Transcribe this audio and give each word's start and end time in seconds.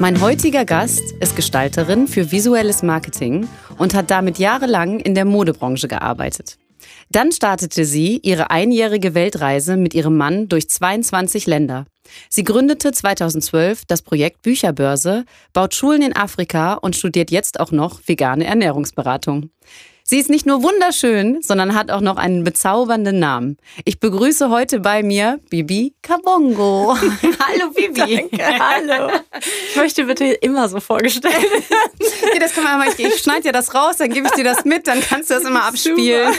Mein 0.00 0.22
heutiger 0.22 0.64
Gast 0.64 1.02
ist 1.20 1.36
Gestalterin 1.36 2.08
für 2.08 2.32
visuelles 2.32 2.82
Marketing 2.82 3.46
und 3.76 3.92
hat 3.92 4.10
damit 4.10 4.38
jahrelang 4.38 4.98
in 4.98 5.14
der 5.14 5.26
Modebranche 5.26 5.88
gearbeitet. 5.88 6.56
Dann 7.10 7.32
startete 7.32 7.84
sie 7.84 8.18
ihre 8.22 8.50
einjährige 8.50 9.12
Weltreise 9.12 9.76
mit 9.76 9.92
ihrem 9.92 10.16
Mann 10.16 10.48
durch 10.48 10.70
22 10.70 11.46
Länder. 11.46 11.84
Sie 12.30 12.44
gründete 12.44 12.92
2012 12.92 13.84
das 13.84 14.00
Projekt 14.00 14.40
Bücherbörse, 14.40 15.26
baut 15.52 15.74
Schulen 15.74 16.00
in 16.00 16.16
Afrika 16.16 16.74
und 16.74 16.96
studiert 16.96 17.30
jetzt 17.30 17.60
auch 17.60 17.70
noch 17.70 18.00
vegane 18.06 18.46
Ernährungsberatung. 18.46 19.50
Sie 20.10 20.18
ist 20.18 20.28
nicht 20.28 20.44
nur 20.44 20.64
wunderschön, 20.64 21.40
sondern 21.40 21.72
hat 21.76 21.92
auch 21.92 22.00
noch 22.00 22.16
einen 22.16 22.42
bezaubernden 22.42 23.20
Namen. 23.20 23.58
Ich 23.84 24.00
begrüße 24.00 24.50
heute 24.50 24.80
bei 24.80 25.04
mir 25.04 25.38
Bibi 25.50 25.94
Kabongo. 26.02 26.96
hallo 26.98 27.70
Bibi. 27.72 28.28
Danke, 28.28 28.58
hallo. 28.58 29.20
Ich 29.68 29.76
möchte 29.76 30.06
bitte 30.06 30.24
immer 30.24 30.68
so 30.68 30.80
vorgestellt 30.80 31.32
werden. 31.32 32.40
das 32.40 32.54
kann 32.54 32.64
man 32.64 32.80
mal, 32.80 32.88
ich, 32.88 32.98
ich 32.98 33.18
schneide 33.18 33.42
dir 33.42 33.52
das 33.52 33.72
raus, 33.72 33.98
dann 33.98 34.10
gebe 34.10 34.26
ich 34.26 34.32
dir 34.32 34.42
das 34.42 34.64
mit, 34.64 34.88
dann 34.88 35.00
kannst 35.00 35.30
du 35.30 35.34
das 35.34 35.44
immer 35.44 35.62
abspielen. 35.62 36.34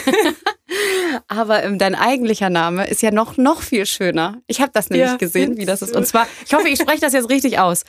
Aber 1.28 1.62
ähm, 1.62 1.78
dein 1.78 1.94
eigentlicher 1.94 2.50
Name 2.50 2.86
ist 2.86 3.00
ja 3.00 3.10
noch, 3.10 3.38
noch 3.38 3.62
viel 3.62 3.86
schöner. 3.86 4.42
Ich 4.48 4.60
habe 4.60 4.72
das 4.74 4.90
nämlich 4.90 5.12
ja, 5.12 5.16
gesehen, 5.16 5.56
wie 5.56 5.64
das 5.64 5.80
ist. 5.80 5.96
Und 5.96 6.06
zwar, 6.06 6.26
ich 6.46 6.52
hoffe, 6.52 6.68
ich 6.68 6.78
spreche 6.78 7.00
das 7.00 7.14
jetzt 7.14 7.30
richtig 7.30 7.58
aus. 7.58 7.84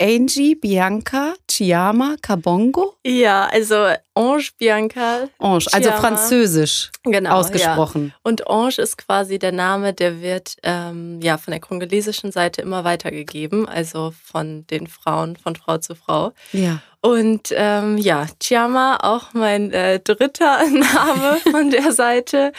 Angie 0.00 0.56
Bianca 0.56 1.34
Chiama 1.48 2.16
Kabongo? 2.20 2.96
Ja, 3.04 3.46
also 3.46 3.74
Ange 4.14 4.48
Bianca. 4.58 5.28
Ange, 5.38 5.66
also 5.72 5.90
französisch 5.92 6.90
genau, 7.04 7.36
ausgesprochen. 7.36 8.08
Ja. 8.08 8.20
Und 8.24 8.48
Ange 8.48 8.78
ist 8.78 8.98
quasi 8.98 9.38
der 9.38 9.52
Name, 9.52 9.92
der 9.92 10.20
wird 10.20 10.56
ähm, 10.64 11.20
ja 11.22 11.38
von 11.38 11.52
der 11.52 11.60
kongolesischen 11.60 12.32
Seite 12.32 12.62
immer 12.62 12.82
weitergegeben, 12.82 13.68
also 13.68 14.12
von 14.24 14.66
den 14.66 14.88
Frauen, 14.88 15.36
von 15.36 15.54
Frau 15.54 15.78
zu 15.78 15.94
Frau. 15.94 16.32
Ja. 16.52 16.80
Und 17.00 17.52
ähm, 17.52 17.98
ja, 17.98 18.26
Chiama, 18.42 18.98
auch 19.02 19.32
mein 19.32 19.70
äh, 19.72 20.00
dritter 20.00 20.58
Name 20.70 21.38
von 21.50 21.70
der 21.70 21.92
Seite. 21.92 22.52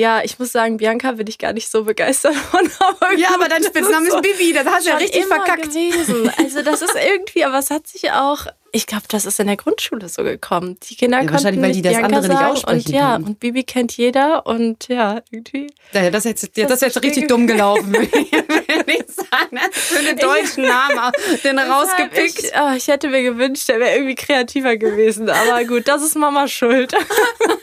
Ja, 0.00 0.22
ich 0.24 0.38
muss 0.38 0.50
sagen, 0.52 0.78
Bianca 0.78 1.12
bin 1.12 1.26
ich 1.26 1.36
gar 1.36 1.52
nicht 1.52 1.70
so 1.70 1.84
begeistert 1.84 2.34
von. 2.50 2.70
Aber 2.78 3.12
ja, 3.18 3.28
aber 3.34 3.50
dein 3.50 3.62
Spitzname 3.62 4.06
ist, 4.06 4.12
so 4.12 4.18
ist 4.18 4.38
Bibi, 4.38 4.54
das 4.54 4.64
hast 4.64 4.86
du 4.86 4.90
ja 4.90 4.96
richtig 4.96 5.26
verkackt. 5.26 5.64
Gewesen. 5.64 6.32
Also 6.38 6.62
das 6.62 6.80
ist 6.80 6.94
irgendwie, 6.94 7.44
aber 7.44 7.58
es 7.58 7.68
hat 7.68 7.86
sich 7.86 8.10
auch, 8.10 8.46
ich 8.72 8.86
glaube, 8.86 9.02
das 9.08 9.26
ist 9.26 9.38
in 9.40 9.48
der 9.48 9.58
Grundschule 9.58 10.08
so 10.08 10.22
gekommen. 10.22 10.78
Die 10.88 10.96
Kinder 10.96 11.20
ja, 11.20 11.30
wahrscheinlich, 11.30 11.62
weil 11.62 11.72
die 11.72 11.82
das 11.82 11.92
Bianca 11.92 12.16
andere 12.16 12.28
nicht 12.28 12.42
aussprechen 12.42 12.86
und 12.86 12.94
ja, 12.94 13.16
und 13.16 13.40
Bibi 13.40 13.62
kennt 13.64 13.94
jeder 13.94 14.46
und 14.46 14.88
ja, 14.88 15.20
irgendwie. 15.30 15.66
Ja, 15.92 16.08
das 16.08 16.24
ist 16.24 16.44
jetzt, 16.44 16.56
das, 16.56 16.68
das 16.68 16.82
ist 16.82 16.94
jetzt 16.94 17.04
richtig 17.04 17.28
dumm 17.28 17.46
gelaufen, 17.46 17.92
würde 17.92 18.06
ich 18.86 19.04
sagen. 19.06 19.58
Für 19.72 19.98
einen 19.98 20.16
deutschen 20.16 20.64
Namen 20.64 21.12
den 21.44 21.58
rausgepickt. 21.58 22.44
Ich, 22.44 22.52
oh, 22.58 22.74
ich 22.74 22.88
hätte 22.88 23.08
mir 23.08 23.22
gewünscht, 23.22 23.68
der 23.68 23.80
wäre 23.80 23.96
irgendwie 23.96 24.14
kreativer 24.14 24.78
gewesen, 24.78 25.28
aber 25.28 25.62
gut, 25.64 25.88
das 25.88 26.02
ist 26.02 26.16
Mama 26.16 26.48
schuld. 26.48 26.94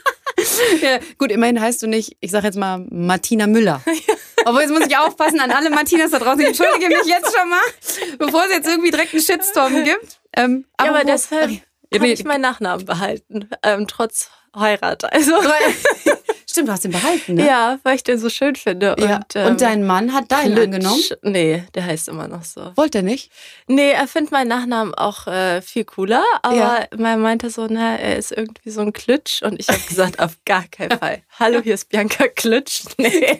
ja, 0.81 0.99
gut, 1.17 1.31
immerhin 1.31 1.59
heißt 1.59 1.81
du 1.81 1.87
nicht, 1.87 2.17
ich 2.19 2.31
sag 2.31 2.43
jetzt 2.43 2.57
mal 2.57 2.85
Martina 2.89 3.47
Müller. 3.47 3.81
Obwohl, 4.45 4.61
jetzt 4.61 4.71
muss 4.71 4.87
ich 4.87 4.97
aufpassen 4.97 5.39
an 5.39 5.51
alle 5.51 5.69
Martinas 5.69 6.11
da 6.11 6.19
draußen. 6.19 6.39
Ich 6.41 6.47
entschuldige 6.47 6.87
mich 6.87 7.05
jetzt 7.05 7.35
schon 7.35 7.49
mal, 7.49 8.17
bevor 8.17 8.45
es 8.45 8.53
jetzt 8.53 8.67
irgendwie 8.67 8.91
direkt 8.91 9.13
einen 9.13 9.23
Shitstorm 9.23 9.83
gibt. 9.83 10.19
Ähm, 10.35 10.65
ja, 10.79 10.87
aber, 10.87 10.99
aber 10.99 11.05
deshalb 11.05 11.51
habe 11.93 12.07
ich 12.07 12.23
meinen 12.23 12.41
Nachnamen 12.41 12.85
behalten, 12.85 13.49
ähm, 13.63 13.87
trotz 13.87 14.29
Heirat. 14.55 15.11
Also. 15.11 15.33
Stimmt, 16.57 16.69
du 16.69 16.73
hast 16.73 16.85
ihn 16.85 16.91
behalten, 16.91 17.35
ne? 17.35 17.45
Ja, 17.45 17.77
weil 17.83 17.97
ich 17.97 18.03
den 18.03 18.17
so 18.17 18.29
schön 18.29 18.55
finde. 18.55 18.95
Ja. 18.97 19.17
Und, 19.17 19.35
ähm, 19.35 19.45
und 19.45 19.61
dein 19.61 19.85
Mann 19.85 20.11
hat 20.11 20.31
deinen 20.31 20.55
Klitsch. 20.55 20.63
angenommen? 20.63 21.03
Nee, 21.21 21.63
der 21.75 21.85
heißt 21.85 22.07
immer 22.07 22.27
noch 22.27 22.43
so. 22.43 22.71
Wollte 22.75 22.97
er 22.97 23.03
nicht? 23.03 23.31
Nee, 23.67 23.91
er 23.91 24.07
findet 24.07 24.31
meinen 24.31 24.47
Nachnamen 24.47 24.95
auch 24.95 25.27
äh, 25.27 25.61
viel 25.61 25.85
cooler, 25.85 26.23
aber 26.41 26.55
ja. 26.55 26.87
man 26.97 27.21
meinte 27.21 27.51
so, 27.51 27.67
na, 27.69 27.95
er 27.97 28.17
ist 28.17 28.31
irgendwie 28.31 28.71
so 28.71 28.81
ein 28.81 28.91
Klitsch 28.91 29.43
und 29.43 29.59
ich 29.59 29.67
habe 29.67 29.79
gesagt, 29.87 30.17
auf 30.17 30.39
gar 30.45 30.63
keinen 30.63 30.97
Fall. 30.99 31.21
Hallo, 31.39 31.61
hier 31.61 31.75
ist 31.75 31.89
Bianca 31.89 32.27
Klitsch. 32.27 32.85
Nee. 32.97 33.39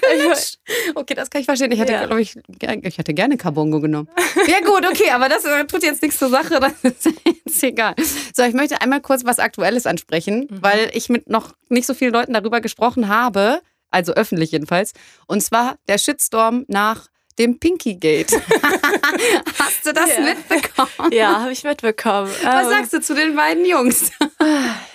Klitsch. 0.00 0.54
Okay, 0.94 1.12
das 1.12 1.28
kann 1.28 1.42
ich 1.42 1.46
verstehen. 1.46 1.70
Ich 1.70 1.78
hätte, 1.78 1.92
ja. 1.92 2.06
glaube 2.06 2.22
ich, 2.22 2.34
ich 2.82 2.98
hätte 2.98 3.12
gerne 3.12 3.36
Carbongo 3.36 3.80
genommen. 3.80 4.08
Ja 4.46 4.60
gut, 4.60 4.86
okay, 4.90 5.10
aber 5.10 5.28
das 5.28 5.44
äh, 5.44 5.66
tut 5.66 5.82
jetzt 5.82 6.00
nichts 6.00 6.18
zur 6.18 6.30
Sache, 6.30 6.60
das 6.60 6.72
ist 6.82 7.04
jetzt 7.04 7.62
egal. 7.62 7.94
So, 8.34 8.42
ich 8.44 8.54
möchte 8.54 8.80
einmal 8.80 9.02
kurz 9.02 9.26
was 9.26 9.38
Aktuelles 9.38 9.84
ansprechen, 9.86 10.48
mhm. 10.48 10.62
weil 10.62 10.90
ich 10.94 11.10
mit 11.10 11.28
noch 11.28 11.57
nicht 11.68 11.86
so 11.86 11.94
vielen 11.94 12.12
Leuten 12.12 12.32
darüber 12.32 12.60
gesprochen 12.60 13.08
habe, 13.08 13.60
also 13.90 14.12
öffentlich 14.12 14.52
jedenfalls. 14.52 14.92
Und 15.26 15.42
zwar 15.42 15.76
der 15.88 15.98
Shitstorm 15.98 16.64
nach 16.68 17.08
dem 17.38 17.58
Pinky 17.58 17.94
Gate. 17.94 18.32
Hast 19.58 19.86
du 19.86 19.92
das 19.92 20.08
ja. 20.16 20.20
mitbekommen? 20.20 21.12
Ja, 21.12 21.40
habe 21.40 21.52
ich 21.52 21.62
mitbekommen. 21.62 22.30
Was 22.42 22.64
ähm, 22.64 22.70
sagst 22.70 22.92
du 22.92 23.00
zu 23.00 23.14
den 23.14 23.36
beiden 23.36 23.64
Jungs? 23.64 24.10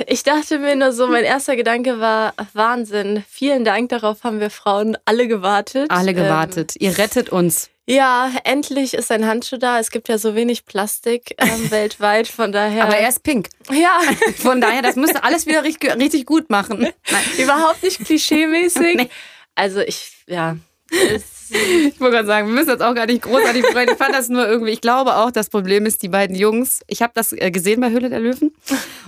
ich 0.08 0.24
dachte 0.24 0.60
mir 0.60 0.76
nur 0.76 0.92
so, 0.92 1.08
mein 1.08 1.24
erster 1.24 1.56
Gedanke 1.56 2.00
war 2.00 2.34
Wahnsinn. 2.54 3.24
Vielen 3.30 3.64
Dank, 3.64 3.90
darauf 3.90 4.24
haben 4.24 4.40
wir 4.40 4.50
Frauen 4.50 4.98
alle 5.06 5.28
gewartet. 5.28 5.90
Alle 5.90 6.14
gewartet. 6.14 6.74
Ähm, 6.76 6.88
Ihr 6.88 6.98
rettet 6.98 7.30
uns. 7.30 7.70
Ja, 7.86 8.32
endlich 8.46 8.94
ist 8.94 9.12
ein 9.12 9.28
Handschuh 9.28 9.58
da. 9.58 9.80
Es 9.80 9.92
gibt 9.92 10.08
ja 10.08 10.18
so 10.18 10.36
wenig 10.36 10.66
Plastik 10.66 11.36
ähm, 11.38 11.50
weltweit, 11.72 12.28
von 12.28 12.52
daher. 12.52 12.84
Aber 12.86 12.98
er 12.98 13.10
ist 13.10 13.24
pink. 13.24 13.50
Ja. 13.70 14.00
Von 14.38 14.62
daher, 14.62 14.82
das 14.82 14.96
müsste 14.96 15.24
alles 15.24 15.46
wieder 15.46 15.64
richtig, 15.64 15.94
richtig 15.96 16.26
gut 16.26 16.50
machen. 16.50 16.80
Nein. 16.80 17.24
Überhaupt 17.38 17.84
nicht 17.84 18.04
klischeemäßig. 18.04 18.84
Nee. 18.96 19.10
Also 19.56 19.80
ich, 19.80 20.12
ja. 20.28 20.58
ich 20.92 22.00
wollte 22.00 22.16
gerade 22.16 22.28
sagen, 22.28 22.48
wir 22.48 22.54
müssen 22.54 22.70
jetzt 22.70 22.82
auch 22.82 22.94
gar 22.94 23.06
nicht 23.06 23.22
großartig 23.22 23.66
freuen. 23.66 23.90
Ich 23.90 23.98
fand 23.98 24.14
das 24.14 24.30
nur 24.30 24.48
irgendwie, 24.48 24.72
ich 24.72 24.82
glaube 24.82 25.16
auch, 25.16 25.32
das 25.32 25.50
Problem 25.50 25.86
ist, 25.86 26.04
die 26.04 26.10
beiden 26.10 26.36
Jungs, 26.36 26.82
ich 26.88 27.02
habe 27.02 27.14
das 27.16 27.34
äh, 27.34 27.50
gesehen 27.50 27.82
bei 27.82 27.90
Höhle 27.90 28.10
der 28.10 28.20
Löwen 28.20 28.54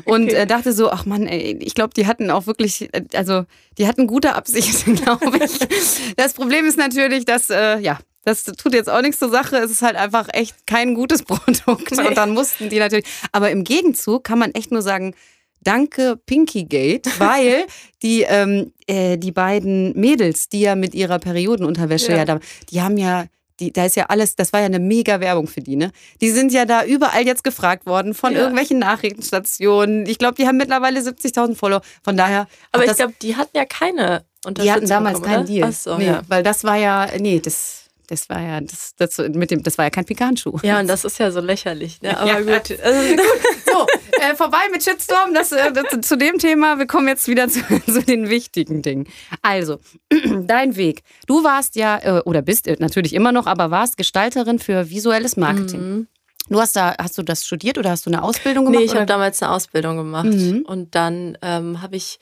und 0.05 0.25
okay. 0.25 0.35
Äh, 0.35 0.47
dachte 0.47 0.73
so, 0.73 0.89
ach 0.91 1.05
Mann, 1.05 1.27
ey, 1.27 1.57
ich 1.61 1.75
glaube, 1.75 1.93
die 1.95 2.07
hatten 2.07 2.31
auch 2.31 2.47
wirklich, 2.47 2.93
äh, 2.93 3.03
also 3.13 3.45
die 3.77 3.87
hatten 3.87 4.07
gute 4.07 4.33
Absichten, 4.33 4.95
glaube 4.95 5.37
ich. 5.43 6.15
Das 6.15 6.33
Problem 6.33 6.65
ist 6.65 6.77
natürlich, 6.77 7.25
dass, 7.25 7.49
äh, 7.49 7.79
ja, 7.79 7.99
das 8.25 8.43
tut 8.43 8.73
jetzt 8.73 8.89
auch 8.89 9.01
nichts 9.01 9.19
zur 9.19 9.29
Sache. 9.29 9.57
Es 9.57 9.71
ist 9.71 9.83
halt 9.83 9.95
einfach 9.95 10.27
echt 10.33 10.67
kein 10.67 10.95
gutes 10.95 11.23
Produkt. 11.23 11.91
Nee. 11.91 12.07
Und 12.07 12.17
dann 12.17 12.31
mussten 12.33 12.69
die 12.69 12.79
natürlich. 12.79 13.05
Aber 13.31 13.51
im 13.51 13.63
Gegenzug 13.63 14.23
kann 14.23 14.39
man 14.39 14.51
echt 14.51 14.71
nur 14.71 14.81
sagen, 14.81 15.13
danke 15.61 16.17
Pinkygate, 16.25 17.09
weil 17.19 17.65
die, 18.01 18.23
ähm, 18.23 18.73
äh, 18.87 19.17
die 19.17 19.31
beiden 19.31 19.97
Mädels, 19.97 20.49
die 20.49 20.61
ja 20.61 20.75
mit 20.75 20.93
ihrer 20.95 21.19
Periodenunterwäsche 21.19 22.11
ja, 22.11 22.17
ja 22.17 22.25
da, 22.25 22.39
die 22.69 22.81
haben 22.81 22.97
ja 22.97 23.25
die, 23.59 23.71
da 23.71 23.85
ist 23.85 23.95
ja 23.95 24.07
alles, 24.07 24.35
das 24.35 24.51
war 24.51 24.59
ja 24.59 24.65
eine 24.65 24.79
mega 24.79 25.21
Werbung 25.21 25.47
für 25.47 25.61
die, 25.61 25.77
ne? 25.77 25.91
Die 26.19 26.29
sind 26.29 26.51
ja 26.51 26.65
da 26.65 26.83
überall 26.83 27.25
jetzt 27.25 27.41
gefragt 27.41 27.85
worden 27.85 28.13
von 28.13 28.33
ja. 28.33 28.39
irgendwelchen 28.39 28.79
Nachrichtenstationen. 28.79 30.05
Ich 30.07 30.17
glaube, 30.17 30.35
die 30.35 30.45
haben 30.45 30.57
mittlerweile 30.57 30.99
70.000 30.99 31.55
Follower. 31.55 31.81
Von 32.03 32.17
daher. 32.17 32.47
Aber 32.73 32.83
ich 32.83 32.93
glaube, 32.97 33.13
die 33.21 33.37
hatten 33.37 33.55
ja 33.55 33.63
keine 33.63 34.25
Unterstützung. 34.45 34.63
Die 34.63 34.71
hatten 34.71 34.87
damals 34.89 35.21
bekommen, 35.21 35.35
keinen 35.35 35.45
Deal. 35.45 35.69
Ach 35.69 35.73
so, 35.73 35.97
nee, 35.97 36.07
ja. 36.07 36.21
Weil 36.27 36.43
das 36.43 36.65
war 36.65 36.75
ja, 36.75 37.07
nee, 37.17 37.39
das 37.39 37.84
das 38.07 38.29
war 38.29 38.41
ja 38.41 38.61
das, 38.61 38.93
das 38.95 39.17
mit 39.17 39.51
dem 39.51 39.63
das 39.63 39.77
war 39.77 39.85
ja 39.85 39.89
kein 39.89 40.05
Pikachu. 40.05 40.59
Ja, 40.63 40.79
und 40.79 40.87
das 40.87 41.05
ist 41.05 41.19
ja 41.19 41.31
so 41.31 41.39
lächerlich, 41.39 42.01
ne? 42.01 42.17
Aber 42.17 42.39
ja. 42.39 42.41
gut. 42.41 42.67
so, 42.67 43.87
äh, 44.21 44.35
vorbei 44.35 44.69
mit 44.71 44.83
Shitstorm, 44.83 45.33
das, 45.33 45.51
äh, 45.51 45.71
das, 45.71 46.07
zu 46.07 46.17
dem 46.17 46.37
Thema, 46.37 46.77
wir 46.77 46.87
kommen 46.87 47.07
jetzt 47.07 47.27
wieder 47.27 47.47
zu, 47.49 47.61
zu 47.85 48.01
den 48.03 48.29
wichtigen 48.29 48.81
Dingen. 48.81 49.07
Also, 49.41 49.79
dein 50.45 50.75
Weg. 50.75 51.03
Du 51.27 51.43
warst 51.43 51.75
ja 51.75 51.99
äh, 51.99 52.21
oder 52.21 52.41
bist 52.41 52.67
äh, 52.67 52.75
natürlich 52.79 53.13
immer 53.13 53.31
noch, 53.31 53.47
aber 53.47 53.71
warst 53.71 53.97
Gestalterin 53.97 54.59
für 54.59 54.89
visuelles 54.89 55.37
Marketing. 55.37 55.79
Mhm. 55.81 56.07
Du 56.49 56.59
hast 56.59 56.75
da, 56.75 56.95
hast 56.99 57.17
du 57.17 57.23
das 57.23 57.45
studiert 57.45 57.77
oder 57.77 57.89
hast 57.89 58.05
du 58.05 58.11
eine 58.11 58.21
Ausbildung 58.21 58.65
gemacht? 58.65 58.79
Nee, 58.79 58.85
ich 58.85 58.95
habe 58.95 59.05
damals 59.05 59.41
eine 59.41 59.51
Ausbildung 59.51 59.97
gemacht. 59.97 60.25
Mhm. 60.25 60.63
Und 60.67 60.93
dann 60.93 61.37
ähm, 61.41 61.81
habe 61.81 61.95
ich 61.95 62.19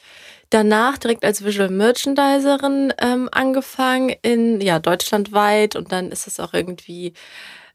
danach 0.50 0.98
direkt 0.98 1.26
als 1.26 1.44
Visual 1.44 1.70
Merchandiserin 1.70 2.94
ähm, 3.00 3.28
angefangen 3.32 4.16
in 4.22 4.62
ja 4.62 4.80
deutschlandweit 4.80 5.76
und 5.76 5.92
dann 5.92 6.12
ist 6.12 6.28
es 6.28 6.40
auch 6.40 6.54
irgendwie 6.54 7.14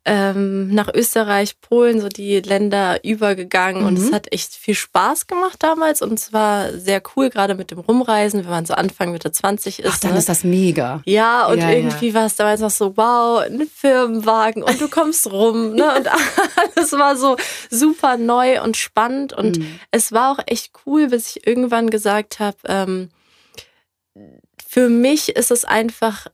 ähm, 0.09 0.75
nach 0.75 0.89
Österreich, 0.93 1.61
Polen, 1.61 2.01
so 2.01 2.09
die 2.09 2.41
Länder 2.41 3.05
übergegangen. 3.05 3.83
Mhm. 3.83 3.89
Und 3.89 3.99
es 3.99 4.11
hat 4.11 4.33
echt 4.33 4.55
viel 4.55 4.75
Spaß 4.75 5.27
gemacht 5.27 5.63
damals. 5.63 6.01
Und 6.01 6.15
es 6.15 6.33
war 6.33 6.73
sehr 6.73 7.03
cool, 7.15 7.29
gerade 7.29 7.55
mit 7.55 7.71
dem 7.71 7.79
Rumreisen, 7.79 8.43
wenn 8.43 8.51
man 8.51 8.65
so 8.65 8.73
Anfang 8.73 9.13
Mitte 9.13 9.31
20 9.31 9.81
ist. 9.81 9.91
Ach, 9.93 9.99
dann 9.99 10.13
ne? 10.13 10.19
ist 10.19 10.29
das 10.31 10.45
mega. 10.45 11.03
Ja, 11.05 11.47
und 11.47 11.59
ja, 11.59 11.71
irgendwie 11.71 12.09
ja. 12.09 12.15
war 12.15 12.27
es 12.27 12.37
damals 12.37 12.61
noch 12.63 12.71
so, 12.71 12.97
wow, 12.97 13.41
ein 13.41 13.69
Firmenwagen 13.73 14.63
und 14.63 14.81
du 14.81 14.89
kommst 14.91 15.31
rum. 15.31 15.75
ne? 15.75 15.95
Und 15.97 16.09
alles 16.77 16.93
war 16.93 17.15
so 17.15 17.37
super 17.69 18.17
neu 18.17 18.63
und 18.63 18.79
spannend. 18.79 19.35
Und 19.35 19.59
mhm. 19.59 19.79
es 19.91 20.11
war 20.13 20.33
auch 20.33 20.43
echt 20.47 20.73
cool, 20.87 21.09
bis 21.09 21.37
ich 21.37 21.47
irgendwann 21.47 21.91
gesagt 21.91 22.41
habe, 22.41 22.57
ähm, 22.65 23.11
für 24.67 24.89
mich 24.89 25.37
ist 25.37 25.51
es 25.51 25.67
einfach 25.67 26.27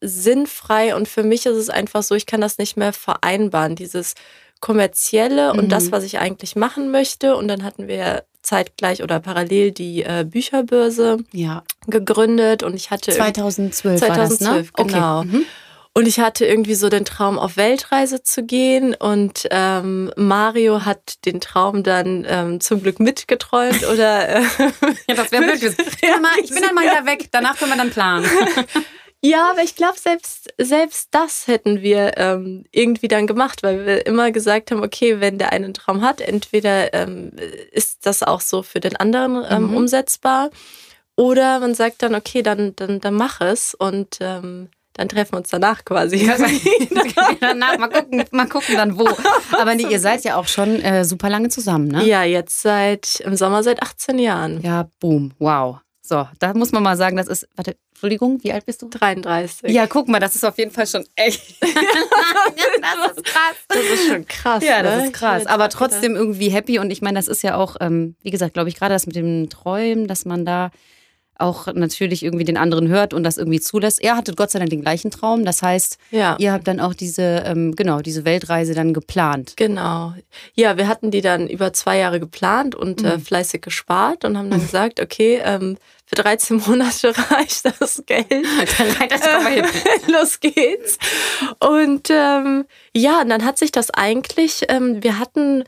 sinnfrei 0.00 0.94
und 0.94 1.08
für 1.08 1.22
mich 1.22 1.46
ist 1.46 1.56
es 1.56 1.70
einfach 1.70 2.02
so, 2.02 2.14
ich 2.14 2.26
kann 2.26 2.40
das 2.40 2.58
nicht 2.58 2.76
mehr 2.76 2.92
vereinbaren, 2.92 3.76
dieses 3.76 4.14
kommerzielle 4.60 5.52
und 5.52 5.64
mhm. 5.64 5.68
das, 5.68 5.92
was 5.92 6.04
ich 6.04 6.18
eigentlich 6.18 6.56
machen 6.56 6.90
möchte. 6.90 7.36
Und 7.36 7.48
dann 7.48 7.62
hatten 7.62 7.88
wir 7.88 8.24
zeitgleich 8.42 9.02
oder 9.02 9.20
parallel 9.20 9.72
die 9.72 10.02
äh, 10.02 10.24
Bücherbörse 10.28 11.18
ja. 11.32 11.62
gegründet 11.86 12.62
und 12.62 12.74
ich 12.74 12.90
hatte 12.90 13.10
2012 13.10 14.00
2012 14.00 14.08
war 14.08 14.28
das, 14.28 14.40
ne? 14.40 14.92
genau. 14.92 15.20
Okay. 15.20 15.28
Mhm. 15.28 15.46
Und 15.96 16.06
ich 16.06 16.20
hatte 16.20 16.44
irgendwie 16.44 16.74
so 16.74 16.90
den 16.90 17.06
Traum, 17.06 17.38
auf 17.38 17.56
Weltreise 17.56 18.22
zu 18.22 18.42
gehen. 18.42 18.94
Und 18.94 19.48
ähm, 19.50 20.12
Mario 20.14 20.84
hat 20.84 21.24
den 21.24 21.40
Traum 21.40 21.82
dann 21.82 22.26
ähm, 22.28 22.60
zum 22.60 22.82
Glück 22.82 23.00
mitgeträumt. 23.00 23.82
Oder, 23.90 24.28
äh, 24.28 24.42
ja, 25.08 25.14
das 25.14 25.32
wäre 25.32 25.44
blöd. 25.44 25.62
Ja, 26.02 26.20
ich 26.42 26.50
bin 26.50 26.62
dann 26.62 26.74
mal 26.74 26.84
wieder 26.84 27.06
weg. 27.06 27.28
Danach 27.32 27.56
können 27.56 27.70
wir 27.70 27.78
dann 27.78 27.88
planen. 27.88 28.26
Ja, 29.26 29.50
aber 29.50 29.62
ich 29.62 29.74
glaube, 29.74 29.98
selbst, 29.98 30.52
selbst 30.56 31.08
das 31.10 31.48
hätten 31.48 31.82
wir 31.82 32.16
ähm, 32.16 32.64
irgendwie 32.70 33.08
dann 33.08 33.26
gemacht, 33.26 33.62
weil 33.62 33.84
wir 33.84 34.06
immer 34.06 34.30
gesagt 34.30 34.70
haben, 34.70 34.84
okay, 34.84 35.20
wenn 35.20 35.38
der 35.38 35.52
einen 35.52 35.74
Traum 35.74 36.02
hat, 36.02 36.20
entweder 36.20 36.94
ähm, 36.94 37.32
ist 37.72 38.06
das 38.06 38.22
auch 38.22 38.40
so 38.40 38.62
für 38.62 38.78
den 38.78 38.94
anderen 38.96 39.44
ähm, 39.50 39.68
mhm. 39.68 39.76
umsetzbar 39.76 40.50
oder 41.16 41.58
man 41.60 41.74
sagt 41.74 42.02
dann, 42.02 42.14
okay, 42.14 42.42
dann, 42.42 42.76
dann, 42.76 43.00
dann 43.00 43.14
mach 43.14 43.40
es 43.40 43.74
und 43.74 44.18
ähm, 44.20 44.68
dann 44.92 45.08
treffen 45.08 45.32
wir 45.32 45.38
uns 45.38 45.50
danach 45.50 45.84
quasi. 45.84 46.30
danach, 47.40 47.78
mal 47.78 47.88
gucken, 47.88 48.24
mal 48.30 48.48
gucken 48.48 48.76
dann 48.76 48.98
wo. 48.98 49.08
Aber 49.58 49.74
nee, 49.74 49.86
ihr 49.90 50.00
seid 50.00 50.24
ja 50.24 50.36
auch 50.36 50.46
schon 50.46 50.80
äh, 50.80 51.04
super 51.04 51.30
lange 51.30 51.48
zusammen, 51.48 51.88
ne? 51.88 52.04
Ja, 52.04 52.22
jetzt 52.22 52.62
seit 52.62 53.20
im 53.20 53.34
Sommer 53.34 53.62
seit 53.62 53.82
18 53.82 54.18
Jahren. 54.18 54.60
Ja, 54.62 54.88
boom, 55.00 55.32
wow. 55.38 55.78
So, 56.08 56.28
da 56.38 56.54
muss 56.54 56.70
man 56.70 56.84
mal 56.84 56.96
sagen, 56.96 57.16
das 57.16 57.26
ist, 57.26 57.48
warte, 57.56 57.76
Entschuldigung, 57.90 58.42
wie 58.44 58.52
alt 58.52 58.64
bist 58.64 58.82
du? 58.82 58.88
33. 58.88 59.70
Ja, 59.70 59.86
guck 59.86 60.06
mal, 60.06 60.20
das 60.20 60.36
ist 60.36 60.44
auf 60.44 60.56
jeden 60.56 60.70
Fall 60.70 60.86
schon 60.86 61.04
echt. 61.16 61.56
das 61.60 63.16
ist 63.16 63.24
krass. 63.24 63.56
Das 63.68 63.78
ist 63.78 64.06
schon 64.06 64.26
krass. 64.26 64.62
Ja, 64.62 64.82
das 64.82 64.96
ne? 64.96 65.04
ist 65.06 65.12
krass. 65.14 65.46
Aber 65.46 65.68
trotzdem 65.68 66.14
irgendwie 66.14 66.50
happy 66.50 66.78
und 66.78 66.90
ich 66.90 67.02
meine, 67.02 67.18
das 67.18 67.26
ist 67.26 67.42
ja 67.42 67.56
auch, 67.56 67.76
ähm, 67.80 68.14
wie 68.22 68.30
gesagt, 68.30 68.54
glaube 68.54 68.68
ich, 68.68 68.76
gerade 68.76 68.94
das 68.94 69.06
mit 69.06 69.16
dem 69.16 69.48
Träumen, 69.50 70.06
dass 70.06 70.24
man 70.24 70.44
da 70.44 70.70
auch 71.38 71.66
natürlich 71.74 72.22
irgendwie 72.22 72.44
den 72.44 72.56
anderen 72.56 72.88
hört 72.88 73.12
und 73.12 73.22
das 73.22 73.36
irgendwie 73.36 73.60
zulässt. 73.60 74.02
Er 74.02 74.16
hatte 74.16 74.34
Gott 74.34 74.50
sei 74.50 74.58
Dank 74.58 74.70
den 74.70 74.80
gleichen 74.80 75.10
Traum. 75.10 75.44
Das 75.44 75.62
heißt, 75.62 75.98
ja. 76.10 76.36
ihr 76.38 76.52
habt 76.52 76.66
dann 76.66 76.80
auch 76.80 76.94
diese, 76.94 77.42
ähm, 77.46 77.74
genau, 77.76 78.00
diese 78.00 78.24
Weltreise 78.24 78.74
dann 78.74 78.94
geplant. 78.94 79.54
Genau. 79.56 80.14
Ja, 80.54 80.76
wir 80.76 80.88
hatten 80.88 81.10
die 81.10 81.20
dann 81.20 81.48
über 81.48 81.72
zwei 81.72 81.98
Jahre 81.98 82.20
geplant 82.20 82.74
und 82.74 83.02
äh, 83.02 83.06
mhm. 83.06 83.12
äh, 83.12 83.18
fleißig 83.18 83.60
gespart 83.62 84.24
und 84.24 84.38
haben 84.38 84.50
dann 84.50 84.60
gesagt, 84.66 85.00
okay, 85.00 85.40
ähm, 85.44 85.76
für 86.06 86.14
13 86.14 86.62
Monate 86.66 87.12
reicht 87.30 87.64
das 87.80 88.02
Geld. 88.06 88.26
das 88.30 89.26
äh, 89.26 89.62
los 90.12 90.40
geht's. 90.40 90.98
Und 91.58 92.08
ähm, 92.10 92.64
ja, 92.94 93.20
und 93.20 93.28
dann 93.28 93.44
hat 93.44 93.58
sich 93.58 93.72
das 93.72 93.90
eigentlich, 93.90 94.62
ähm, 94.68 95.02
wir 95.02 95.18
hatten 95.18 95.64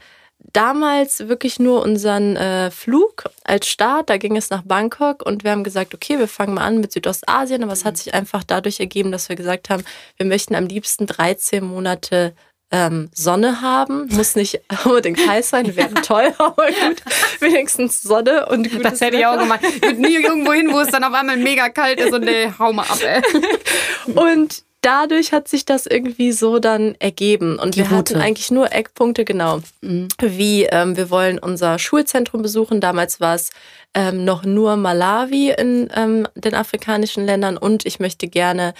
damals 0.53 1.29
wirklich 1.29 1.59
nur 1.59 1.83
unseren 1.83 2.37
äh, 2.37 2.71
Flug 2.71 3.25
als 3.45 3.67
Start. 3.69 4.09
Da 4.09 4.17
ging 4.17 4.37
es 4.37 4.51
nach 4.51 4.63
Bangkok 4.63 5.27
und 5.27 5.43
wir 5.43 5.51
haben 5.51 5.65
gesagt, 5.65 5.93
okay, 5.93 6.19
wir 6.19 6.29
fangen 6.29 6.55
mal 6.55 6.65
an 6.65 6.81
mit 6.81 6.93
Südostasien. 6.93 7.65
Aber 7.65 7.73
es 7.73 7.85
hat 7.85 7.97
sich 7.97 8.15
einfach 8.15 8.45
dadurch 8.45 8.79
ergeben, 8.79 9.11
dass 9.11 9.29
wir 9.29 9.37
gesagt 9.37 9.69
haben, 9.69 9.85
wir 10.17 10.27
möchten 10.27 10.55
am 10.55 10.67
liebsten 10.67 11.07
13 11.07 11.65
Monate 11.65 12.35
ähm, 12.71 13.09
Sonne 13.15 13.61
haben. 13.63 14.09
Muss 14.13 14.37
nicht 14.37 14.61
unbedingt 14.85 15.27
heiß 15.27 15.51
sein, 15.51 15.75
wäre 15.77 15.95
toll, 15.95 16.35
aber 16.39 16.67
gut. 16.67 17.03
Wenigstens 17.41 18.03
Sonne 18.03 18.47
und 18.47 18.71
gut. 18.71 18.85
Das 18.85 19.01
hätte 19.01 19.17
ich 19.17 19.27
auch 19.27 19.39
gemacht. 19.39 19.61
Ich 19.63 19.83
würde 19.83 20.01
nie 20.01 20.17
irgendwo 20.17 20.53
hin, 20.53 20.73
wo 20.73 20.81
es 20.81 20.89
dann 20.89 21.05
auf 21.05 21.13
einmal 21.13 21.37
mega 21.37 21.69
kalt 21.69 22.01
ist 22.01 22.13
und 22.13 22.25
nee, 22.25 22.51
hau 22.59 22.73
mal 22.73 22.85
ab, 22.85 22.99
ey. 23.03 23.23
Und 24.15 24.65
dadurch 24.89 25.33
hat 25.33 25.49
sich 25.49 25.67
das 25.67 25.85
irgendwie 25.85 26.33
so 26.33 26.59
dann 26.59 26.95
ergeben. 26.99 27.59
Und 27.59 27.75
Die 27.75 27.81
wir 27.81 27.85
Route. 27.85 28.15
hatten 28.15 28.23
eigentlich 28.23 28.51
nur 28.51 28.73
Eckpunkte, 28.73 29.27
genau. 29.27 29.61
Mhm. 29.83 30.09
Wie 30.19 30.65
ähm, 30.65 30.97
wir 30.97 31.11
wollen 31.11 31.39
unser 31.39 31.79
Schulzentrum 31.79 32.41
besuchen. 32.41 32.81
Damals 32.81 33.21
war 33.21 33.35
es 33.35 33.51
ähm, 33.93 34.25
noch 34.25 34.45
nur 34.45 34.77
Malawi 34.77 35.51
in 35.51 35.91
ähm, 35.95 36.27
den 36.35 36.55
afrikanischen 36.55 37.27
Ländern 37.27 37.59
und 37.59 37.85
ich 37.85 38.01
möchte 38.01 38.29
gerne 38.29 38.73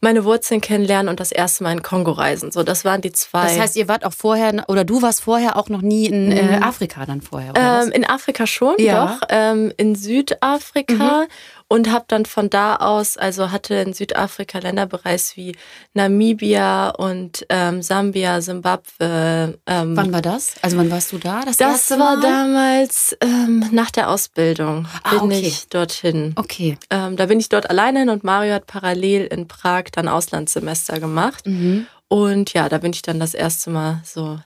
meine 0.00 0.24
Wurzeln 0.24 0.62
kennenlernen 0.62 1.10
und 1.10 1.20
das 1.20 1.30
erste 1.30 1.62
Mal 1.62 1.72
in 1.72 1.82
Kongo 1.82 2.12
reisen. 2.12 2.50
So, 2.52 2.62
das 2.62 2.86
waren 2.86 3.02
die 3.02 3.12
zwei. 3.12 3.42
Das 3.42 3.58
heißt, 3.58 3.76
ihr 3.76 3.86
wart 3.86 4.06
auch 4.06 4.14
vorher, 4.14 4.64
oder 4.68 4.84
du 4.84 5.02
warst 5.02 5.20
vorher 5.20 5.56
auch 5.56 5.68
noch 5.68 5.82
nie 5.82 6.06
in 6.06 6.32
äh, 6.32 6.56
mhm. 6.56 6.62
Afrika 6.62 7.04
dann 7.04 7.20
vorher, 7.20 7.50
oder 7.50 7.82
ähm, 7.82 7.92
In 7.92 8.06
Afrika 8.06 8.46
schon, 8.46 8.76
ja. 8.78 9.18
doch. 9.20 9.28
Ähm, 9.28 9.72
in 9.76 9.94
Südafrika. 9.94 11.24
Mhm 11.24 11.26
und 11.70 11.88
habe 11.92 12.04
dann 12.08 12.26
von 12.26 12.50
da 12.50 12.76
aus, 12.76 13.16
also 13.16 13.52
hatte 13.52 13.76
in 13.76 13.92
Südafrika 13.92 14.58
Länder 14.58 14.86
bereist 14.86 15.36
wie 15.36 15.54
Namibia 15.94 16.88
und 16.90 17.46
ähm, 17.48 17.80
Sambia, 17.80 18.40
Simbabwe. 18.40 19.56
Ähm, 19.66 19.96
wann 19.96 20.12
war 20.12 20.20
das? 20.20 20.56
Also 20.62 20.76
wann 20.78 20.90
warst 20.90 21.12
du 21.12 21.18
da? 21.18 21.42
Das, 21.44 21.58
das 21.58 21.90
war 21.90 22.20
damals 22.20 23.16
ähm, 23.20 23.64
nach 23.70 23.92
der 23.92 24.10
Ausbildung 24.10 24.88
ah, 25.04 25.10
bin 25.10 25.20
okay. 25.20 25.40
ich 25.46 25.68
dorthin. 25.68 26.32
Okay. 26.34 26.76
Ähm, 26.90 27.16
da 27.16 27.26
bin 27.26 27.38
ich 27.38 27.48
dort 27.48 27.70
alleine 27.70 28.00
hin 28.00 28.10
und 28.10 28.24
Mario 28.24 28.54
hat 28.54 28.66
parallel 28.66 29.26
in 29.26 29.46
Prag 29.46 29.84
dann 29.92 30.08
Auslandssemester 30.08 30.98
gemacht. 30.98 31.46
Mhm. 31.46 31.86
Und 32.08 32.52
ja, 32.52 32.68
da 32.68 32.78
bin 32.78 32.92
ich 32.92 33.02
dann 33.02 33.20
das 33.20 33.32
erste 33.32 33.70
Mal 33.70 34.02
so 34.04 34.40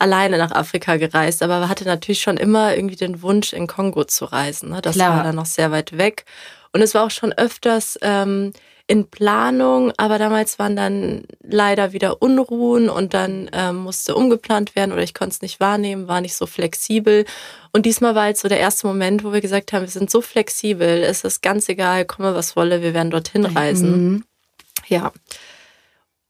alleine 0.00 0.38
nach 0.38 0.50
Afrika 0.50 0.96
gereist, 0.96 1.40
aber 1.40 1.68
hatte 1.68 1.84
natürlich 1.84 2.20
schon 2.20 2.36
immer 2.36 2.74
irgendwie 2.74 2.96
den 2.96 3.22
Wunsch, 3.22 3.52
in 3.52 3.68
Kongo 3.68 4.02
zu 4.02 4.24
reisen. 4.24 4.70
Ne? 4.70 4.82
Das 4.82 4.96
Klar. 4.96 5.18
war 5.18 5.22
dann 5.22 5.36
noch 5.36 5.46
sehr 5.46 5.70
weit 5.70 5.96
weg. 5.96 6.24
Und 6.74 6.82
es 6.82 6.92
war 6.92 7.04
auch 7.04 7.10
schon 7.10 7.32
öfters 7.32 7.98
ähm, 8.02 8.52
in 8.86 9.08
Planung, 9.08 9.92
aber 9.96 10.18
damals 10.18 10.58
waren 10.58 10.74
dann 10.74 11.22
leider 11.40 11.92
wieder 11.92 12.20
Unruhen 12.20 12.90
und 12.90 13.14
dann 13.14 13.48
ähm, 13.52 13.76
musste 13.76 14.14
umgeplant 14.14 14.74
werden 14.74 14.92
oder 14.92 15.02
ich 15.02 15.14
konnte 15.14 15.34
es 15.34 15.42
nicht 15.42 15.60
wahrnehmen, 15.60 16.08
war 16.08 16.20
nicht 16.20 16.34
so 16.34 16.46
flexibel. 16.46 17.24
Und 17.72 17.86
diesmal 17.86 18.16
war 18.16 18.26
jetzt 18.26 18.42
so 18.42 18.48
der 18.48 18.58
erste 18.58 18.88
Moment, 18.88 19.24
wo 19.24 19.32
wir 19.32 19.40
gesagt 19.40 19.72
haben, 19.72 19.82
wir 19.82 19.88
sind 19.88 20.10
so 20.10 20.20
flexibel, 20.20 21.02
es 21.04 21.22
ist 21.22 21.42
ganz 21.42 21.68
egal, 21.68 22.04
komme 22.04 22.34
was 22.34 22.56
wolle, 22.56 22.82
wir 22.82 22.92
werden 22.92 23.10
dorthin 23.10 23.46
reisen. 23.46 23.90
Mhm. 23.90 24.24
Ja. 24.88 25.12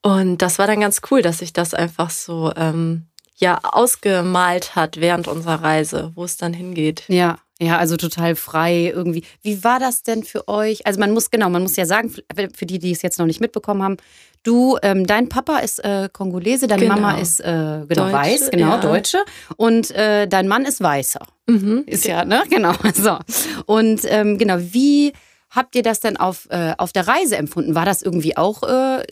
Und 0.02 0.38
das 0.38 0.58
war 0.58 0.66
dann 0.66 0.80
ganz 0.80 1.00
cool, 1.10 1.22
dass 1.22 1.38
sich 1.38 1.54
das 1.54 1.72
einfach 1.72 2.10
so 2.10 2.52
ähm, 2.54 3.06
ja 3.36 3.58
ausgemalt 3.62 4.76
hat 4.76 5.00
während 5.00 5.26
unserer 5.26 5.62
Reise, 5.62 6.12
wo 6.14 6.24
es 6.24 6.36
dann 6.36 6.52
hingeht. 6.52 7.04
Ja. 7.08 7.38
Ja, 7.64 7.78
also 7.78 7.96
total 7.96 8.36
frei 8.36 8.92
irgendwie. 8.94 9.24
Wie 9.42 9.64
war 9.64 9.78
das 9.78 10.02
denn 10.02 10.22
für 10.22 10.48
euch? 10.48 10.86
Also 10.86 11.00
man 11.00 11.12
muss, 11.12 11.30
genau, 11.30 11.48
man 11.48 11.62
muss 11.62 11.76
ja 11.76 11.86
sagen, 11.86 12.10
für 12.10 12.66
die, 12.66 12.78
die 12.78 12.92
es 12.92 13.02
jetzt 13.02 13.18
noch 13.18 13.26
nicht 13.26 13.40
mitbekommen 13.40 13.82
haben, 13.82 13.96
du, 14.42 14.76
ähm, 14.82 15.06
dein 15.06 15.28
Papa 15.28 15.58
ist 15.58 15.82
äh, 15.82 16.08
Kongolese, 16.12 16.66
deine 16.66 16.82
genau. 16.82 16.94
Mama 16.94 17.18
ist 17.18 17.40
äh, 17.40 17.44
genau 17.44 17.86
Deutsche, 17.86 18.12
weiß, 18.12 18.50
genau, 18.50 18.70
ja. 18.70 18.78
Deutsche. 18.78 19.18
Und 19.56 19.90
äh, 19.92 20.28
dein 20.28 20.46
Mann 20.46 20.64
ist 20.64 20.82
Weißer. 20.82 21.26
Mhm. 21.46 21.84
Ist 21.86 22.04
ja, 22.04 22.24
ne? 22.24 22.42
Genau. 22.50 22.72
So. 22.94 23.18
Und 23.66 24.02
ähm, 24.04 24.38
genau, 24.38 24.56
wie 24.58 25.12
habt 25.50 25.74
ihr 25.74 25.82
das 25.82 26.00
denn 26.00 26.16
auf, 26.16 26.46
äh, 26.50 26.74
auf 26.78 26.92
der 26.92 27.08
Reise 27.08 27.36
empfunden? 27.36 27.74
War 27.74 27.84
das 27.84 28.02
irgendwie 28.02 28.36
auch 28.36 28.62
äh, 28.62 29.02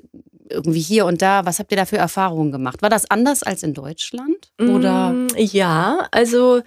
irgendwie 0.49 0.81
hier 0.81 1.07
und 1.07 1.23
da? 1.23 1.45
Was 1.47 1.59
habt 1.59 1.73
ihr 1.73 1.77
da 1.77 1.85
für 1.85 1.97
Erfahrungen 1.97 2.53
gemacht? 2.53 2.83
War 2.83 2.91
das 2.91 3.11
anders 3.11 3.43
als 3.43 3.63
in 3.63 3.75
Deutschland? 3.75 4.53
Oder? 4.61 5.11
Mm, 5.11 5.29
ja, 5.37 6.07
also 6.11 6.63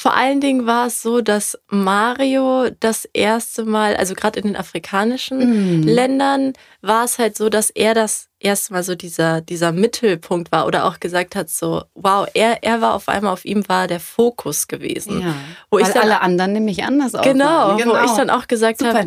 vor 0.00 0.16
allen 0.16 0.40
Dingen 0.40 0.64
war 0.64 0.86
es 0.86 1.02
so, 1.02 1.20
dass 1.20 1.58
Mario 1.68 2.70
das 2.80 3.04
erste 3.12 3.66
Mal, 3.66 3.96
also 3.96 4.14
gerade 4.14 4.40
in 4.40 4.46
den 4.46 4.56
afrikanischen 4.56 5.82
mm. 5.82 5.82
Ländern, 5.82 6.54
war 6.80 7.04
es 7.04 7.18
halt 7.18 7.36
so, 7.36 7.50
dass 7.50 7.68
er 7.68 7.92
das 7.92 8.30
erste 8.38 8.72
Mal 8.72 8.82
so 8.82 8.94
dieser, 8.94 9.42
dieser 9.42 9.72
Mittelpunkt 9.72 10.52
war 10.52 10.66
oder 10.66 10.86
auch 10.86 11.00
gesagt 11.00 11.36
hat, 11.36 11.50
so, 11.50 11.82
wow, 11.92 12.26
er, 12.32 12.62
er 12.62 12.80
war 12.80 12.94
auf 12.94 13.10
einmal, 13.10 13.30
auf 13.30 13.44
ihm 13.44 13.68
war 13.68 13.88
der 13.88 14.00
Fokus 14.00 14.68
gewesen. 14.68 15.20
Ja, 15.20 15.34
wo 15.70 15.76
weil 15.76 15.82
ich 15.82 15.92
dann, 15.92 16.04
alle 16.04 16.22
anderen 16.22 16.54
nämlich 16.54 16.82
anders 16.82 17.12
genau, 17.12 17.76
genau, 17.76 17.92
wo 17.92 18.02
ich 18.02 18.12
dann 18.12 18.30
auch 18.30 18.48
gesagt 18.48 18.82
habe, 18.82 19.06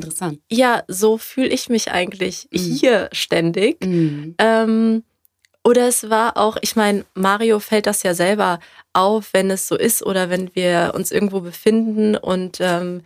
ja, 0.51 0.83
so 0.87 1.17
fühle 1.17 1.49
ich 1.49 1.69
mich 1.69 1.89
eigentlich 1.89 2.47
mm. 2.51 2.57
hier 2.57 3.09
ständig. 3.13 3.83
Mm. 3.83 4.35
Ähm, 4.37 5.03
oder 5.63 5.87
es 5.87 6.09
war 6.09 6.37
auch, 6.37 6.57
ich 6.61 6.75
meine, 6.75 7.05
Mario 7.13 7.59
fällt 7.59 7.87
das 7.87 8.03
ja 8.03 8.13
selber 8.13 8.59
auf, 8.91 9.29
wenn 9.33 9.49
es 9.49 9.67
so 9.67 9.77
ist 9.77 10.03
oder 10.03 10.29
wenn 10.29 10.53
wir 10.55 10.91
uns 10.95 11.11
irgendwo 11.11 11.39
befinden 11.39 12.15
und 12.15 12.59
ähm, 12.59 13.03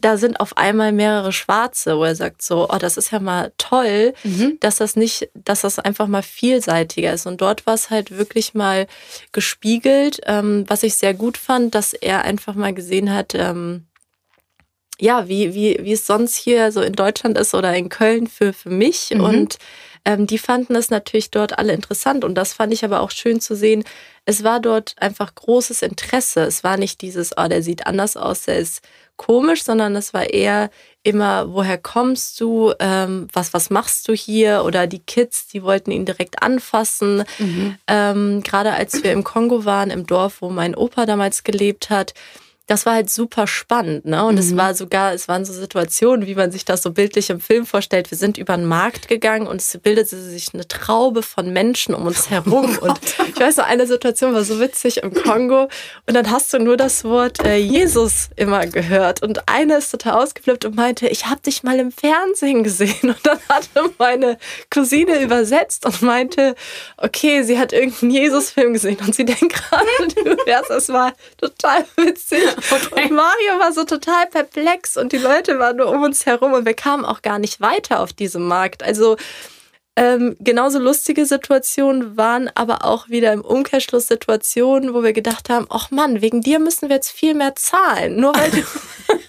da 0.00 0.16
sind 0.16 0.38
auf 0.40 0.56
einmal 0.56 0.92
mehrere 0.92 1.32
Schwarze, 1.32 1.98
wo 1.98 2.04
er 2.04 2.14
sagt 2.14 2.42
so, 2.42 2.68
oh, 2.70 2.78
das 2.78 2.96
ist 2.96 3.10
ja 3.10 3.18
mal 3.18 3.52
toll, 3.58 4.14
mhm. 4.22 4.58
dass 4.60 4.76
das 4.76 4.96
nicht, 4.96 5.30
dass 5.34 5.62
das 5.62 5.78
einfach 5.78 6.06
mal 6.06 6.22
vielseitiger 6.22 7.12
ist. 7.12 7.26
Und 7.26 7.40
dort 7.40 7.66
war 7.66 7.74
es 7.74 7.90
halt 7.90 8.16
wirklich 8.16 8.54
mal 8.54 8.86
gespiegelt, 9.32 10.20
ähm, 10.26 10.64
was 10.68 10.82
ich 10.82 10.94
sehr 10.94 11.14
gut 11.14 11.36
fand, 11.36 11.74
dass 11.74 11.92
er 11.92 12.22
einfach 12.22 12.54
mal 12.54 12.72
gesehen 12.72 13.12
hat, 13.12 13.34
ähm, 13.34 13.86
ja, 15.00 15.28
wie, 15.28 15.54
wie, 15.54 15.78
wie 15.82 15.92
es 15.92 16.06
sonst 16.06 16.36
hier 16.36 16.70
so 16.70 16.80
in 16.80 16.92
Deutschland 16.92 17.36
ist 17.36 17.52
oder 17.52 17.74
in 17.74 17.88
Köln 17.88 18.28
für, 18.28 18.52
für 18.52 18.70
mich. 18.70 19.10
Mhm. 19.12 19.20
Und 19.20 19.58
ähm, 20.04 20.26
die 20.26 20.38
fanden 20.38 20.76
es 20.76 20.90
natürlich 20.90 21.30
dort 21.30 21.58
alle 21.58 21.72
interessant. 21.72 22.24
Und 22.24 22.34
das 22.34 22.52
fand 22.52 22.72
ich 22.72 22.84
aber 22.84 23.00
auch 23.00 23.10
schön 23.10 23.40
zu 23.40 23.56
sehen. 23.56 23.84
Es 24.26 24.44
war 24.44 24.60
dort 24.60 24.94
einfach 24.98 25.34
großes 25.34 25.82
Interesse. 25.82 26.42
Es 26.42 26.64
war 26.64 26.76
nicht 26.76 27.00
dieses, 27.00 27.32
oh, 27.36 27.48
der 27.48 27.62
sieht 27.62 27.86
anders 27.86 28.16
aus, 28.16 28.44
der 28.44 28.58
ist 28.58 28.82
komisch, 29.16 29.62
sondern 29.62 29.94
es 29.96 30.12
war 30.12 30.30
eher 30.30 30.70
immer, 31.02 31.52
woher 31.52 31.78
kommst 31.78 32.40
du, 32.40 32.72
ähm, 32.80 33.28
was, 33.32 33.54
was 33.54 33.70
machst 33.70 34.08
du 34.08 34.12
hier? 34.12 34.64
Oder 34.64 34.86
die 34.86 34.98
Kids, 34.98 35.46
die 35.48 35.62
wollten 35.62 35.90
ihn 35.90 36.04
direkt 36.04 36.42
anfassen. 36.42 37.24
Mhm. 37.38 37.76
Ähm, 37.86 38.42
Gerade 38.42 38.72
als 38.72 39.02
wir 39.02 39.12
im 39.12 39.24
Kongo 39.24 39.64
waren, 39.64 39.90
im 39.90 40.06
Dorf, 40.06 40.40
wo 40.40 40.50
mein 40.50 40.74
Opa 40.74 41.06
damals 41.06 41.44
gelebt 41.44 41.90
hat, 41.90 42.14
das 42.66 42.86
war 42.86 42.94
halt 42.94 43.10
super 43.10 43.46
spannend, 43.46 44.06
ne? 44.06 44.24
Und 44.24 44.34
mhm. 44.34 44.40
es 44.40 44.56
war 44.56 44.74
sogar, 44.74 45.12
es 45.12 45.28
waren 45.28 45.44
so 45.44 45.52
Situationen, 45.52 46.26
wie 46.26 46.34
man 46.34 46.50
sich 46.50 46.64
das 46.64 46.82
so 46.82 46.92
bildlich 46.92 47.28
im 47.28 47.38
Film 47.40 47.66
vorstellt. 47.66 48.10
Wir 48.10 48.16
sind 48.16 48.38
über 48.38 48.56
den 48.56 48.64
Markt 48.64 49.06
gegangen 49.06 49.46
und 49.46 49.60
es 49.60 49.78
bildete 49.82 50.16
sich 50.16 50.54
eine 50.54 50.66
Traube 50.66 51.22
von 51.22 51.52
Menschen 51.52 51.94
um 51.94 52.06
uns 52.06 52.30
herum. 52.30 52.78
Oh 52.80 52.86
und 52.86 52.98
ich 53.28 53.38
weiß 53.38 53.58
noch, 53.58 53.66
eine 53.66 53.86
Situation 53.86 54.32
war 54.32 54.44
so 54.44 54.60
witzig 54.60 54.98
im 54.98 55.12
Kongo. 55.12 55.68
Und 56.06 56.14
dann 56.14 56.30
hast 56.30 56.54
du 56.54 56.58
nur 56.58 56.78
das 56.78 57.04
Wort 57.04 57.44
äh, 57.44 57.56
Jesus 57.56 58.30
immer 58.36 58.66
gehört. 58.66 59.22
Und 59.22 59.46
eine 59.46 59.76
ist 59.76 59.90
total 59.90 60.22
ausgeflippt 60.22 60.64
und 60.64 60.74
meinte, 60.74 61.06
ich 61.08 61.26
habe 61.26 61.42
dich 61.42 61.64
mal 61.64 61.78
im 61.78 61.92
Fernsehen 61.92 62.64
gesehen. 62.64 62.94
Und 63.02 63.18
dann 63.24 63.38
hatte 63.50 63.92
meine 63.98 64.38
Cousine 64.70 65.20
übersetzt 65.20 65.84
und 65.84 66.00
meinte, 66.00 66.54
okay, 66.96 67.42
sie 67.42 67.58
hat 67.58 67.74
irgendeinen 67.74 68.10
Jesus-Film 68.10 68.72
gesehen 68.72 68.98
und 69.04 69.14
sie 69.14 69.26
denkt 69.26 69.52
gerade, 69.52 69.86
du 70.24 70.36
wärst, 70.46 70.70
es 70.70 70.88
war 70.88 71.12
total 71.36 71.84
witzig. 71.96 72.53
Okay. 72.56 73.04
Und 73.04 73.10
Mario 73.12 73.58
war 73.58 73.72
so 73.72 73.84
total 73.84 74.26
perplex 74.26 74.96
und 74.96 75.12
die 75.12 75.18
Leute 75.18 75.58
waren 75.58 75.76
nur 75.76 75.88
um 75.88 76.02
uns 76.02 76.26
herum 76.26 76.52
und 76.52 76.66
wir 76.66 76.74
kamen 76.74 77.04
auch 77.04 77.22
gar 77.22 77.38
nicht 77.38 77.60
weiter 77.60 78.00
auf 78.00 78.12
diesem 78.12 78.46
Markt. 78.46 78.82
Also 78.82 79.16
ähm, 79.96 80.36
genauso 80.40 80.80
lustige 80.80 81.24
Situationen 81.24 82.16
waren 82.16 82.50
aber 82.56 82.84
auch 82.84 83.08
wieder 83.08 83.32
im 83.32 83.42
Umkehrschluss 83.42 84.08
Situationen, 84.08 84.92
wo 84.92 85.04
wir 85.04 85.12
gedacht 85.12 85.48
haben, 85.50 85.66
ach 85.70 85.92
Mann, 85.92 86.20
wegen 86.20 86.40
dir 86.40 86.58
müssen 86.58 86.88
wir 86.88 86.96
jetzt 86.96 87.12
viel 87.12 87.34
mehr 87.34 87.54
zahlen. 87.54 88.16
Nur 88.16 88.34
weil 88.34 88.50
du 88.50 88.62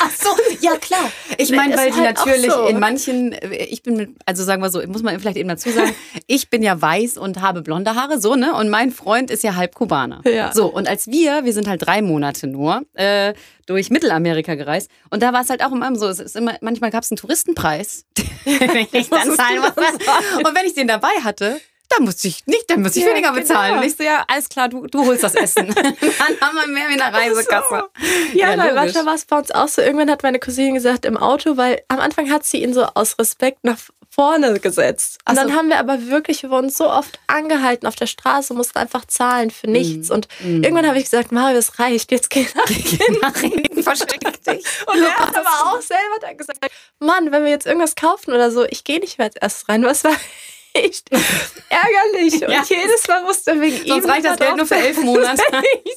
Ach 0.00 0.10
so, 0.10 0.30
ja 0.60 0.76
klar. 0.76 1.10
Ich 1.38 1.50
meine, 1.50 1.76
weil 1.76 1.90
die 1.90 2.00
halt 2.00 2.16
natürlich 2.16 2.50
so. 2.50 2.66
in 2.66 2.78
manchen, 2.78 3.34
ich 3.50 3.82
bin 3.82 3.96
mit, 3.96 4.10
also 4.26 4.44
sagen 4.44 4.62
wir 4.62 4.70
so, 4.70 4.80
muss 4.86 5.02
man 5.02 5.18
vielleicht 5.20 5.36
eben 5.36 5.48
dazu 5.48 5.70
sagen, 5.70 5.94
ich 6.26 6.50
bin 6.50 6.62
ja 6.62 6.80
weiß 6.80 7.18
und 7.18 7.40
habe 7.40 7.62
blonde 7.62 7.94
Haare, 7.94 8.20
so, 8.20 8.34
ne? 8.34 8.54
Und 8.54 8.68
mein 8.68 8.90
Freund 8.90 9.30
ist 9.30 9.42
ja 9.42 9.54
halb 9.54 9.74
Kubaner. 9.74 10.20
Ja. 10.24 10.52
So, 10.52 10.66
und 10.66 10.88
als 10.88 11.06
wir, 11.06 11.44
wir 11.44 11.52
sind 11.52 11.68
halt 11.68 11.86
drei 11.86 12.02
Monate 12.02 12.46
nur, 12.46 12.82
äh, 12.94 13.34
durch 13.66 13.90
Mittelamerika 13.90 14.54
gereist. 14.54 14.90
Und 15.10 15.22
da 15.22 15.32
war 15.32 15.42
es 15.42 15.50
halt 15.50 15.64
auch 15.64 15.72
immer 15.72 15.94
so, 15.96 16.08
es 16.08 16.18
ist 16.18 16.36
immer, 16.36 16.56
manchmal 16.60 16.90
gab 16.90 17.04
es 17.04 17.10
einen 17.10 17.16
Touristenpreis, 17.16 18.04
den 18.44 18.86
ich 18.92 19.08
dann 19.08 19.34
zahlen 19.34 19.60
musste. 19.60 19.82
Und 20.38 20.54
wenn 20.54 20.66
ich 20.66 20.74
den 20.74 20.88
dabei 20.88 21.12
hatte, 21.22 21.60
da 21.96 22.02
musste 22.02 22.28
ich 22.28 22.46
nicht, 22.46 22.68
dann 22.68 22.82
musste 22.82 22.98
ich 22.98 23.04
ja, 23.04 23.12
weniger 23.12 23.32
bezahlen. 23.32 23.70
Genau. 23.70 23.82
Und 23.82 23.86
ich 23.86 23.96
so, 23.96 24.02
ja, 24.02 24.24
alles 24.28 24.48
klar, 24.48 24.68
du, 24.68 24.86
du 24.86 25.04
holst 25.04 25.22
das 25.22 25.34
Essen. 25.34 25.66
dann 25.74 26.40
haben 26.40 26.56
wir 26.56 26.66
mehr 26.68 26.88
wie 26.88 27.00
eine 27.00 27.12
Reisekasse. 27.12 27.84
So. 28.00 28.38
Ja, 28.38 28.54
ja 28.54 28.72
Rascha 28.74 29.04
war 29.04 29.14
es 29.14 29.24
bei 29.24 29.38
uns 29.38 29.50
auch 29.50 29.68
so. 29.68 29.82
Irgendwann 29.82 30.10
hat 30.10 30.22
meine 30.22 30.38
Cousine 30.38 30.72
gesagt 30.74 31.04
im 31.04 31.16
Auto, 31.16 31.56
weil 31.56 31.82
am 31.88 32.00
Anfang 32.00 32.30
hat 32.30 32.44
sie 32.44 32.62
ihn 32.62 32.74
so 32.74 32.84
aus 32.84 33.18
Respekt 33.18 33.64
nach 33.64 33.78
vorne 34.14 34.60
gesetzt. 34.60 35.18
Und 35.26 35.36
so. 35.36 35.42
dann 35.42 35.56
haben 35.56 35.68
wir 35.68 35.78
aber 35.78 36.08
wirklich, 36.08 36.42
wir 36.42 36.50
wurden 36.50 36.68
so 36.68 36.90
oft 36.90 37.18
angehalten 37.28 37.86
auf 37.86 37.96
der 37.96 38.06
Straße, 38.06 38.52
mussten 38.52 38.78
einfach 38.78 39.06
zahlen 39.06 39.50
für 39.50 39.68
mm. 39.68 39.72
nichts. 39.72 40.08
Mm. 40.10 40.12
Und 40.12 40.28
mm. 40.40 40.62
irgendwann 40.62 40.86
habe 40.86 40.98
ich 40.98 41.04
gesagt, 41.04 41.32
Mario, 41.32 41.56
es 41.56 41.78
reicht, 41.78 42.12
jetzt 42.12 42.28
geh 42.28 42.46
nach 43.22 43.36
hinten. 43.40 43.82
Versteck 43.82 44.20
dich. 44.20 44.64
Und 44.86 45.02
er 45.02 45.18
hat 45.18 45.34
aber 45.34 45.72
auch 45.72 45.80
selber 45.80 46.18
dann 46.20 46.36
gesagt, 46.36 46.58
Mann, 46.98 47.32
wenn 47.32 47.44
wir 47.44 47.50
jetzt 47.50 47.66
irgendwas 47.66 47.94
kaufen 47.94 48.32
oder 48.32 48.50
so, 48.50 48.64
ich 48.64 48.84
gehe 48.84 49.00
nicht 49.00 49.16
mehr 49.16 49.28
als 49.28 49.36
erstes 49.36 49.68
rein. 49.68 49.82
Was 49.82 50.04
war 50.04 50.12
echt 50.74 51.10
ärgerlich. 51.68 52.40
Ja. 52.40 52.60
Und 52.60 52.68
jedes 52.68 53.06
Mal 53.08 53.22
musste 53.22 53.60
wegen 53.60 53.76
Sonst 53.76 53.86
ihm. 53.86 53.92
Sonst 53.92 54.08
reicht 54.08 54.24
das 54.24 54.38
Geld 54.38 54.56
nur 54.56 54.66
für 54.66 54.76
elf 54.76 54.98
Monate. 55.02 55.42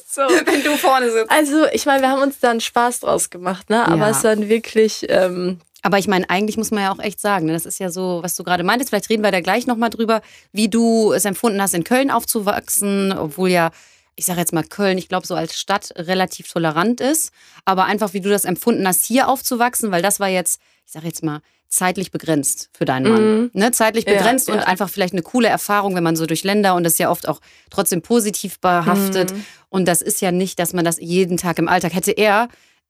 so. 0.08 0.22
Wenn 0.44 0.62
du 0.62 0.76
vorne 0.76 1.10
sitzt. 1.10 1.30
Also, 1.30 1.66
ich 1.72 1.86
meine, 1.86 2.02
wir 2.02 2.10
haben 2.10 2.22
uns 2.22 2.38
da 2.40 2.50
einen 2.50 2.60
Spaß 2.60 3.00
draus 3.00 3.30
gemacht, 3.30 3.70
ne? 3.70 3.86
Aber 3.86 4.06
ja. 4.06 4.10
es 4.10 4.22
dann 4.22 4.48
wirklich. 4.48 5.06
Ähm, 5.08 5.60
aber 5.82 5.98
ich 5.98 6.08
meine, 6.08 6.28
eigentlich 6.28 6.56
muss 6.56 6.72
man 6.72 6.82
ja 6.82 6.92
auch 6.92 6.98
echt 6.98 7.20
sagen, 7.20 7.46
ne? 7.46 7.52
das 7.52 7.64
ist 7.64 7.78
ja 7.78 7.90
so, 7.90 8.18
was 8.20 8.34
du 8.34 8.42
gerade 8.42 8.64
meintest. 8.64 8.90
Vielleicht 8.90 9.08
reden 9.08 9.22
wir 9.22 9.30
da 9.30 9.40
gleich 9.40 9.68
nochmal 9.68 9.90
drüber, 9.90 10.20
wie 10.50 10.68
du 10.68 11.12
es 11.12 11.24
empfunden 11.24 11.62
hast, 11.62 11.74
in 11.74 11.84
Köln 11.84 12.10
aufzuwachsen, 12.10 13.16
obwohl 13.16 13.50
ja 13.50 13.70
ich 14.16 14.24
sage 14.24 14.40
jetzt 14.40 14.52
mal 14.52 14.64
Köln, 14.64 14.98
ich 14.98 15.08
glaube, 15.08 15.26
so 15.26 15.34
als 15.34 15.58
Stadt 15.60 15.92
relativ 15.94 16.50
tolerant 16.50 17.00
ist, 17.00 17.32
aber 17.64 17.84
einfach, 17.84 18.14
wie 18.14 18.20
du 18.20 18.30
das 18.30 18.46
empfunden 18.46 18.88
hast, 18.88 19.04
hier 19.04 19.28
aufzuwachsen, 19.28 19.90
weil 19.90 20.02
das 20.02 20.18
war 20.20 20.28
jetzt, 20.28 20.60
ich 20.86 20.92
sage 20.92 21.06
jetzt 21.06 21.22
mal, 21.22 21.42
zeitlich 21.76 22.10
begrenzt 22.10 22.70
für 22.72 22.84
deinen 22.84 23.12
Mann. 23.12 23.40
Mhm. 23.40 23.50
Ne? 23.52 23.70
Zeitlich 23.70 24.04
begrenzt 24.04 24.48
ja, 24.48 24.54
und 24.54 24.60
ja. 24.60 24.66
einfach 24.66 24.88
vielleicht 24.88 25.12
eine 25.12 25.22
coole 25.22 25.48
Erfahrung, 25.48 25.94
wenn 25.94 26.02
man 26.02 26.16
so 26.16 26.26
durch 26.26 26.42
Länder 26.42 26.74
und 26.74 26.84
das 26.84 26.94
ist 26.94 26.98
ja 26.98 27.10
oft 27.10 27.28
auch 27.28 27.40
trotzdem 27.70 28.02
positiv 28.02 28.58
behaftet. 28.60 29.32
Mhm. 29.32 29.44
Und 29.68 29.86
das 29.86 30.02
ist 30.02 30.20
ja 30.20 30.32
nicht, 30.32 30.58
dass 30.58 30.72
man 30.72 30.84
das 30.84 30.98
jeden 31.00 31.36
Tag 31.36 31.58
im 31.58 31.68
Alltag 31.68 31.94
hätte. 31.94 32.12
Er 32.12 32.48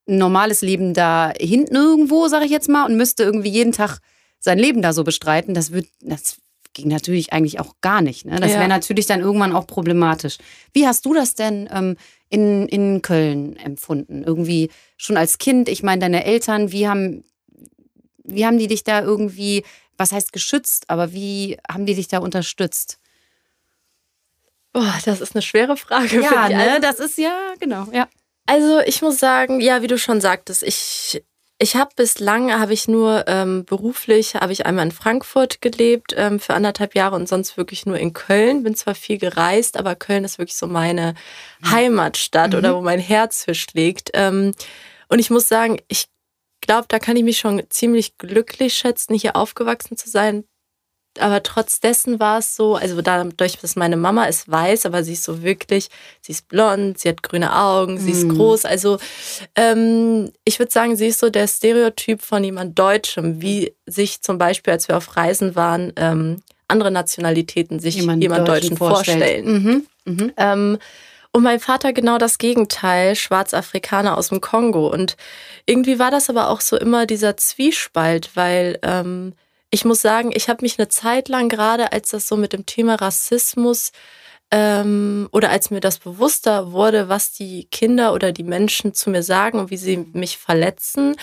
ein 0.09 0.19
normales 0.19 0.63
Leben 0.63 0.95
da 0.95 1.33
hinten 1.39 1.75
irgendwo, 1.75 2.29
sage 2.29 2.45
ich 2.45 2.51
jetzt 2.51 2.69
mal, 2.69 2.87
und 2.87 2.97
müsste 2.97 3.25
irgendwie 3.25 3.51
jeden 3.51 3.73
Tag 3.73 3.99
sein 4.39 4.59
Leben 4.59 4.83
da 4.83 4.93
so 4.93 5.03
bestreiten. 5.03 5.55
Das 5.55 5.73
wird, 5.73 5.89
das 6.01 6.39
ging 6.75 6.89
natürlich 6.89 7.33
eigentlich 7.33 7.59
auch 7.59 7.75
gar 7.81 8.03
nicht. 8.03 8.25
Ne? 8.27 8.39
Das 8.39 8.53
ja. 8.53 8.59
wäre 8.59 8.69
natürlich 8.69 9.07
dann 9.07 9.21
irgendwann 9.21 9.55
auch 9.55 9.67
problematisch. 9.67 10.39
Wie 10.73 10.87
hast 10.87 11.05
du 11.07 11.15
das 11.15 11.35
denn 11.35 11.69
ähm, 11.73 11.97
in, 12.29 12.69
in 12.69 13.03
Köln 13.03 13.57
empfunden? 13.57 14.23
Irgendwie 14.23 14.71
schon 14.97 15.17
als 15.17 15.39
Kind? 15.39 15.69
Ich 15.69 15.83
meine, 15.83 16.01
deine 16.01 16.25
Eltern, 16.25 16.71
wie 16.71 16.87
haben 16.87 17.25
wie 18.27 18.47
haben 18.47 18.59
die 18.59 18.67
dich 18.67 18.85
da 18.85 19.03
irgendwie, 19.03 19.65
was 19.97 20.13
heißt 20.13 20.33
geschützt, 20.33 20.89
aber 20.89 21.13
wie 21.13 21.59
haben 21.71 21.87
die 21.87 21.95
dich 21.95 22.09
da 22.09 22.19
unterstützt? 22.19 22.99
Boah, 24.73 24.95
das 25.05 25.21
ist 25.21 25.35
eine 25.35 25.43
schwere 25.43 25.77
Frage. 25.77 26.21
Ja, 26.21 26.49
ne? 26.49 26.81
das 26.81 27.01
ist 27.01 27.17
ja, 27.17 27.55
genau, 27.59 27.87
ja. 27.93 28.09
Also 28.47 28.81
ich 28.81 29.03
muss 29.03 29.19
sagen, 29.19 29.61
ja, 29.61 29.83
wie 29.83 29.87
du 29.87 29.99
schon 29.99 30.21
sagtest, 30.21 30.63
ich, 30.63 31.25
ich 31.59 31.75
habe 31.75 31.91
bislang, 31.97 32.53
habe 32.53 32.75
ich 32.75 32.87
nur 32.87 33.25
ähm, 33.27 33.65
beruflich, 33.65 34.35
habe 34.35 34.53
ich 34.53 34.67
einmal 34.67 34.85
in 34.85 34.93
Frankfurt 34.93 35.63
gelebt 35.63 36.15
ähm, 36.17 36.39
für 36.39 36.53
anderthalb 36.53 36.95
Jahre 36.95 37.17
und 37.17 37.27
sonst 37.29 37.57
wirklich 37.57 37.87
nur 37.87 37.99
in 37.99 38.13
Köln. 38.13 38.63
Bin 38.63 38.75
zwar 38.75 38.95
viel 38.95 39.17
gereist, 39.17 39.79
aber 39.79 39.95
Köln 39.95 40.25
ist 40.25 40.39
wirklich 40.39 40.57
so 40.57 40.67
meine 40.67 41.15
mhm. 41.61 41.71
Heimatstadt 41.71 42.53
mhm. 42.53 42.59
oder 42.59 42.77
wo 42.77 42.83
mein 42.83 43.01
Herz 43.01 43.45
für 43.45 43.55
schlägt. 43.55 44.11
Ähm, 44.13 44.53
und 45.09 45.19
ich 45.19 45.31
muss 45.31 45.49
sagen, 45.49 45.79
ich 45.89 46.07
glaube, 46.61 46.87
da 46.89 46.99
kann 46.99 47.17
ich 47.17 47.25
mich 47.25 47.39
schon 47.39 47.63
ziemlich 47.71 48.19
glücklich 48.19 48.75
schätzen, 48.75 49.15
hier 49.15 49.37
aufgewachsen 49.37 49.97
zu 49.97 50.09
sein. 50.09 50.45
Aber 51.19 51.43
trotz 51.43 51.81
dessen 51.81 52.21
war 52.21 52.39
es 52.39 52.57
so, 52.57 52.75
also 52.75 53.01
dadurch, 53.01 53.59
dass 53.59 53.77
meine 53.77 53.97
Mama 53.97 54.25
ist 54.25 54.51
weiß, 54.51 54.87
aber 54.87 55.03
sie 55.03 55.15
ist 55.15 55.25
so 55.25 55.43
wirklich, 55.43 55.89
sie 56.21 56.33
ist 56.33 56.49
blond, 56.49 56.99
sie 56.99 57.09
hat 57.09 57.23
grüne 57.23 57.57
Augen, 57.57 57.99
sie 57.99 58.11
mm. 58.11 58.15
ist 58.15 58.25
mhm. 58.25 58.37
groß. 58.37 58.65
Also 58.67 58.99
ähm, 59.55 60.31
ich 60.45 60.59
würde 60.59 60.73
sagen, 60.73 60.97
sie 60.97 61.07
ist 61.07 61.21
so 61.21 61.31
der 61.31 61.49
Stereotyp 61.49 62.23
von 62.23 62.45
jemand 62.45 62.79
Deutschem, 62.79 63.41
wie 63.41 63.75
sich 63.87 64.21
zum 64.23 64.39
Beispiel, 64.39 64.75
als 64.75 64.89
wir 64.89 64.97
auf 64.97 65.17
Reisen 65.17 65.57
waren, 65.57 65.93
ähm, 65.97 66.43
andere 66.69 66.91
Nationalitäten 66.91 67.79
sich 67.79 67.97
jemand, 67.97 68.23
jemand 68.23 68.49
Deutschen, 68.49 68.71
Deutschen 68.71 68.77
vorstellen. 68.77 69.47
Mhm. 69.47 69.87
Mhm. 70.05 70.33
Ähm, 70.37 70.79
und 71.37 71.43
mein 71.43 71.61
Vater 71.61 71.93
genau 71.93 72.17
das 72.17 72.39
Gegenteil, 72.39 73.15
Schwarzafrikaner 73.15 74.17
aus 74.17 74.31
dem 74.31 74.41
Kongo. 74.41 74.89
Und 74.89 75.19
irgendwie 75.67 75.99
war 75.99 76.11
das 76.11 76.31
aber 76.31 76.49
auch 76.49 76.63
so 76.63 76.79
immer 76.79 77.05
dieser 77.05 77.37
Zwiespalt, 77.37 78.31
weil 78.33 78.79
ähm, 78.83 79.35
ich 79.69 79.85
muss 79.85 80.01
sagen, 80.01 80.31
ich 80.33 80.49
habe 80.49 80.63
mich 80.63 80.79
eine 80.79 80.89
Zeit 80.89 81.29
lang 81.29 81.51
gerade, 81.51 81.93
als 81.93 82.09
das 82.09 82.27
so 82.27 82.39
mit 82.39 82.55
dem 82.55 82.65
Thema 82.65 82.95
Rassismus 82.95 83.93
ähm, 84.51 85.29
oder 85.31 85.51
als 85.51 85.71
mir 85.71 85.81
das 85.81 85.99
bewusster 85.99 86.73
wurde, 86.73 87.11
was 87.11 87.33
die 87.33 87.65
Kinder 87.71 88.15
oder 88.15 88.33
die 88.33 88.43
Menschen 88.43 88.95
zu 88.95 89.11
mir 89.11 89.23
sagen 89.23 89.59
und 89.59 89.71
wie 89.71 89.77
sie 89.77 89.99
mich 90.15 90.39
verletzen, 90.39 91.17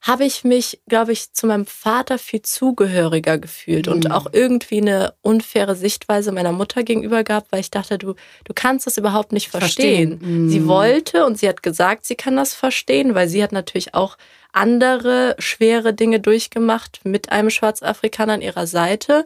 habe 0.00 0.24
ich 0.24 0.44
mich, 0.44 0.80
glaube 0.88 1.12
ich, 1.12 1.32
zu 1.32 1.46
meinem 1.46 1.66
Vater 1.66 2.18
viel 2.18 2.42
zugehöriger 2.42 3.38
gefühlt 3.38 3.86
mhm. 3.86 3.92
und 3.92 4.10
auch 4.10 4.28
irgendwie 4.32 4.80
eine 4.80 5.14
unfaire 5.22 5.74
Sichtweise 5.74 6.30
meiner 6.30 6.52
Mutter 6.52 6.84
gegenüber 6.84 7.24
gehabt, 7.24 7.50
weil 7.50 7.60
ich 7.60 7.70
dachte, 7.70 7.98
du, 7.98 8.14
du 8.44 8.54
kannst 8.54 8.86
das 8.86 8.96
überhaupt 8.96 9.32
nicht 9.32 9.48
verstehen. 9.48 10.18
verstehen. 10.18 10.44
Mhm. 10.44 10.50
Sie 10.50 10.66
wollte 10.66 11.26
und 11.26 11.38
sie 11.38 11.48
hat 11.48 11.62
gesagt, 11.62 12.06
sie 12.06 12.14
kann 12.14 12.36
das 12.36 12.54
verstehen, 12.54 13.14
weil 13.14 13.28
sie 13.28 13.42
hat 13.42 13.52
natürlich 13.52 13.94
auch 13.94 14.16
andere 14.52 15.34
schwere 15.38 15.92
Dinge 15.92 16.20
durchgemacht 16.20 17.00
mit 17.04 17.30
einem 17.32 17.50
Schwarzafrikaner 17.50 18.34
an 18.34 18.42
ihrer 18.42 18.66
Seite. 18.66 19.24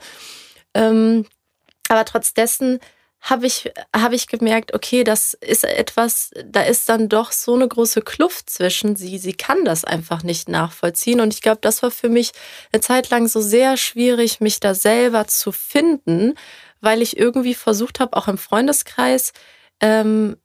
Ähm, 0.75 1.27
aber 1.89 2.05
trotz 2.07 2.33
dessen 2.33 2.81
habe 3.23 3.47
ich, 3.47 3.71
hab 3.95 4.13
ich 4.13 4.27
gemerkt, 4.27 4.75
okay, 4.75 5.05
das 5.05 5.35
ist 5.35 5.65
etwas, 5.65 6.33
da 6.45 6.63
ist 6.63 6.89
dann 6.89 7.09
doch 7.09 7.31
so 7.31 7.55
eine 7.55 7.69
große 7.69 8.03
Kluft 8.03 8.51
zwischen 8.51 8.97
sie. 8.97 9.17
Sie 9.19 9.33
kann 9.33 9.65
das 9.65 9.85
einfach 9.85 10.25
nicht 10.25 10.49
nachvollziehen. 10.49 11.21
Und 11.21 11.33
ich 11.33 11.41
glaube, 11.41 11.61
das 11.61 11.85
war 11.85 11.93
für 11.93 12.09
mich 12.09 12.33
eine 12.73 12.81
Zeit 12.81 13.11
lang 13.11 13.29
so 13.29 13.41
sehr 13.41 13.77
schwierig, 13.77 14.41
mich 14.41 14.59
da 14.59 14.75
selber 14.75 15.29
zu 15.29 15.53
finden, 15.53 16.35
weil 16.81 17.01
ich 17.01 17.17
irgendwie 17.17 17.55
versucht 17.55 18.01
habe, 18.01 18.17
auch 18.17 18.27
im 18.27 18.39
Freundeskreis, 18.39 19.33
ähm, 19.81 20.37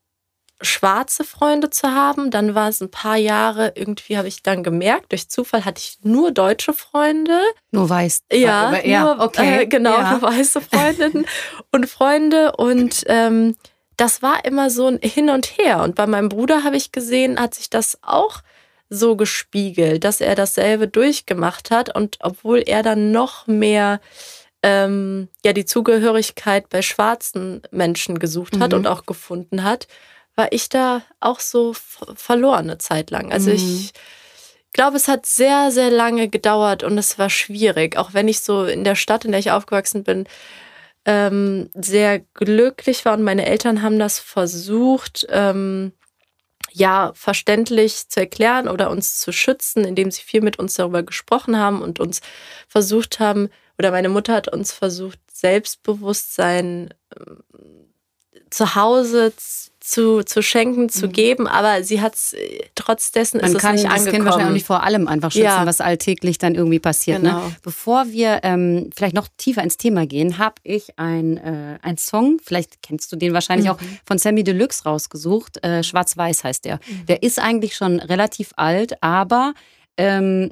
schwarze 0.62 1.24
Freunde 1.24 1.70
zu 1.70 1.90
haben. 1.94 2.32
Dann 2.32 2.56
war 2.56 2.70
es 2.70 2.82
ein 2.82 2.90
paar 2.90 3.18
Jahre, 3.18 3.74
irgendwie 3.76 4.18
habe 4.18 4.28
ich 4.28 4.44
dann 4.44 4.64
gemerkt, 4.64 5.12
durch 5.12 5.30
Zufall 5.30 5.66
hatte 5.66 5.80
ich 5.80 6.00
nur 6.04 6.32
deutsche 6.32 6.74
Freunde. 6.74 7.40
Nur 7.72 7.90
weiß. 7.90 8.24
Ja, 8.32 8.68
aber, 8.68 8.86
ja 8.86 9.02
nur, 9.16 9.24
okay. 9.24 9.64
Äh, 9.64 9.68
genau, 9.68 9.98
ja. 9.98 10.12
nur 10.12 10.22
weiße 10.22 10.62
Freundinnen 10.74 11.26
und 11.72 11.88
Freunde. 11.88 12.56
Und 12.56 13.04
ähm, 13.08 13.56
das 13.98 14.22
war 14.22 14.46
immer 14.46 14.70
so 14.70 14.88
ein 14.88 15.00
Hin 15.02 15.30
und 15.30 15.58
Her. 15.58 15.84
Und 15.84 15.96
bei 15.96 16.08
meinem 16.08 16.30
Bruder 16.30 16.64
habe 16.64 16.78
ich 16.78 16.92
gesehen, 16.92 17.40
hat 17.40 17.56
sich 17.56 17.70
das 17.70 18.00
auch 18.02 18.42
so 18.90 19.16
gespiegelt, 19.16 20.04
dass 20.04 20.22
er 20.22 20.36
dasselbe 20.36 20.88
durchgemacht 20.88 21.72
hat. 21.72 21.94
Und 21.96 22.18
obwohl 22.22 22.64
er 22.66 22.84
dann 22.84 23.12
noch 23.12 23.48
mehr 23.48 24.00
ähm, 24.64 25.30
ja 25.46 25.54
die 25.54 25.66
Zugehörigkeit 25.66 26.70
bei 26.70 26.82
schwarzen 26.82 27.62
Menschen 27.72 28.18
gesucht 28.18 28.60
hat 28.60 28.72
mhm. 28.72 28.80
und 28.80 28.88
auch 28.88 29.06
gefunden 29.06 29.64
hat, 29.64 29.88
war 30.38 30.52
ich 30.52 30.70
da 30.70 31.02
auch 31.20 31.40
so 31.40 31.74
verloren 31.74 32.70
eine 32.70 32.78
Zeit 32.78 33.10
lang. 33.10 33.32
Also 33.32 33.50
mhm. 33.50 33.56
ich 33.56 33.92
glaube, 34.72 34.96
es 34.96 35.08
hat 35.08 35.26
sehr, 35.26 35.72
sehr 35.72 35.90
lange 35.90 36.30
gedauert 36.30 36.84
und 36.84 36.98
es 36.98 37.18
war 37.18 37.30
schwierig. 37.30 37.98
Auch 37.98 38.14
wenn 38.14 38.28
ich 38.28 38.42
so 38.42 38.64
in 38.66 38.84
der 38.84 38.96
Stadt, 38.96 39.26
in 39.26 39.32
der 39.32 39.40
ich 39.40 39.52
aufgewachsen 39.52 40.04
bin, 40.04 40.28
ähm, 41.06 41.70
sehr 41.74 42.20
glücklich 42.20 43.04
war 43.04 43.14
und 43.14 43.24
meine 43.24 43.46
Eltern 43.46 43.82
haben 43.82 43.98
das 43.98 44.20
versucht, 44.20 45.26
ähm, 45.30 45.94
ja, 46.72 47.12
verständlich 47.16 48.10
zu 48.10 48.20
erklären 48.20 48.68
oder 48.68 48.92
uns 48.92 49.20
zu 49.20 49.32
schützen, 49.32 49.86
indem 49.86 50.12
sie 50.12 50.22
viel 50.22 50.42
mit 50.42 50.60
uns 50.60 50.76
darüber 50.76 51.02
gesprochen 51.02 51.58
haben 51.58 51.82
und 51.82 52.00
uns 52.00 52.22
versucht 52.68 53.20
haben, 53.20 53.50
oder 53.80 53.92
meine 53.92 54.10
Mutter 54.10 54.34
hat 54.34 54.48
uns 54.48 54.72
versucht, 54.72 55.20
Selbstbewusstsein 55.32 56.94
ähm, 57.18 57.44
zu 58.50 58.76
Hause 58.76 59.34
zu, 59.88 60.22
zu 60.24 60.42
schenken, 60.42 60.90
zu 60.90 61.08
mhm. 61.08 61.12
geben, 61.14 61.48
aber 61.48 61.82
sie 61.82 62.02
hat 62.02 62.16
es 62.16 62.34
äh, 62.34 62.60
trotz 62.76 63.14
dessen 63.14 63.40
Man 63.40 63.54
ist 63.54 63.60
kann 63.60 63.76
es 63.76 63.84
nicht 63.84 63.94
das 63.94 64.00
angekommen. 64.00 64.16
Kind 64.16 64.26
wahrscheinlich 64.26 64.48
auch 64.50 64.54
nicht 64.54 64.66
vor 64.66 64.84
allem 64.84 65.08
einfach 65.08 65.32
schützen, 65.32 65.46
ja. 65.46 65.66
was 65.66 65.80
alltäglich 65.80 66.38
dann 66.38 66.56
irgendwie 66.56 66.80
passiert. 66.80 67.24
Ne? 67.24 67.30
Genau. 67.30 67.48
Ne? 67.48 67.56
Bevor 67.62 68.08
wir 68.08 68.42
ähm, 68.44 68.90
vielleicht 68.94 69.16
noch 69.16 69.30
tiefer 69.38 69.64
ins 69.64 69.78
Thema 69.78 70.06
gehen, 70.06 70.40
habe 70.40 70.56
ich 70.64 71.00
ein, 71.00 71.38
äh, 71.38 71.80
ein 71.82 71.98
Song, 71.98 72.38
vielleicht 72.44 72.82
kennst 72.82 73.14
du 73.14 73.16
den 73.16 73.32
wahrscheinlich 73.34 73.68
mhm. 73.68 73.76
auch 73.76 73.80
von 74.06 74.18
Sammy 74.18 74.44
Deluxe 74.44 74.84
rausgesucht. 74.84 75.64
Äh, 75.64 75.84
Schwarz-Weiß 75.84 76.44
heißt 76.44 76.66
der. 76.66 76.82
Mhm. 76.86 77.06
Der 77.06 77.24
ist 77.24 77.40
eigentlich 77.40 77.74
schon 77.74 78.02
relativ 78.02 78.52
alt, 78.58 79.02
aber 79.02 79.54
ähm, 79.96 80.52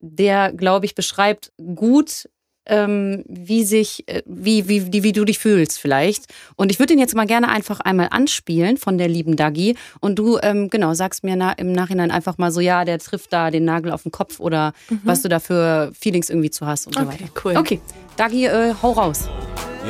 der, 0.00 0.52
glaube 0.52 0.84
ich, 0.84 0.94
beschreibt 0.94 1.50
gut, 1.74 2.28
ähm, 2.66 3.24
wie 3.26 3.64
sich, 3.64 4.08
äh, 4.08 4.22
wie, 4.26 4.68
wie, 4.68 4.92
wie, 4.92 5.02
wie 5.02 5.12
du 5.12 5.24
dich 5.24 5.38
fühlst 5.38 5.80
vielleicht. 5.80 6.26
Und 6.56 6.70
ich 6.70 6.78
würde 6.78 6.92
ihn 6.92 6.98
jetzt 6.98 7.14
mal 7.14 7.26
gerne 7.26 7.48
einfach 7.48 7.80
einmal 7.80 8.08
anspielen 8.10 8.76
von 8.76 8.98
der 8.98 9.08
lieben 9.08 9.36
Dagi. 9.36 9.76
Und 10.00 10.18
du, 10.18 10.38
ähm, 10.42 10.70
genau, 10.70 10.94
sagst 10.94 11.24
mir 11.24 11.36
na, 11.36 11.52
im 11.52 11.72
Nachhinein 11.72 12.10
einfach 12.10 12.38
mal 12.38 12.52
so, 12.52 12.60
ja, 12.60 12.84
der 12.84 12.98
trifft 12.98 13.32
da 13.32 13.50
den 13.50 13.64
Nagel 13.64 13.92
auf 13.92 14.02
den 14.02 14.12
Kopf 14.12 14.40
oder 14.40 14.72
mhm. 14.88 15.00
was 15.04 15.22
du 15.22 15.28
da 15.28 15.40
für 15.40 15.92
Feelings 15.98 16.30
irgendwie 16.30 16.50
zu 16.50 16.66
hast 16.66 16.86
und 16.86 16.96
okay, 16.96 17.04
so 17.04 17.12
weiter. 17.12 17.24
Cool. 17.44 17.56
Okay, 17.56 17.80
Dagi, 18.16 18.46
äh, 18.46 18.74
hau 18.82 18.92
raus. 18.92 19.28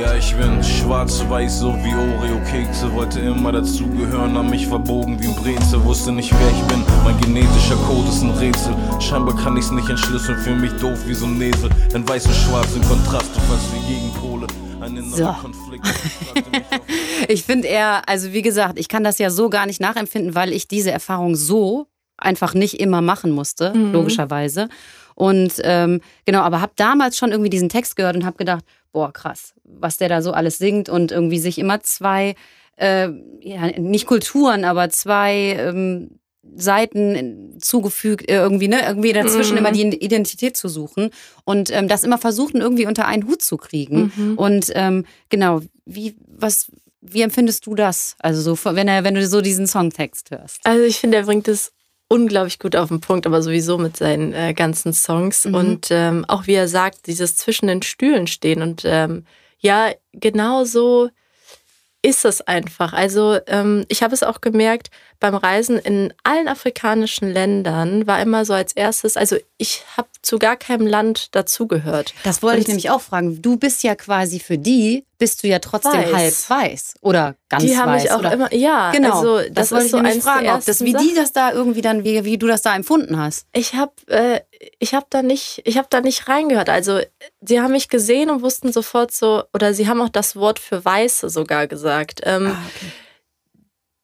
Ja, 0.00 0.14
ich 0.14 0.35
bin 0.35 0.64
schwarz-weiß, 0.64 1.61
so 1.61 1.75
wie 1.85 1.92
Oreo-Kekse. 1.95 2.90
Wollte 2.95 3.21
immer 3.21 3.52
dazugehören, 3.52 4.35
an 4.35 4.49
mich 4.49 4.66
verbogen 4.66 5.21
wie 5.21 5.26
ein 5.26 5.35
Brezel. 5.35 5.85
Wusste 5.85 6.11
nicht, 6.11 6.33
wer 6.33 6.50
ich 6.50 6.62
bin, 6.69 6.83
mein 7.04 7.21
genetischer 7.21 7.76
Code 7.87 8.09
ist 8.09 8.23
ein 8.23 8.30
Rätsel. 8.30 8.75
Scheinbar 8.99 9.37
kann 9.37 9.59
ich's 9.59 9.71
nicht 9.71 9.90
entschlüsseln, 9.90 10.38
fühl 10.38 10.57
mich 10.57 10.73
doof 10.80 10.99
wie 11.07 11.12
so 11.12 11.26
ein 11.26 11.37
Nesel. 11.37 11.69
Denn 11.92 12.09
weiß 12.09 12.26
und 12.26 12.35
schwarz 12.35 12.73
sind 12.73 12.88
Kontraste, 12.88 13.40
fast 13.40 13.75
wie 13.75 13.92
Gegenpole. 13.92 14.47
So. 15.11 15.37
ich 17.28 17.42
finde 17.42 17.69
eher, 17.69 18.09
also 18.09 18.33
wie 18.33 18.42
gesagt, 18.42 18.78
ich 18.78 18.88
kann 18.88 19.04
das 19.04 19.19
ja 19.19 19.28
so 19.28 19.50
gar 19.50 19.66
nicht 19.66 19.83
nachempfinden, 19.83 20.35
weil 20.35 20.54
ich 20.54 20.66
diese 20.66 20.90
Erfahrung 20.90 21.37
so 21.37 21.88
einfach 22.16 22.54
nicht 22.54 22.80
immer 22.80 23.02
machen 23.02 23.33
musste, 23.33 23.75
mhm. 23.75 23.92
logischerweise. 23.92 24.69
Und 25.21 25.61
ähm, 25.65 26.00
genau, 26.25 26.41
aber 26.41 26.62
habe 26.62 26.73
damals 26.77 27.19
schon 27.19 27.31
irgendwie 27.31 27.50
diesen 27.50 27.69
Text 27.69 27.95
gehört 27.95 28.17
und 28.17 28.25
habe 28.25 28.39
gedacht, 28.39 28.65
boah, 28.91 29.12
krass, 29.12 29.53
was 29.65 29.99
der 29.99 30.09
da 30.09 30.23
so 30.23 30.33
alles 30.33 30.57
singt 30.57 30.89
und 30.89 31.12
irgendwie 31.12 31.39
sich 31.39 31.59
immer 31.59 31.83
zwei, 31.83 32.37
äh, 32.77 33.11
ja, 33.43 33.67
nicht 33.79 34.07
Kulturen, 34.07 34.65
aber 34.65 34.89
zwei 34.89 35.56
ähm, 35.59 36.21
Seiten 36.54 37.59
zugefügt, 37.61 38.30
äh, 38.30 38.37
irgendwie, 38.37 38.69
ne, 38.69 38.80
irgendwie 38.83 39.13
dazwischen 39.13 39.52
mhm. 39.52 39.59
immer 39.59 39.73
die 39.73 40.02
Identität 40.02 40.56
zu 40.56 40.69
suchen 40.69 41.11
und 41.45 41.71
ähm, 41.71 41.87
das 41.87 42.02
immer 42.02 42.17
versuchen, 42.17 42.63
irgendwie 42.63 42.87
unter 42.87 43.06
einen 43.06 43.26
Hut 43.26 43.43
zu 43.43 43.59
kriegen. 43.59 44.11
Mhm. 44.17 44.39
Und 44.39 44.73
ähm, 44.75 45.04
genau, 45.28 45.61
wie, 45.85 46.17
was, 46.26 46.73
wie 47.02 47.21
empfindest 47.21 47.67
du 47.67 47.75
das? 47.75 48.17
Also 48.21 48.41
so, 48.41 48.75
wenn 48.75 48.89
er, 48.89 49.04
wenn 49.04 49.17
du 49.17 49.26
so 49.26 49.43
diesen 49.43 49.67
Songtext 49.67 50.30
hörst. 50.30 50.61
Also 50.65 50.83
ich 50.83 50.99
finde, 50.99 51.19
er 51.19 51.25
bringt 51.25 51.47
es 51.47 51.73
unglaublich 52.11 52.59
gut 52.59 52.75
auf 52.75 52.89
den 52.89 53.01
Punkt, 53.01 53.25
aber 53.25 53.41
sowieso 53.41 53.79
mit 53.79 53.97
seinen 53.97 54.33
äh, 54.33 54.53
ganzen 54.53 54.93
Songs. 54.93 55.45
Mhm. 55.45 55.55
Und 55.55 55.89
ähm, 55.91 56.25
auch 56.27 56.49
wie 56.49 56.55
er 56.55 56.67
sagt, 56.67 57.07
dieses 57.07 57.37
zwischen 57.37 57.69
den 57.69 57.83
Stühlen 57.83 58.27
stehen. 58.27 58.63
Und 58.63 58.83
ähm, 58.85 59.25
ja, 59.61 59.93
genau 60.13 60.65
so 60.65 61.09
ist 62.03 62.25
es 62.25 62.41
einfach. 62.41 62.93
Also 62.95 63.39
ähm, 63.47 63.85
ich 63.89 64.03
habe 64.03 64.13
es 64.13 64.25
auch 64.25 64.41
gemerkt, 64.41 64.91
beim 65.21 65.35
Reisen 65.35 65.78
in 65.78 66.13
allen 66.25 66.49
afrikanischen 66.49 67.30
Ländern 67.30 68.06
war 68.06 68.21
immer 68.21 68.47
so 68.47 68.54
als 68.54 68.73
erstes, 68.73 69.19
also 69.19 69.37
ich 69.59 69.85
habe 69.97 70.09
zu 70.23 70.39
gar 70.39 70.56
keinem 70.56 70.87
Land 70.87 71.35
dazugehört. 71.35 72.15
Das 72.25 72.43
wollte 72.43 72.56
Und 72.56 72.63
ich 72.63 72.69
nämlich 72.69 72.91
auch 72.91 73.02
fragen. 73.02 73.41
Du 73.43 73.56
bist 73.56 73.83
ja 73.83 73.95
quasi 73.95 74.41
für 74.41 74.56
die, 74.56 75.04
bist 75.19 75.43
du 75.43 75.49
ja 75.49 75.59
trotzdem 75.59 75.93
weiß. 75.93 76.13
halb 76.13 76.50
weiß 76.50 76.95
oder 77.02 77.37
ganz 77.50 77.63
weiß. 77.63 77.71
Die 77.71 77.76
haben 77.76 77.93
mich 77.93 78.11
auch 78.11 78.21
oder? 78.21 78.33
immer, 78.33 78.54
ja. 78.54 78.91
Genau, 78.93 79.19
also, 79.19 79.37
das, 79.37 79.52
das 79.52 79.73
wollte 79.73 79.85
ich 79.85 79.91
so 79.91 80.00
nämlich 80.00 80.23
fragen, 80.23 80.49
ob 80.49 80.65
das, 80.65 80.80
wie 80.83 80.95
die 80.95 81.15
das 81.15 81.33
da 81.33 81.52
irgendwie 81.52 81.83
dann, 81.83 82.02
wie, 82.02 82.25
wie 82.25 82.39
du 82.39 82.47
das 82.47 82.63
da 82.63 82.75
empfunden 82.75 83.19
hast. 83.19 83.47
Ich 83.52 83.75
habe 83.75 83.93
äh, 84.06 84.41
ich 84.78 84.95
hab 84.95 85.11
da, 85.11 85.23
nicht, 85.23 85.63
hab 85.69 85.91
da 85.91 86.00
nicht 86.00 86.28
reingehört. 86.28 86.71
Also 86.71 87.00
sie 87.43 87.61
haben 87.61 87.73
mich 87.73 87.91
gesehen 87.91 88.30
und 88.30 88.41
wussten 88.41 88.73
sofort 88.73 89.13
so, 89.13 89.45
oder 89.52 89.75
sie 89.75 89.87
haben 89.87 90.00
auch 90.00 90.09
das 90.09 90.37
Wort 90.37 90.59
für 90.59 90.83
Weiße 90.83 91.28
sogar 91.28 91.67
gesagt. 91.67 92.23
Ähm, 92.25 92.56
ah, 92.56 92.63
okay 92.75 92.93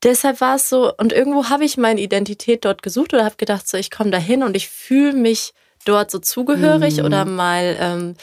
deshalb 0.03 0.41
war 0.41 0.57
es 0.57 0.69
so, 0.69 0.93
und 0.97 1.13
irgendwo 1.13 1.49
habe 1.49 1.65
ich 1.65 1.77
meine 1.77 2.01
Identität 2.01 2.65
dort 2.65 2.83
gesucht 2.83 3.15
oder 3.15 3.25
habe 3.25 3.37
gedacht, 3.37 3.69
so 3.69 3.77
ich 3.77 3.91
komme 3.91 4.11
da 4.11 4.19
hin 4.19 4.43
und 4.43 4.57
ich 4.57 4.69
fühle 4.69 5.13
mich 5.13 5.53
dort 5.85 6.11
so 6.11 6.19
zugehörig 6.19 6.99
mhm. 6.99 7.05
oder 7.05 7.25
mal, 7.25 7.77
ähm, 7.81 8.17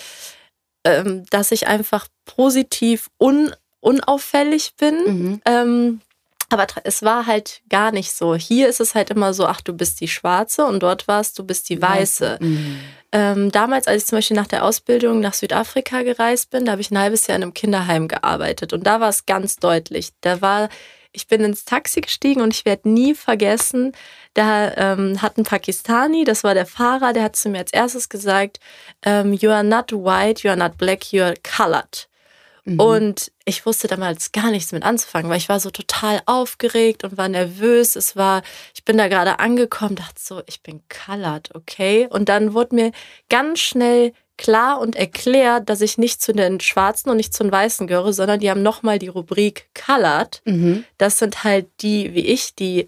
ähm, 0.85 1.25
dass 1.29 1.51
ich 1.51 1.67
einfach 1.67 2.07
positiv 2.25 3.09
un, 3.19 3.53
unauffällig 3.79 4.73
bin. 4.77 4.95
Mhm. 5.05 5.41
Ähm, 5.45 6.01
aber 6.49 6.67
es 6.83 7.01
war 7.01 7.25
halt 7.25 7.61
gar 7.67 7.91
nicht 7.91 8.11
so. 8.11 8.35
Hier 8.35 8.69
ist 8.69 8.79
es 8.79 8.93
halt 8.93 9.09
immer 9.09 9.33
so, 9.33 9.47
ach, 9.47 9.61
du 9.61 9.73
bist 9.73 9.99
die 10.01 10.07
Schwarze 10.07 10.65
und 10.65 10.83
dort 10.83 11.07
warst 11.07 11.39
du 11.39 11.43
bist 11.43 11.67
die 11.69 11.81
Weiße. 11.81 12.37
Mhm. 12.39 12.79
Ähm, 13.11 13.51
damals, 13.51 13.87
als 13.87 14.03
ich 14.03 14.07
zum 14.07 14.17
Beispiel 14.17 14.37
nach 14.37 14.47
der 14.47 14.63
Ausbildung 14.63 15.19
nach 15.19 15.33
Südafrika 15.33 16.03
gereist 16.03 16.51
bin, 16.51 16.65
da 16.65 16.73
habe 16.73 16.81
ich 16.81 16.91
ein 16.91 16.99
halbes 16.99 17.25
Jahr 17.25 17.37
in 17.37 17.43
einem 17.43 17.53
Kinderheim 17.53 18.07
gearbeitet 18.07 18.73
und 18.73 18.85
da 18.85 18.99
war 18.99 19.09
es 19.09 19.25
ganz 19.25 19.55
deutlich. 19.55 20.09
Da 20.21 20.41
war 20.41 20.69
ich 21.13 21.27
bin 21.27 21.41
ins 21.41 21.63
Taxi 21.65 22.01
gestiegen 22.01 22.41
und 22.41 22.53
ich 22.53 22.65
werde 22.65 22.89
nie 22.89 23.13
vergessen, 23.13 23.93
da 24.33 24.73
ähm, 24.75 25.21
hat 25.21 25.37
ein 25.37 25.43
Pakistani, 25.43 26.23
das 26.23 26.43
war 26.43 26.53
der 26.55 26.65
Fahrer, 26.65 27.13
der 27.13 27.23
hat 27.23 27.35
zu 27.35 27.49
mir 27.49 27.59
als 27.59 27.71
erstes 27.71 28.09
gesagt, 28.09 28.59
ähm, 29.03 29.33
you 29.33 29.49
are 29.49 29.63
not 29.63 29.91
white, 29.91 30.41
you 30.43 30.49
are 30.49 30.57
not 30.57 30.77
black, 30.77 31.13
you 31.13 31.23
are 31.23 31.35
colored. 31.43 32.09
Mhm. 32.65 32.79
Und 32.79 33.31
ich 33.45 33.65
wusste 33.65 33.87
damals 33.87 34.31
gar 34.31 34.49
nichts 34.49 34.71
mit 34.71 34.83
anzufangen, 34.83 35.29
weil 35.29 35.37
ich 35.37 35.49
war 35.49 35.59
so 35.59 35.69
total 35.69 36.21
aufgeregt 36.25 37.03
und 37.03 37.17
war 37.17 37.27
nervös. 37.27 37.95
Es 37.95 38.15
war, 38.15 38.41
ich 38.73 38.85
bin 38.85 38.97
da 38.97 39.09
gerade 39.09 39.39
angekommen, 39.39 39.95
dachte 39.95 40.19
so, 40.19 40.41
ich 40.47 40.63
bin 40.63 40.81
colored, 40.87 41.53
okay? 41.55 42.07
Und 42.09 42.29
dann 42.29 42.53
wurde 42.53 42.75
mir 42.75 42.91
ganz 43.29 43.59
schnell 43.59 44.13
klar 44.43 44.79
und 44.79 44.95
erklärt, 44.95 45.69
dass 45.69 45.81
ich 45.81 45.97
nicht 45.97 46.21
zu 46.21 46.33
den 46.33 46.59
Schwarzen 46.59 47.09
und 47.09 47.17
nicht 47.17 47.33
zu 47.33 47.43
den 47.43 47.51
Weißen 47.51 47.87
gehöre, 47.87 48.13
sondern 48.13 48.39
die 48.39 48.49
haben 48.51 48.61
nochmal 48.61 48.99
die 48.99 49.07
Rubrik 49.07 49.69
Colored. 49.73 50.41
Mhm. 50.45 50.83
Das 50.97 51.17
sind 51.17 51.43
halt 51.43 51.67
die, 51.81 52.13
wie 52.13 52.27
ich, 52.27 52.53
die 52.53 52.87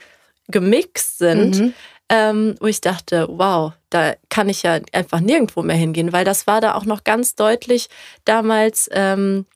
gemixt 0.50 1.18
sind. 1.18 1.60
Mhm. 1.60 1.74
Ähm, 2.08 2.56
wo 2.60 2.68
ich 2.68 2.82
dachte, 2.82 3.26
wow, 3.32 3.74
da 3.90 4.14
kann 4.30 4.48
ich 4.48 4.62
ja 4.62 4.80
einfach 4.92 5.22
nirgendwo 5.22 5.64
mehr 5.64 5.76
hingehen, 5.76 6.14
weil 6.14 6.24
das 6.24 6.46
war 6.46 6.62
da 6.62 6.76
auch 6.76 6.86
noch 6.86 7.04
ganz 7.04 7.34
deutlich 7.34 7.88
damals, 8.26 8.88
ähm, 8.92 9.48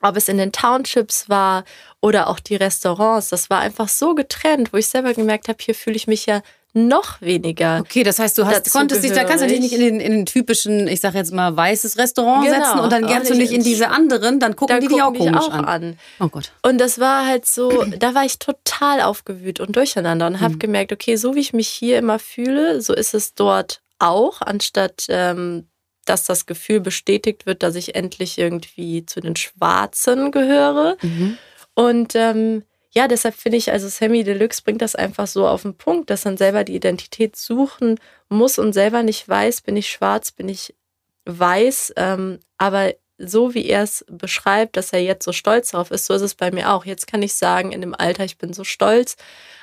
ob 0.00 0.16
es 0.16 0.28
in 0.28 0.38
den 0.38 0.52
Townships 0.52 1.28
war 1.28 1.64
oder 2.00 2.28
auch 2.28 2.38
die 2.38 2.54
Restaurants, 2.54 3.30
das 3.30 3.50
war 3.50 3.58
einfach 3.58 3.88
so 3.88 4.14
getrennt, 4.14 4.72
wo 4.72 4.76
ich 4.76 4.86
selber 4.86 5.12
gemerkt 5.12 5.48
habe, 5.48 5.58
hier 5.60 5.74
fühle 5.74 5.96
ich 5.96 6.06
mich 6.06 6.26
ja 6.26 6.40
noch 6.86 7.20
weniger. 7.20 7.80
Okay, 7.80 8.02
das 8.02 8.18
heißt, 8.18 8.38
du 8.38 8.46
hast, 8.46 8.70
konntest 8.72 9.02
dich, 9.02 9.12
da 9.12 9.24
kannst 9.24 9.42
du 9.42 9.48
dich 9.48 9.60
nicht 9.60 9.72
in 9.72 9.80
den, 9.80 10.00
in 10.00 10.12
den 10.12 10.26
typischen, 10.26 10.86
ich 10.86 11.00
sag 11.00 11.14
jetzt 11.14 11.32
mal, 11.32 11.56
weißes 11.56 11.98
Restaurant 11.98 12.44
genau. 12.44 12.56
setzen 12.56 12.78
und 12.78 12.92
dann 12.92 13.06
gehst 13.06 13.30
du 13.30 13.34
nicht 13.34 13.52
in 13.52 13.62
diese 13.62 13.88
anderen, 13.88 14.40
dann 14.40 14.56
gucken 14.56 14.76
da 14.76 14.80
die 14.80 14.88
dich 14.88 15.02
auch 15.02 15.12
komisch 15.12 15.36
auch 15.36 15.52
an. 15.52 15.64
an. 15.64 15.98
Oh 16.20 16.28
Gott. 16.28 16.52
Und 16.62 16.78
das 16.78 16.98
war 16.98 17.26
halt 17.26 17.46
so, 17.46 17.84
da 17.98 18.14
war 18.14 18.24
ich 18.24 18.38
total 18.38 19.02
aufgewühlt 19.02 19.60
und 19.60 19.76
durcheinander 19.76 20.26
und 20.26 20.40
habe 20.40 20.54
mhm. 20.54 20.58
gemerkt, 20.58 20.92
okay, 20.92 21.16
so 21.16 21.34
wie 21.34 21.40
ich 21.40 21.52
mich 21.52 21.68
hier 21.68 21.98
immer 21.98 22.18
fühle, 22.18 22.80
so 22.80 22.94
ist 22.94 23.14
es 23.14 23.34
dort 23.34 23.80
auch, 23.98 24.40
anstatt 24.42 25.06
ähm, 25.08 25.66
dass 26.08 26.24
das 26.24 26.46
Gefühl 26.46 26.80
bestätigt 26.80 27.46
wird, 27.46 27.62
dass 27.62 27.74
ich 27.74 27.94
endlich 27.94 28.38
irgendwie 28.38 29.04
zu 29.04 29.20
den 29.20 29.36
Schwarzen 29.36 30.30
gehöre. 30.30 30.96
Mhm. 31.02 31.36
Und 31.74 32.14
ähm, 32.14 32.64
ja, 32.90 33.06
deshalb 33.06 33.34
finde 33.34 33.58
ich, 33.58 33.70
also 33.70 33.88
Sammy 33.88 34.24
Deluxe 34.24 34.62
bringt 34.62 34.82
das 34.82 34.94
einfach 34.94 35.26
so 35.26 35.46
auf 35.46 35.62
den 35.62 35.74
Punkt, 35.74 36.10
dass 36.10 36.24
man 36.24 36.36
selber 36.36 36.64
die 36.64 36.74
Identität 36.74 37.36
suchen 37.36 37.98
muss 38.28 38.58
und 38.58 38.72
selber 38.72 39.02
nicht 39.02 39.28
weiß, 39.28 39.60
bin 39.60 39.76
ich 39.76 39.90
schwarz, 39.90 40.32
bin 40.32 40.48
ich 40.48 40.74
weiß. 41.26 41.92
Ähm, 41.96 42.40
aber 42.56 42.94
so 43.18 43.52
wie 43.54 43.66
er 43.66 43.82
es 43.82 44.04
beschreibt, 44.08 44.76
dass 44.76 44.92
er 44.92 45.02
jetzt 45.02 45.24
so 45.24 45.32
stolz 45.32 45.72
darauf 45.72 45.90
ist, 45.90 46.06
so 46.06 46.14
ist 46.14 46.22
es 46.22 46.34
bei 46.34 46.50
mir 46.50 46.72
auch. 46.72 46.86
Jetzt 46.86 47.06
kann 47.06 47.22
ich 47.22 47.34
sagen, 47.34 47.72
in 47.72 47.80
dem 47.80 47.94
Alter, 47.94 48.24
ich 48.24 48.38
bin 48.38 48.52
so 48.52 48.64
stolz 48.64 49.16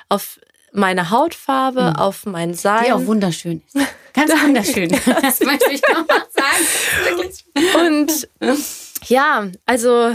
auf 0.08 0.38
meine 0.72 1.10
Hautfarbe, 1.10 1.90
mhm. 1.90 1.96
auf 1.96 2.26
mein 2.26 2.54
Sein. 2.54 2.84
Die 2.84 2.92
auch 2.92 3.06
wunderschön 3.06 3.62
ist. 3.66 3.86
Ganz 4.12 4.30
wunderschön. 4.42 4.90
Das 5.22 5.40
möchte 5.40 5.72
ich 5.72 5.82
nochmal 5.82 6.22
sagen. 6.30 6.66
Wirklich. 7.04 7.44
Und 7.74 8.28
ja, 9.08 9.48
also 9.64 10.14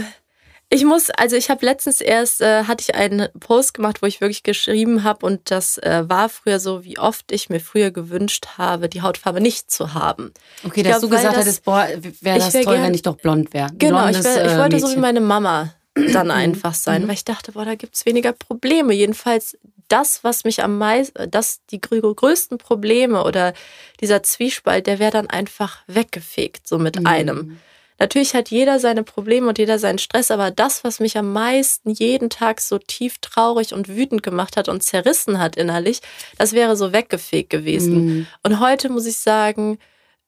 ich 0.72 0.84
muss, 0.86 1.10
also 1.10 1.36
ich 1.36 1.50
habe 1.50 1.66
letztens 1.66 2.00
erst, 2.00 2.40
äh, 2.40 2.64
hatte 2.64 2.82
ich 2.88 2.94
einen 2.94 3.28
Post 3.38 3.74
gemacht, 3.74 4.00
wo 4.00 4.06
ich 4.06 4.22
wirklich 4.22 4.42
geschrieben 4.42 5.04
habe 5.04 5.26
und 5.26 5.50
das 5.50 5.76
äh, 5.76 6.04
war 6.08 6.30
früher 6.30 6.58
so, 6.58 6.82
wie 6.82 6.98
oft 6.98 7.30
ich 7.30 7.50
mir 7.50 7.60
früher 7.60 7.90
gewünscht 7.90 8.46
habe, 8.56 8.88
die 8.88 9.02
Hautfarbe 9.02 9.42
nicht 9.42 9.70
zu 9.70 9.92
haben. 9.92 10.32
Okay, 10.64 10.80
ich 10.80 10.88
dass 10.88 11.00
glaub, 11.00 11.10
du 11.10 11.16
gesagt 11.16 11.36
das, 11.36 11.44
hättest, 11.44 11.64
boah, 11.64 11.86
wäre 12.20 12.38
das 12.38 12.54
wär 12.54 12.62
toll, 12.62 12.74
gern, 12.74 12.86
wenn 12.86 12.94
ich 12.94 13.02
doch 13.02 13.16
blond 13.16 13.52
wäre. 13.52 13.68
Genau, 13.76 14.00
Blondes, 14.00 14.20
ich, 14.20 14.24
wär, 14.24 14.46
ich 14.46 14.56
wollte 14.56 14.76
äh, 14.76 14.80
so 14.80 14.90
wie 14.90 14.96
meine 14.96 15.20
Mama 15.20 15.74
dann 15.94 16.30
einfach 16.30 16.74
sein, 16.74 17.02
mhm. 17.02 17.08
weil 17.08 17.14
ich 17.14 17.24
dachte, 17.24 17.52
boah, 17.52 17.66
da 17.66 17.74
gibt 17.74 17.94
es 17.94 18.06
weniger 18.06 18.32
Probleme. 18.32 18.94
Jedenfalls 18.94 19.58
das, 19.88 20.24
was 20.24 20.44
mich 20.44 20.62
am 20.62 20.78
meisten, 20.78 21.30
das 21.30 21.60
die 21.70 21.82
größten 21.82 22.56
Probleme 22.56 23.24
oder 23.24 23.52
dieser 24.00 24.22
Zwiespalt, 24.22 24.86
der 24.86 24.98
wäre 24.98 25.10
dann 25.10 25.28
einfach 25.28 25.80
weggefegt, 25.86 26.66
so 26.66 26.78
mit 26.78 26.98
mhm. 26.98 27.06
einem. 27.06 27.58
Natürlich 28.02 28.34
hat 28.34 28.50
jeder 28.50 28.80
seine 28.80 29.04
Probleme 29.04 29.46
und 29.46 29.58
jeder 29.58 29.78
seinen 29.78 29.98
Stress, 29.98 30.32
aber 30.32 30.50
das, 30.50 30.82
was 30.82 30.98
mich 30.98 31.16
am 31.16 31.32
meisten 31.32 31.88
jeden 31.88 32.30
Tag 32.30 32.60
so 32.60 32.78
tief 32.78 33.18
traurig 33.20 33.72
und 33.74 33.86
wütend 33.86 34.24
gemacht 34.24 34.56
hat 34.56 34.68
und 34.68 34.82
zerrissen 34.82 35.38
hat 35.38 35.54
innerlich, 35.54 36.00
das 36.36 36.52
wäre 36.52 36.74
so 36.74 36.92
weggefegt 36.92 37.50
gewesen. 37.50 37.94
Mhm. 37.94 38.26
Und 38.42 38.58
heute 38.58 38.88
muss 38.88 39.06
ich 39.06 39.18
sagen, 39.18 39.78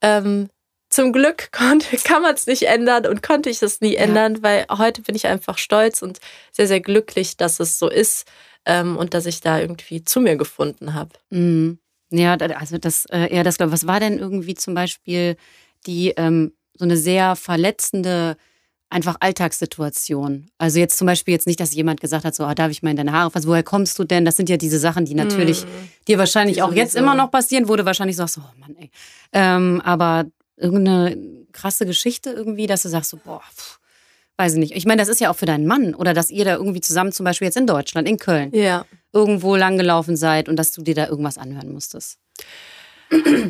ähm, 0.02 0.50
zum 0.88 1.12
Glück 1.12 1.50
konnte, 1.52 1.96
kann 1.96 2.22
man 2.22 2.37
es 2.37 2.46
nicht 2.46 2.62
ändern 2.62 3.08
und 3.08 3.24
konnte 3.24 3.50
ich 3.50 3.60
es 3.60 3.80
nie 3.80 3.96
ändern, 3.96 4.37
ja. 4.37 4.42
weil 4.44 4.66
heute 4.70 5.02
bin 5.02 5.16
ich 5.16 5.26
einfach 5.26 5.58
stolz 5.58 6.00
und 6.00 6.20
sehr, 6.52 6.68
sehr 6.68 6.80
glücklich, 6.80 7.37
dass 7.37 7.58
es 7.58 7.80
so 7.80 7.88
ist 7.90 8.30
ähm, 8.66 8.96
und 8.96 9.14
dass 9.14 9.26
ich 9.26 9.40
da 9.40 9.58
irgendwie 9.58 10.04
zu 10.04 10.20
mir 10.20 10.37
gefunden 10.37 10.94
habe. 10.94 11.10
Mhm. 11.30 11.80
Ja, 12.10 12.34
also 12.34 12.78
das, 12.78 13.06
äh, 13.06 13.34
ja, 13.34 13.42
das 13.42 13.56
glaube 13.56 13.72
Was 13.72 13.88
war 13.88 13.98
denn 13.98 14.20
irgendwie 14.20 14.54
zum 14.54 14.74
Beispiel 14.74 15.37
die 15.87 16.10
ähm, 16.10 16.52
so 16.76 16.84
eine 16.84 16.96
sehr 16.96 17.37
verletzende 17.37 18.37
einfach 18.90 19.16
Alltagssituation. 19.18 20.46
Also 20.56 20.78
jetzt 20.78 20.96
zum 20.96 21.06
Beispiel 21.06 21.32
jetzt 21.32 21.46
nicht, 21.46 21.58
dass 21.58 21.74
jemand 21.74 22.00
gesagt 22.00 22.24
hat, 22.24 22.34
so, 22.34 22.44
ah, 22.44 22.54
darf 22.54 22.70
ich 22.70 22.82
mal 22.82 22.90
in 22.90 22.96
deine 22.96 23.12
Haare 23.12 23.30
fassen? 23.30 23.48
Woher 23.48 23.64
kommst 23.64 23.98
du 23.98 24.04
denn? 24.04 24.24
Das 24.24 24.37
sind 24.37 24.48
ja 24.48 24.56
diese 24.56 24.78
Sachen, 24.78 25.04
die 25.04 25.14
natürlich 25.14 25.64
mm. 25.64 25.68
dir 26.06 26.18
wahrscheinlich 26.18 26.62
auch 26.62 26.72
jetzt 26.72 26.94
immer 26.94 27.16
noch 27.16 27.30
passieren, 27.30 27.68
wo 27.68 27.74
du 27.74 27.84
wahrscheinlich 27.84 28.16
sagst, 28.16 28.38
oh 28.38 28.60
Mann, 28.60 28.76
ey. 28.76 28.90
Ähm, 29.32 29.80
aber 29.84 30.26
irgendeine 30.56 31.18
krasse 31.52 31.87
Geschichte 31.87 32.30
irgendwie, 32.30 32.68
dass 32.68 32.82
du 32.82 32.88
sagst, 32.88 33.10
so, 33.10 33.18
boah, 33.24 33.42
pff, 33.52 33.80
weiß 34.37 34.54
ich 34.54 34.58
nicht. 34.58 34.76
Ich 34.76 34.87
meine, 34.87 35.02
das 35.02 35.08
ist 35.08 35.20
ja 35.20 35.30
auch 35.30 35.37
für 35.37 35.46
deinen 35.46 35.66
Mann 35.66 35.94
oder 35.94 36.14
dass 36.14 36.30
ihr 36.30 36.44
da 36.44 36.54
irgendwie 36.54 36.80
zusammen 36.80 37.10
zum 37.10 37.24
Beispiel 37.24 37.46
jetzt 37.46 37.56
in 37.56 37.66
Deutschland, 37.66 38.08
in 38.08 38.18
Köln, 38.18 38.50
ja. 38.54 38.84
irgendwo 39.12 39.56
langgelaufen 39.56 40.16
seid 40.16 40.48
und 40.48 40.56
dass 40.56 40.70
du 40.70 40.82
dir 40.82 40.94
da 40.94 41.08
irgendwas 41.08 41.38
anhören 41.38 41.72
musstest. 41.72 42.18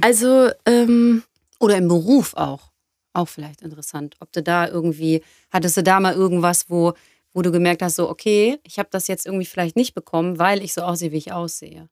Also, 0.00 0.50
ähm, 0.66 1.22
oder 1.60 1.76
im 1.76 1.88
Beruf 1.88 2.34
auch. 2.34 2.73
Auch 3.14 3.28
vielleicht 3.28 3.62
interessant. 3.62 4.16
Ob 4.20 4.32
du 4.32 4.42
da 4.42 4.68
irgendwie, 4.68 5.22
hattest 5.50 5.76
du 5.76 5.82
da 5.82 6.00
mal 6.00 6.14
irgendwas, 6.14 6.68
wo, 6.68 6.92
wo 7.32 7.42
du 7.42 7.52
gemerkt 7.52 7.80
hast, 7.80 7.94
so, 7.94 8.10
okay, 8.10 8.58
ich 8.64 8.78
habe 8.78 8.88
das 8.90 9.06
jetzt 9.06 9.24
irgendwie 9.24 9.46
vielleicht 9.46 9.76
nicht 9.76 9.94
bekommen, 9.94 10.38
weil 10.38 10.62
ich 10.62 10.74
so 10.74 10.82
aussehe, 10.82 11.12
wie 11.12 11.18
ich 11.18 11.32
aussehe? 11.32 11.88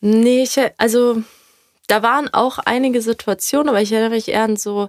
Nee, 0.00 0.42
ich, 0.42 0.58
also 0.78 1.22
da 1.86 2.02
waren 2.02 2.32
auch 2.32 2.58
einige 2.58 3.02
Situationen, 3.02 3.68
aber 3.68 3.82
ich 3.82 3.92
erinnere 3.92 4.14
mich 4.14 4.28
eher 4.28 4.44
an 4.44 4.56
so 4.56 4.88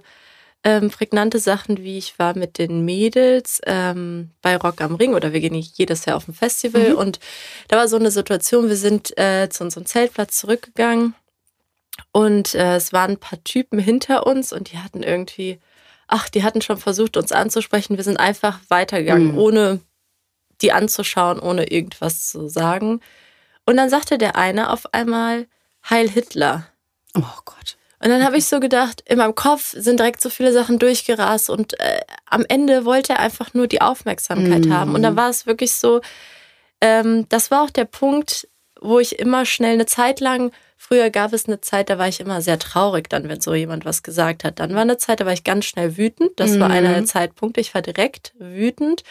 ähm, 0.64 0.90
prägnante 0.90 1.38
Sachen, 1.40 1.78
wie 1.78 1.98
ich 1.98 2.18
war 2.18 2.36
mit 2.36 2.56
den 2.56 2.84
Mädels 2.86 3.60
ähm, 3.66 4.30
bei 4.40 4.56
Rock 4.56 4.80
am 4.80 4.94
Ring 4.94 5.14
oder 5.14 5.34
wir 5.34 5.40
gehen 5.40 5.54
jedes 5.54 6.06
Jahr 6.06 6.16
auf 6.16 6.26
ein 6.26 6.34
Festival 6.34 6.92
mhm. 6.92 6.96
und 6.96 7.20
da 7.68 7.76
war 7.76 7.88
so 7.88 7.96
eine 7.96 8.10
Situation, 8.10 8.68
wir 8.68 8.76
sind 8.76 9.16
äh, 9.18 9.48
zu 9.50 9.62
unserem 9.62 9.84
Zeltplatz 9.84 10.38
zurückgegangen 10.38 11.14
und 12.12 12.54
äh, 12.54 12.76
es 12.76 12.92
waren 12.92 13.12
ein 13.12 13.20
paar 13.20 13.42
Typen 13.44 13.78
hinter 13.78 14.26
uns 14.26 14.52
und 14.52 14.72
die 14.72 14.78
hatten 14.78 15.02
irgendwie, 15.02 15.60
ach, 16.08 16.28
die 16.28 16.42
hatten 16.42 16.62
schon 16.62 16.78
versucht, 16.78 17.16
uns 17.16 17.32
anzusprechen. 17.32 17.96
Wir 17.96 18.04
sind 18.04 18.18
einfach 18.18 18.60
weitergegangen, 18.68 19.32
mhm. 19.32 19.38
ohne 19.38 19.80
die 20.62 20.72
anzuschauen, 20.72 21.38
ohne 21.38 21.70
irgendwas 21.70 22.28
zu 22.28 22.48
sagen. 22.48 23.00
Und 23.66 23.76
dann 23.76 23.90
sagte 23.90 24.18
der 24.18 24.36
eine 24.36 24.70
auf 24.70 24.94
einmal, 24.94 25.46
Heil 25.88 26.08
Hitler. 26.08 26.66
Oh 27.14 27.40
Gott. 27.44 27.76
Und 27.98 28.10
dann 28.10 28.24
habe 28.24 28.36
ich 28.36 28.46
so 28.46 28.60
gedacht, 28.60 29.02
in 29.06 29.18
meinem 29.18 29.34
Kopf 29.34 29.74
sind 29.76 29.98
direkt 30.00 30.20
so 30.20 30.28
viele 30.28 30.52
Sachen 30.52 30.78
durchgerast 30.78 31.48
und 31.48 31.78
äh, 31.80 32.00
am 32.26 32.44
Ende 32.46 32.84
wollte 32.84 33.14
er 33.14 33.20
einfach 33.20 33.54
nur 33.54 33.66
die 33.66 33.80
Aufmerksamkeit 33.80 34.66
mhm. 34.66 34.72
haben. 34.72 34.94
Und 34.94 35.02
dann 35.02 35.16
war 35.16 35.30
es 35.30 35.46
wirklich 35.46 35.72
so, 35.72 36.02
ähm, 36.80 37.26
das 37.30 37.50
war 37.50 37.62
auch 37.62 37.70
der 37.70 37.86
Punkt, 37.86 38.48
wo 38.86 38.98
ich 38.98 39.18
immer 39.18 39.44
schnell 39.44 39.74
eine 39.74 39.86
Zeit 39.86 40.20
lang 40.20 40.52
Früher 40.78 41.10
gab 41.10 41.32
es 41.32 41.46
eine 41.46 41.60
Zeit, 41.60 41.88
da 41.88 41.98
war 41.98 42.06
ich 42.06 42.20
immer 42.20 42.42
sehr 42.42 42.58
traurig, 42.58 43.08
dann, 43.08 43.28
wenn 43.28 43.40
so 43.40 43.54
jemand 43.54 43.84
was 43.84 44.02
gesagt 44.02 44.44
hat. 44.44 44.60
Dann 44.60 44.74
war 44.74 44.82
eine 44.82 44.98
Zeit, 44.98 45.20
da 45.20 45.26
war 45.26 45.32
ich 45.32 45.42
ganz 45.42 45.64
schnell 45.64 45.96
wütend. 45.96 46.32
Das 46.36 46.52
mhm. 46.52 46.60
war 46.60 46.70
einer 46.70 46.92
der 46.92 47.04
Zeitpunkte. 47.06 47.60
Ich 47.60 47.74
war 47.74 47.82
direkt 47.82 48.34
wütend. 48.38 49.02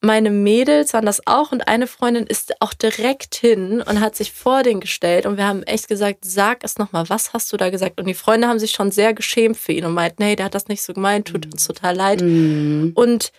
Meine 0.00 0.30
Mädels 0.30 0.92
waren 0.94 1.06
das 1.06 1.26
auch 1.26 1.50
und 1.50 1.66
eine 1.66 1.86
Freundin 1.86 2.26
ist 2.26 2.60
auch 2.60 2.72
direkt 2.72 3.34
hin 3.34 3.82
und 3.82 4.00
hat 4.00 4.14
sich 4.14 4.32
vor 4.32 4.62
den 4.62 4.78
gestellt 4.78 5.26
und 5.26 5.36
wir 5.36 5.46
haben 5.46 5.64
echt 5.64 5.88
gesagt, 5.88 6.24
sag 6.24 6.62
es 6.62 6.78
nochmal, 6.78 7.08
was 7.08 7.32
hast 7.32 7.52
du 7.52 7.56
da 7.56 7.68
gesagt? 7.70 7.98
Und 7.98 8.06
die 8.06 8.14
Freunde 8.14 8.46
haben 8.46 8.60
sich 8.60 8.70
schon 8.70 8.92
sehr 8.92 9.12
geschämt 9.12 9.56
für 9.56 9.72
ihn 9.72 9.84
und 9.84 9.94
meinten, 9.94 10.22
hey, 10.22 10.36
der 10.36 10.46
hat 10.46 10.54
das 10.54 10.68
nicht 10.68 10.82
so 10.82 10.92
gemeint, 10.92 11.26
tut 11.26 11.46
uns 11.46 11.66
total 11.66 11.96
leid. 11.96 12.20
Mhm. 12.20 12.92
Und 12.94 13.32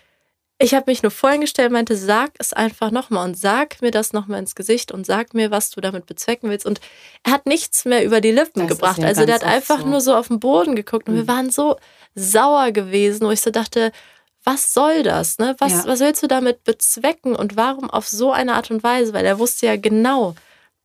ich 0.62 0.74
habe 0.74 0.92
mich 0.92 1.04
nur 1.04 1.12
vorhin 1.12 1.40
gestellt, 1.40 1.72
meinte, 1.72 1.96
sag 1.96 2.32
es 2.38 2.52
einfach 2.52 2.92
nochmal 2.92 3.26
und 3.26 3.38
sag 3.38 3.82
mir 3.82 3.92
das 3.92 4.12
nochmal 4.12 4.40
ins 4.40 4.56
Gesicht 4.56 4.92
und 4.92 5.06
sag 5.06 5.34
mir, 5.34 5.52
was 5.52 5.70
du 5.70 5.80
damit 5.80 6.06
bezwecken 6.06 6.50
willst. 6.50 6.66
Und 6.66 6.82
er 7.24 7.32
hat 7.32 7.46
nichts 7.46 7.86
mehr 7.86 8.04
über 8.04 8.20
die 8.20 8.32
Lippen 8.32 8.68
das 8.68 8.78
gebracht. 8.78 8.98
Ja 8.98 9.08
also 9.08 9.26
der 9.26 9.36
hat 9.36 9.46
einfach 9.46 9.80
so. 9.80 9.88
nur 9.88 10.02
so 10.02 10.14
auf 10.14 10.28
den 10.28 10.42
Boden 10.42 10.76
geguckt 10.76 11.08
und 11.08 11.16
mhm. 11.16 11.20
wir 11.20 11.28
waren 11.30 11.50
so 11.50 11.78
sauer 12.14 12.72
gewesen, 12.72 13.26
wo 13.26 13.32
ich 13.32 13.40
so 13.40 13.52
dachte, 13.52 13.94
was 14.44 14.74
soll 14.74 15.04
das? 15.04 15.38
Ne? 15.38 15.56
Was, 15.60 15.72
ja. 15.72 15.86
was 15.86 16.02
willst 16.02 16.24
du 16.24 16.28
damit 16.28 16.66
bezwecken 16.66 17.38
und 17.38 17.56
warum 17.56 17.90
auf 17.90 18.08
so 18.10 18.34
eine 18.34 18.56
Art 18.56 18.70
und 18.70 18.84
Weise? 18.84 19.14
Weil 19.14 19.26
er 19.26 19.40
wusste 19.40 19.66
ja 19.66 19.78
genau, 19.78 20.36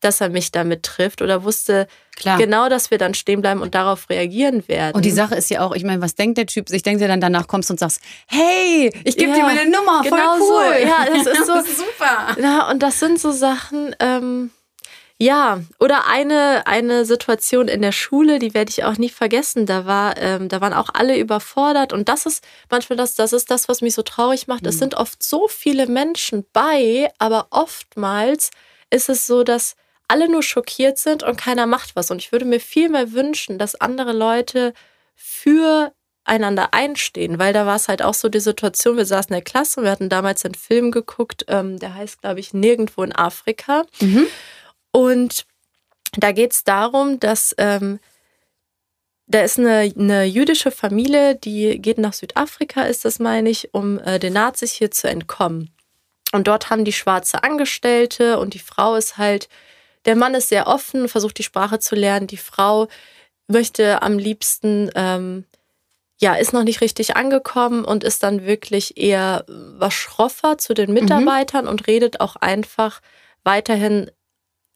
dass 0.05 0.21
er 0.21 0.29
mich 0.29 0.53
damit 0.53 0.83
trifft 0.83 1.23
oder 1.23 1.45
wusste 1.45 1.87
Klar. 2.17 2.39
genau, 2.39 2.69
dass 2.69 2.91
wir 2.91 2.99
dann 2.99 3.15
stehen 3.15 3.41
bleiben 3.41 3.61
und 3.61 3.75
darauf 3.75 4.09
reagieren 4.09 4.67
werden. 4.69 4.95
Und 4.95 5.05
die 5.05 5.11
Sache 5.11 5.35
ist 5.35 5.51
ja 5.51 5.63
auch, 5.63 5.75
ich 5.75 5.85
meine, 5.85 6.01
was 6.01 6.15
denkt 6.15 6.39
der 6.39 6.47
Typ? 6.47 6.71
Ich 6.71 6.83
denke 6.83 7.01
dir 7.01 7.09
dann 7.09 7.21
danach 7.21 7.49
kommst 7.49 7.71
und 7.71 7.81
sagst, 7.81 8.01
hey, 8.27 8.93
ich 9.05 9.17
gebe 9.17 9.31
ja, 9.31 9.37
dir 9.37 9.43
meine 9.43 9.71
Nummer, 9.71 10.05
voll 10.05 10.11
genau 10.11 10.37
cool. 10.37 10.75
So. 10.79 10.87
Ja, 10.87 11.07
das 11.07 11.27
ist 11.27 11.47
so 11.47 11.55
das 11.55 11.67
ist 11.67 11.79
super. 11.79 12.37
Ja, 12.41 12.71
und 12.71 12.83
das 12.83 13.01
sind 13.01 13.19
so 13.19 13.33
Sachen. 13.33 13.97
Ähm, 13.99 14.51
ja, 15.19 15.61
oder 15.79 16.09
eine, 16.09 16.67
eine 16.67 17.05
Situation 17.05 17.69
in 17.69 17.83
der 17.83 17.93
Schule, 17.93 18.41
die 18.41 18.53
werde 18.53 18.71
ich 18.71 18.83
auch 18.83 18.99
nie 18.99 19.09
vergessen. 19.09 19.65
Da, 19.65 19.87
war, 19.87 20.17
ähm, 20.19 20.49
da 20.49 20.61
waren 20.61 20.73
auch 20.73 20.89
alle 20.93 21.17
überfordert. 21.19 21.93
Und 21.93 22.09
das 22.09 22.27
ist 22.27 22.45
manchmal 22.69 22.97
das, 22.97 23.15
das 23.15 23.33
ist 23.33 23.51
das, 23.51 23.69
was 23.69 23.81
mich 23.81 23.95
so 23.95 24.03
traurig 24.03 24.49
macht. 24.49 24.63
Mhm. 24.63 24.69
Es 24.69 24.79
sind 24.79 24.97
oft 24.97 25.23
so 25.23 25.47
viele 25.47 25.87
Menschen 25.87 26.45
bei, 26.53 27.11
aber 27.19 27.47
oftmals 27.51 28.51
ist 28.91 29.09
es 29.09 29.27
so, 29.27 29.45
dass 29.45 29.77
alle 30.09 30.29
nur 30.31 30.43
schockiert 30.43 30.99
sind 30.99 31.23
und 31.23 31.37
keiner 31.37 31.67
macht 31.67 31.97
was. 31.97 32.11
Und 32.11 32.19
ich 32.19 32.33
würde 32.33 32.45
mir 32.45 32.61
viel 32.61 32.89
mehr 32.89 33.13
wünschen, 33.13 33.59
dass 33.59 33.81
andere 33.81 34.13
Leute 34.13 34.75
für 35.15 35.93
einander 36.25 36.73
einstehen, 36.73 37.39
weil 37.39 37.53
da 37.53 37.67
war 37.67 37.77
es 37.77 37.89
halt 37.89 38.03
auch 38.03 38.15
so 38.15 38.29
die 38.29 38.41
Situation, 38.41 38.97
wir 38.97 39.05
saßen 39.05 39.29
in 39.29 39.37
der 39.37 39.45
Klasse 39.45 39.81
und 39.81 39.85
wir 39.85 39.93
hatten 39.93 40.09
damals 40.09 40.45
einen 40.45 40.55
Film 40.55 40.91
geguckt, 40.91 41.45
ähm, 41.49 41.79
der 41.79 41.95
heißt, 41.95 42.23
glaube 42.23 42.41
ich, 42.41 42.55
Nirgendwo 42.55 43.03
in 43.03 43.15
Afrika. 43.15 43.85
Mhm. 44.01 44.27
Und 44.91 45.47
da 46.17 46.33
geht 46.33 46.53
es 46.53 46.65
darum, 46.65 47.21
dass 47.21 47.55
ähm, 47.59 47.99
da 49.27 49.41
ist 49.41 49.59
eine, 49.59 49.93
eine, 49.99 50.25
jüdische 50.25 50.71
Familie, 50.71 51.35
die 51.35 51.81
geht 51.81 51.99
nach 51.99 52.13
Südafrika, 52.13 52.83
ist 52.83 53.05
das, 53.05 53.19
meine 53.19 53.51
ich, 53.51 53.73
um 53.73 53.99
äh, 54.01 54.19
den 54.19 54.35
Nazis 54.35 54.73
hier 54.73 54.91
zu 54.91 55.09
entkommen. 55.09 55.71
Und 56.33 56.47
dort 56.47 56.71
haben 56.71 56.85
die 56.85 56.93
schwarze 56.93 57.43
Angestellte 57.43 58.39
und 58.39 58.55
die 58.55 58.59
Frau 58.59 58.97
ist 58.97 59.19
halt 59.19 59.49
der 60.05 60.17
Mann 60.17 60.35
ist 60.35 60.49
sehr 60.49 60.67
offen, 60.67 61.09
versucht 61.09 61.39
die 61.39 61.43
Sprache 61.43 61.79
zu 61.79 61.95
lernen. 61.95 62.27
Die 62.27 62.37
Frau 62.37 62.89
möchte 63.47 64.03
am 64.03 64.19
liebsten, 64.19 64.91
ähm, 64.95 65.45
ja, 66.21 66.35
ist 66.35 66.53
noch 66.53 66.65
nicht 66.65 66.81
richtig 66.81 67.17
angekommen 67.17 67.85
und 67.85 68.05
ist 68.05 68.23
dann 68.23 68.45
wirklich 68.45 68.97
eher 68.97 69.45
was 69.49 69.95
schroffer 69.95 70.59
zu 70.59 70.75
den 70.75 70.91
mhm. 70.91 70.95
Mitarbeitern 70.95 71.65
mhm. 71.65 71.71
und 71.71 71.87
redet 71.87 72.21
auch 72.21 72.37
einfach 72.37 73.01
weiterhin 73.43 74.11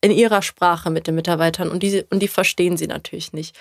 in 0.00 0.10
ihrer 0.10 0.42
Sprache 0.42 0.90
mit 0.90 1.06
den 1.06 1.14
Mitarbeitern 1.14 1.70
und 1.70 1.82
die, 1.82 2.04
und 2.10 2.20
die 2.20 2.28
verstehen 2.28 2.76
sie 2.76 2.86
natürlich 2.86 3.32
nicht. 3.32 3.56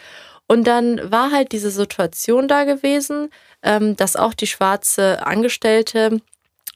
Und 0.48 0.66
dann 0.66 1.12
war 1.12 1.32
halt 1.32 1.52
diese 1.52 1.72
Situation 1.72 2.48
da 2.48 2.64
gewesen, 2.64 3.30
ähm, 3.64 3.96
dass 3.96 4.16
auch 4.16 4.34
die 4.34 4.48
schwarze 4.48 5.26
Angestellte 5.26 6.22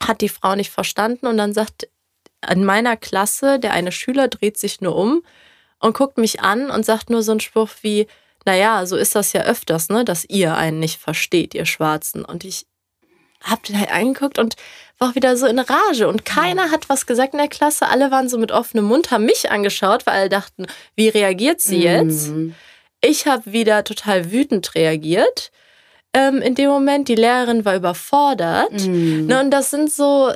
hat 0.04 0.22
die 0.22 0.30
Frau 0.30 0.56
nicht 0.56 0.72
verstanden 0.72 1.28
und 1.28 1.38
dann 1.38 1.54
sagt 1.54 1.88
in 2.50 2.66
meiner 2.66 2.98
Klasse, 2.98 3.60
der 3.60 3.74
eine 3.74 3.92
Schüler 3.92 4.28
dreht 4.28 4.58
sich 4.58 4.82
nur 4.82 4.96
um 4.96 5.24
und 5.80 5.96
guckt 5.96 6.18
mich 6.18 6.42
an 6.42 6.72
und 6.72 6.86
sagt 6.86 7.10
nur 7.10 7.24
so 7.24 7.32
einen 7.32 7.40
Spruch 7.40 7.70
wie, 7.82 8.08
naja, 8.46 8.86
so 8.86 8.96
ist 8.96 9.16
das 9.16 9.34
ja 9.34 9.44
öfters, 9.44 9.90
ne, 9.90 10.06
dass 10.06 10.26
ihr 10.26 10.56
einen 10.56 10.80
nicht 10.80 11.00
versteht, 11.00 11.54
ihr 11.54 11.66
Schwarzen. 11.66 12.26
Und 12.26 12.44
ich 12.44 12.66
hab 13.44 13.64
den 13.64 13.80
halt 13.80 13.92
angeguckt 13.92 14.40
und 14.40 14.56
war 14.98 15.10
auch 15.10 15.16
wieder 15.16 15.36
so 15.36 15.48
in 15.48 15.60
Rage. 15.60 16.08
Und 16.08 16.26
keiner 16.26 16.72
hat 16.72 16.90
was 16.90 17.06
gesagt 17.06 17.34
in 17.34 17.40
der 17.40 17.48
Klasse. 17.48 17.88
Alle 17.88 18.12
waren 18.12 18.30
so 18.30 18.38
mit 18.38 18.52
offenem 18.52 18.86
Mund, 18.86 19.12
haben 19.12 19.26
mich 19.26 19.52
angeschaut, 19.52 20.06
weil 20.06 20.14
alle 20.14 20.30
dachten, 20.30 20.68
wie 20.96 21.10
reagiert 21.10 21.62
sie 21.62 21.82
jetzt? 21.84 22.30
Mhm. 22.30 22.56
Ich 23.02 23.26
habe 23.26 23.52
wieder 23.52 23.84
total 23.84 24.32
wütend 24.32 24.76
reagiert. 24.76 25.52
Ähm, 26.14 26.42
in 26.42 26.56
dem 26.56 26.70
Moment, 26.70 27.08
die 27.08 27.16
Lehrerin 27.16 27.66
war 27.66 27.76
überfordert. 27.76 28.74
Mhm. 28.74 29.26
Ne, 29.26 29.40
und 29.40 29.52
das 29.52 29.72
sind 29.72 29.92
so 29.92 30.32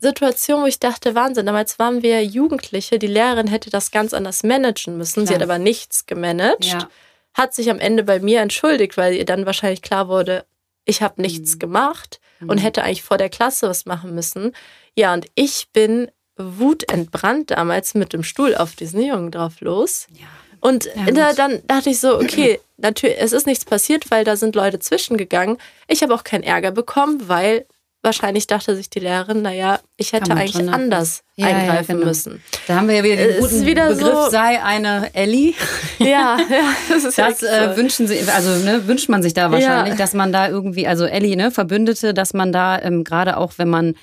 Situationen, 0.00 0.64
wo 0.64 0.66
ich 0.66 0.80
dachte, 0.80 1.14
Wahnsinn, 1.14 1.46
damals 1.46 1.78
waren 1.78 2.02
wir 2.02 2.24
Jugendliche, 2.24 2.98
die 2.98 3.06
Lehrerin 3.06 3.46
hätte 3.46 3.70
das 3.70 3.90
ganz 3.90 4.14
anders 4.14 4.42
managen 4.42 4.96
müssen. 4.96 5.24
Klar. 5.24 5.26
Sie 5.26 5.34
hat 5.34 5.42
aber 5.42 5.58
nichts 5.58 6.06
gemanagt. 6.06 6.64
Ja. 6.64 6.88
Hat 7.34 7.54
sich 7.54 7.70
am 7.70 7.78
Ende 7.78 8.02
bei 8.02 8.18
mir 8.18 8.40
entschuldigt, 8.40 8.96
weil 8.96 9.14
ihr 9.14 9.24
dann 9.24 9.46
wahrscheinlich 9.46 9.82
klar 9.82 10.08
wurde, 10.08 10.44
ich 10.84 11.02
habe 11.02 11.20
nichts 11.20 11.54
mhm. 11.54 11.58
gemacht 11.60 12.20
und 12.40 12.56
mhm. 12.56 12.58
hätte 12.58 12.82
eigentlich 12.82 13.02
vor 13.02 13.18
der 13.18 13.28
Klasse 13.28 13.68
was 13.68 13.84
machen 13.84 14.14
müssen. 14.14 14.52
Ja, 14.94 15.12
und 15.12 15.26
ich 15.34 15.68
bin 15.72 16.10
wutentbrannt 16.36 17.50
damals 17.50 17.94
mit 17.94 18.12
dem 18.12 18.22
Stuhl 18.22 18.54
auf 18.54 18.74
diesen 18.74 19.02
Jungen 19.02 19.30
drauf 19.30 19.60
los. 19.60 20.06
Ja. 20.12 20.26
Und 20.60 20.90
ja, 20.94 21.10
da, 21.12 21.32
dann 21.32 21.62
dachte 21.66 21.90
ich 21.90 22.00
so, 22.00 22.16
okay, 22.16 22.60
natürlich, 22.76 23.16
es 23.18 23.32
ist 23.32 23.46
nichts 23.46 23.64
passiert, 23.64 24.10
weil 24.10 24.24
da 24.24 24.36
sind 24.36 24.54
Leute 24.54 24.78
zwischengegangen. 24.78 25.58
Ich 25.88 26.02
habe 26.02 26.14
auch 26.14 26.24
keinen 26.24 26.42
Ärger 26.42 26.70
bekommen, 26.70 27.28
weil 27.28 27.66
wahrscheinlich 28.02 28.46
dachte 28.46 28.74
sich 28.76 28.88
die 28.88 29.00
Lehrerin, 29.00 29.42
naja, 29.42 29.80
ich 29.96 30.12
hätte 30.12 30.32
eigentlich 30.32 30.68
anders 30.68 31.22
ja, 31.36 31.46
eingreifen 31.46 31.92
ja, 31.92 31.94
genau. 31.94 32.06
müssen. 32.06 32.42
Da 32.66 32.76
haben 32.76 32.88
wir 32.88 32.96
ja 32.96 33.04
wieder 33.04 33.16
den 33.16 33.40
guten 33.40 33.66
wieder 33.66 33.88
Begriff, 33.88 34.24
so, 34.24 34.30
sei 34.30 34.62
eine 34.62 35.14
Ellie. 35.14 35.54
Ja, 35.98 36.38
ja 36.38 36.74
das 36.88 37.04
ist 37.04 37.18
Das 37.18 37.42
äh, 37.42 37.76
wünschen 37.76 38.06
sie, 38.06 38.20
also 38.34 38.50
ne, 38.64 38.86
wünscht 38.86 39.08
man 39.08 39.22
sich 39.22 39.34
da 39.34 39.50
wahrscheinlich, 39.50 39.92
ja. 39.92 39.98
dass 39.98 40.14
man 40.14 40.32
da 40.32 40.48
irgendwie, 40.48 40.86
also 40.86 41.04
Ellie, 41.04 41.36
ne, 41.36 41.50
Verbündete, 41.50 42.14
dass 42.14 42.32
man 42.32 42.52
da 42.52 42.80
ähm, 42.80 43.04
gerade 43.04 43.36
auch, 43.36 43.52
wenn 43.58 43.68
man 43.68 43.94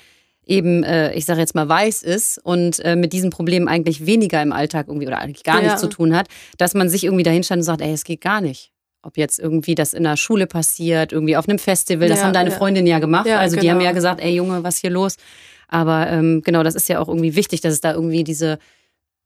eben, 0.46 0.84
äh, 0.84 1.12
ich 1.14 1.24
sage 1.24 1.40
jetzt 1.40 1.54
mal, 1.54 1.68
weiß 1.68 2.02
ist 2.02 2.38
und 2.42 2.78
äh, 2.80 2.94
mit 2.94 3.12
diesen 3.12 3.30
Problemen 3.30 3.68
eigentlich 3.68 4.06
weniger 4.06 4.40
im 4.40 4.52
Alltag 4.52 4.86
irgendwie 4.88 5.06
oder 5.06 5.18
eigentlich 5.18 5.44
gar 5.44 5.60
nichts 5.60 5.80
zu 5.80 5.88
tun 5.88 6.16
hat, 6.16 6.28
dass 6.56 6.74
man 6.74 6.88
sich 6.88 7.04
irgendwie 7.04 7.24
dahinstellt 7.24 7.58
und 7.58 7.64
sagt, 7.64 7.80
ey, 7.80 7.92
es 7.92 8.04
geht 8.04 8.20
gar 8.20 8.40
nicht 8.40 8.72
ob 9.02 9.16
jetzt 9.16 9.38
irgendwie 9.38 9.74
das 9.74 9.92
in 9.92 10.02
der 10.02 10.16
Schule 10.16 10.46
passiert, 10.46 11.12
irgendwie 11.12 11.36
auf 11.36 11.48
einem 11.48 11.58
Festival. 11.58 12.08
Das 12.08 12.18
ja, 12.18 12.26
haben 12.26 12.32
deine 12.32 12.50
ja. 12.50 12.56
Freundinnen 12.56 12.86
ja 12.86 12.98
gemacht. 12.98 13.26
Ja, 13.26 13.38
also 13.38 13.56
genau. 13.56 13.62
die 13.62 13.70
haben 13.70 13.80
ja 13.80 13.92
gesagt, 13.92 14.20
ey 14.20 14.34
Junge, 14.34 14.64
was 14.64 14.78
hier 14.78 14.90
los? 14.90 15.16
Aber 15.68 16.08
ähm, 16.08 16.42
genau, 16.42 16.62
das 16.62 16.74
ist 16.74 16.88
ja 16.88 16.98
auch 16.98 17.08
irgendwie 17.08 17.36
wichtig, 17.36 17.60
dass 17.60 17.74
es 17.74 17.80
da 17.80 17.92
irgendwie 17.92 18.24
diese 18.24 18.58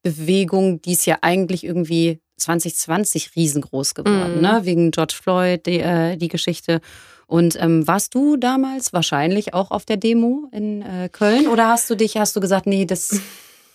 Bewegung, 0.03 0.83
die 0.83 0.93
ist 0.93 1.07
ja 1.07 1.19
eigentlich 1.23 1.65
irgendwie 1.65 2.21
2020 2.39 3.37
riesengroß 3.37 3.95
geworden, 3.95 4.39
mm. 4.39 4.43
ne? 4.43 4.61
Wegen 4.65 4.91
George 4.91 5.15
Floyd, 5.21 5.65
die, 5.67 5.79
äh, 5.79 6.17
die 6.17 6.29
Geschichte. 6.29 6.81
Und 7.27 7.57
ähm, 7.61 7.87
warst 7.87 8.15
du 8.15 8.37
damals 8.37 8.93
wahrscheinlich 8.93 9.55
auch 9.55 9.71
auf 9.71 9.85
der 9.85 9.97
Demo 9.97 10.49
in 10.53 10.83
äh, 10.83 11.09
Köln 11.11 11.47
oder 11.47 11.69
hast 11.69 11.89
du 11.89 11.95
dich, 11.95 12.17
hast 12.17 12.35
du 12.37 12.41
gesagt, 12.41 12.67
nee, 12.67 12.85
das, 12.85 13.21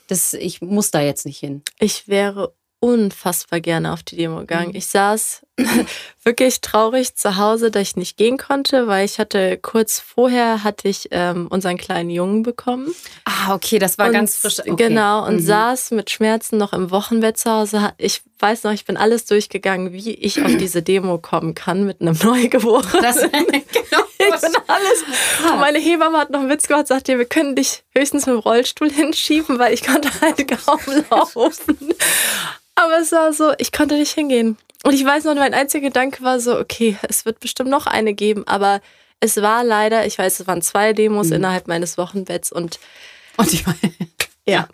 das, 0.07 0.33
ich 0.33 0.61
muss 0.61 0.91
da 0.91 1.01
jetzt 1.01 1.25
nicht 1.25 1.39
hin? 1.39 1.63
Ich 1.79 2.07
wäre 2.07 2.53
unfassbar 2.79 3.59
gerne 3.59 3.91
auf 3.91 4.03
die 4.03 4.15
Demo 4.15 4.39
gegangen. 4.39 4.69
Mhm. 4.69 4.75
Ich 4.75 4.87
saß 4.87 5.41
wirklich 6.23 6.61
traurig 6.61 7.15
zu 7.15 7.37
Hause, 7.37 7.71
dass 7.71 7.81
ich 7.81 7.95
nicht 7.95 8.17
gehen 8.17 8.37
konnte, 8.37 8.87
weil 8.87 9.05
ich 9.05 9.17
hatte 9.17 9.57
kurz 9.57 9.99
vorher 9.99 10.63
hatte 10.63 10.87
ich 10.87 11.07
ähm, 11.11 11.47
unseren 11.47 11.77
kleinen 11.77 12.11
Jungen 12.11 12.43
bekommen. 12.43 12.93
Ah, 13.25 13.55
okay, 13.55 13.79
das 13.79 13.97
war 13.97 14.07
und, 14.07 14.13
ganz 14.13 14.35
frisch. 14.35 14.59
Okay. 14.59 14.75
Genau, 14.75 15.25
und 15.25 15.35
mhm. 15.35 15.45
saß 15.45 15.91
mit 15.91 16.11
Schmerzen 16.11 16.57
noch 16.57 16.73
im 16.73 16.91
Wochenbett 16.91 17.37
zu 17.37 17.51
Hause. 17.51 17.93
Ich 17.97 18.21
weiß 18.39 18.63
noch, 18.63 18.71
ich 18.71 18.85
bin 18.85 18.97
alles 18.97 19.25
durchgegangen, 19.25 19.93
wie 19.93 20.13
ich 20.13 20.43
auf 20.43 20.55
diese 20.57 20.83
Demo 20.83 21.17
kommen 21.17 21.55
kann 21.55 21.85
mit 21.85 22.01
einem 22.01 22.17
Neugeborenen. 22.23 23.01
Das, 23.01 23.21
genau, 23.31 24.03
ich 24.19 24.41
bin 24.41 24.55
alles. 24.67 25.03
Und 25.51 25.59
meine 25.59 25.79
Hebamme 25.79 26.19
hat 26.19 26.29
noch 26.29 26.41
einen 26.41 26.49
Witz 26.49 26.67
gemacht, 26.67 26.87
sagt 26.87 27.09
ihr, 27.09 27.17
wir 27.17 27.25
können 27.25 27.55
dich 27.55 27.83
höchstens 27.95 28.27
mit 28.27 28.35
dem 28.35 28.39
Rollstuhl 28.39 28.91
hinschieben, 28.91 29.57
weil 29.57 29.73
ich 29.73 29.83
konnte 29.83 30.09
halt 30.21 30.47
kaum 30.47 30.79
laufen. 31.09 31.77
Aber 32.77 32.99
es 32.99 33.11
war 33.11 33.33
so, 33.33 33.53
ich 33.57 33.71
konnte 33.71 33.95
nicht 33.95 34.13
hingehen. 34.13 34.55
Und 34.83 34.93
ich 34.93 35.03
weiß 35.03 35.23
noch, 35.23 35.35
mein 35.35 35.55
einziger 35.55 35.87
Gedanke 35.87 36.23
war 36.23 36.39
so, 36.39 36.57
okay, 36.57 36.95
es 37.09 37.25
wird 37.25 37.39
bestimmt 37.39 37.69
noch 37.69 37.87
eine 37.87 38.13
geben, 38.13 38.45
aber 38.47 38.81
es 39.19 39.37
war 39.37 39.63
leider, 39.63 40.05
ich 40.05 40.17
weiß, 40.19 40.39
es 40.39 40.47
waren 40.47 40.61
zwei 40.61 40.93
Demos 40.93 41.27
mhm. 41.27 41.37
innerhalb 41.37 41.67
meines 41.67 41.97
Wochenbetts 41.97 42.51
und, 42.51 42.79
und 43.37 43.51
ich 43.51 43.65
meine, 43.65 43.79
ja. 44.47 44.67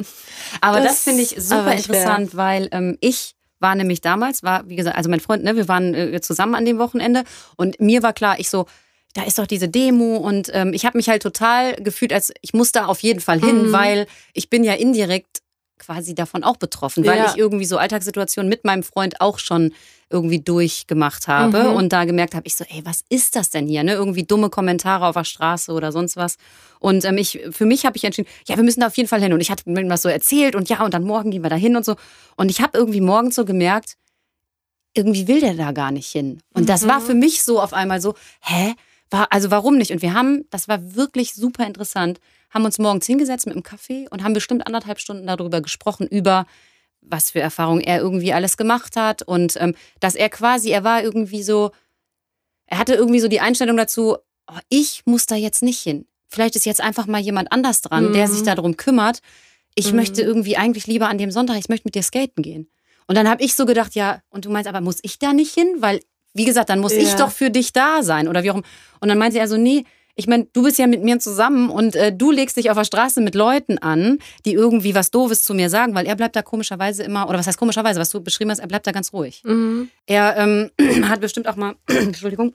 Aber 0.60 0.78
das, 0.78 0.88
das 0.88 1.04
finde 1.04 1.22
ich 1.22 1.30
super 1.38 1.74
interessant, 1.74 2.36
weil 2.36 2.68
ähm, 2.74 2.98
ich 3.00 3.36
war 3.60 3.74
nämlich 3.76 4.02
damals, 4.02 4.44
war, 4.44 4.68
wie 4.68 4.76
gesagt, 4.76 4.98
also 4.98 5.10
mein 5.10 5.22
Freund, 5.22 5.46
ne, 5.46 5.56
wir 5.56 5.70
waren 5.70 5.94
äh, 5.94 6.20
zusammen 6.20 6.56
an 6.56 6.66
dem 6.66 6.80
Wochenende 6.80 7.24
und 7.56 7.80
mir 7.80 8.04
war 8.04 8.12
klar, 8.12 8.38
ich 8.38 8.50
so, 8.50 8.66
da 9.13 9.24
ist 9.24 9.39
doch 9.39 9.48
diese 9.48 9.70
Demo 9.70 10.18
und 10.18 10.50
ähm, 10.54 10.74
ich 10.74 10.86
habe 10.86 10.98
mich 10.98 11.08
halt 11.08 11.22
total 11.22 11.76
gefühlt, 11.76 12.12
als 12.12 12.34
ich 12.42 12.54
muss 12.54 12.74
da 12.74 12.88
auf 12.88 13.00
jeden 13.00 13.22
Fall 13.22 13.39
hin, 13.39 13.68
mhm. 13.68 13.72
weil 13.72 14.08
ich 14.34 14.50
bin 14.50 14.66
ja 14.66 14.74
indirekt 14.74 15.43
quasi 15.80 16.16
davon 16.16 16.44
auch 16.44 16.58
betroffen, 16.58 17.06
weil 17.06 17.18
ja. 17.18 17.26
ich 17.28 17.38
irgendwie 17.38 17.66
so 17.66 17.78
Alltagssituationen 17.78 18.50
mit 18.50 18.64
meinem 18.64 18.84
Freund 18.84 19.20
auch 19.22 19.40
schon 19.40 19.74
irgendwie 20.10 20.40
durchgemacht 20.40 21.28
habe 21.28 21.64
mhm. 21.64 21.76
und 21.76 21.94
da 21.94 22.06
gemerkt 22.06 22.36
habe, 22.36 22.46
ich 22.46 22.56
so, 22.56 22.64
ey, 22.70 22.82
was 22.86 23.04
ist 23.10 23.36
das 23.36 23.50
denn 23.50 23.68
hier? 23.68 23.84
Ne? 23.84 23.94
Irgendwie 23.94 24.24
dumme 24.24 24.50
Kommentare 24.50 25.08
auf 25.08 25.16
der 25.16 25.24
Straße 25.24 25.72
oder 25.72 25.92
sonst 25.92 26.16
was. 26.16 26.38
Und 26.80 27.04
ähm, 27.04 27.18
ich, 27.18 27.42
für 27.50 27.66
mich 27.66 27.86
habe 27.86 27.98
ich 27.98 28.04
entschieden, 28.04 28.30
ja, 28.48 28.56
wir 28.56 28.64
müssen 28.64 28.82
da 28.82 28.88
auf 28.88 28.98
jeden 28.98 29.10
Fall 29.10 29.22
hin. 29.22 29.34
Und 29.34 29.42
ich 29.42 29.50
hatte 29.50 29.70
mir 29.70 29.88
das 29.88 30.04
so 30.04 30.10
erzählt 30.10 30.56
und 30.56 30.70
ja, 30.70 30.86
und 30.86 30.94
dann 30.94 31.04
morgen 31.04 31.32
gehen 31.32 31.42
wir 31.42 31.50
da 31.50 31.56
hin 31.56 31.76
und 31.76 31.84
so. 31.84 31.96
Und 32.36 32.52
ich 32.52 32.62
habe 32.62 32.78
irgendwie 32.78 33.02
morgens 33.02 33.36
so 33.36 33.44
gemerkt, 33.44 33.96
irgendwie 34.94 35.28
will 35.28 35.40
der 35.40 35.56
da 35.56 35.72
gar 35.72 35.92
nicht 35.92 36.10
hin. 36.10 36.40
Und 36.54 36.70
das 36.70 36.88
war 36.88 37.00
mhm. 37.00 37.06
für 37.06 37.14
mich 37.16 37.44
so 37.44 37.60
auf 37.60 37.74
einmal 37.74 38.00
so, 38.00 38.14
hä? 38.42 38.76
Also 39.13 39.52
warum 39.52 39.78
nicht? 39.78 39.91
Und 39.91 40.02
wir 40.02 40.13
haben, 40.13 40.45
das 40.49 40.67
war 40.67 40.95
wirklich 40.95 41.34
super 41.34 41.65
interessant, 41.65 42.19
haben 42.49 42.65
uns 42.65 42.80
morgens 42.80 43.06
hingesetzt 43.06 43.45
mit 43.45 43.56
einem 43.56 43.63
Kaffee 43.63 44.08
und 44.10 44.23
haben 44.23 44.34
bestimmt 44.34 44.65
anderthalb 44.65 44.99
Stunden 44.99 45.28
darüber 45.28 45.62
gesprochen, 45.62 46.08
über 46.08 46.45
was 47.02 47.32
für 47.32 47.39
Erfahrungen 47.39 47.82
er 47.82 47.99
irgendwie 47.99 48.34
alles 48.34 48.58
gemacht 48.58 48.95
hat 48.95 49.21
und 49.21 49.58
ähm, 49.60 49.76
dass 49.99 50.15
er 50.15 50.30
quasi, 50.30 50.69
er 50.69 50.84
war 50.84 51.04
irgendwie 51.04 51.43
so, 51.43 51.71
er 52.65 52.78
hatte 52.78 52.95
irgendwie 52.95 53.19
so 53.19 53.28
die 53.28 53.41
Einstellung 53.41 53.78
dazu, 53.78 54.17
oh, 54.47 54.60
ich 54.69 55.02
muss 55.06 55.26
da 55.26 55.36
jetzt 55.36 55.63
nicht 55.63 55.80
hin. 55.80 56.06
Vielleicht 56.28 56.56
ist 56.56 56.65
jetzt 56.65 56.82
einfach 56.82 57.06
mal 57.06 57.21
jemand 57.21 57.52
anders 57.52 57.82
dran, 57.82 58.10
mhm. 58.10 58.13
der 58.13 58.28
sich 58.28 58.41
mhm. 58.41 58.45
darum 58.45 58.78
kümmert. 58.78 59.19
Ich 59.76 59.91
mhm. 59.91 59.97
möchte 59.97 60.21
irgendwie 60.21 60.58
eigentlich 60.58 60.88
lieber 60.88 61.08
an 61.08 61.17
dem 61.17 61.30
Sonntag, 61.30 61.58
ich 61.58 61.69
möchte 61.69 61.88
mit 61.88 61.95
dir 61.95 62.04
skaten 62.04 62.41
gehen. 62.41 62.69
Und 63.08 63.15
dann 63.15 63.30
habe 63.30 63.43
ich 63.43 63.54
so 63.54 63.65
gedacht, 63.65 63.95
ja, 63.95 64.21
und 64.30 64.45
du 64.45 64.49
meinst, 64.49 64.69
aber 64.69 64.82
muss 64.82 64.99
ich 65.02 65.19
da 65.19 65.34
nicht 65.34 65.54
hin? 65.54 65.67
Weil 65.80 65.99
wie 66.34 66.46
gesagt, 66.46 66.69
dann 66.69 66.80
muss 66.80 66.93
ja. 66.93 67.00
ich 67.02 67.13
doch 67.13 67.32
für 67.32 67.50
dich 67.50 67.74
da 67.74 68.04
sein 68.04 68.28
oder 68.28 68.43
wie 68.43 68.52
auch 68.52 68.56
immer. 68.56 68.63
Und 69.00 69.10
dann 69.10 69.17
meinte 69.17 69.39
er 69.39 69.48
so, 69.48 69.58
nee, 69.58 69.86
ich 70.15 70.28
meine, 70.28 70.46
du 70.54 70.63
bist 70.63 70.78
ja 70.78 70.86
mit 70.86 71.04
mir 71.04 71.19
zusammen 71.19 71.69
und 71.69 71.96
äh, 71.96 72.15
du 72.15 72.32
legst 72.32 72.58
dich 72.58 72.69
auf 72.69 72.78
der 72.78 72.84
Straße 72.84 73.19
mit 73.19 73.34
Leuten 73.34 73.80
an, 73.80 74.19
die 74.46 74.54
irgendwie 74.54 74.93
was 74.93 75.10
Doofes 75.10 75.43
zu 75.43 75.56
mir 75.56 75.69
sagen, 75.69 75.96
weil 75.96 76.06
er 76.06 76.15
bleibt 76.15 76.36
da 76.36 76.43
komischerweise 76.43 77.04
immer, 77.04 77.28
oder 77.28 77.39
was 77.39 77.48
heißt 77.48 77.58
komischerweise, 77.58 78.00
was 78.00 78.10
du 78.10 78.22
beschrieben 78.22 78.52
hast, 78.52 78.60
er 78.60 78.67
bleibt 78.67 78.86
da 78.86 78.91
ganz 78.91 79.12
ruhig. 79.12 79.41
Mhm. 79.43 79.89
Er 80.06 80.38
ähm, 80.38 80.69
hat 81.10 81.19
bestimmt 81.19 81.48
auch 81.48 81.56
mal, 81.56 81.76
Entschuldigung, 81.88 82.54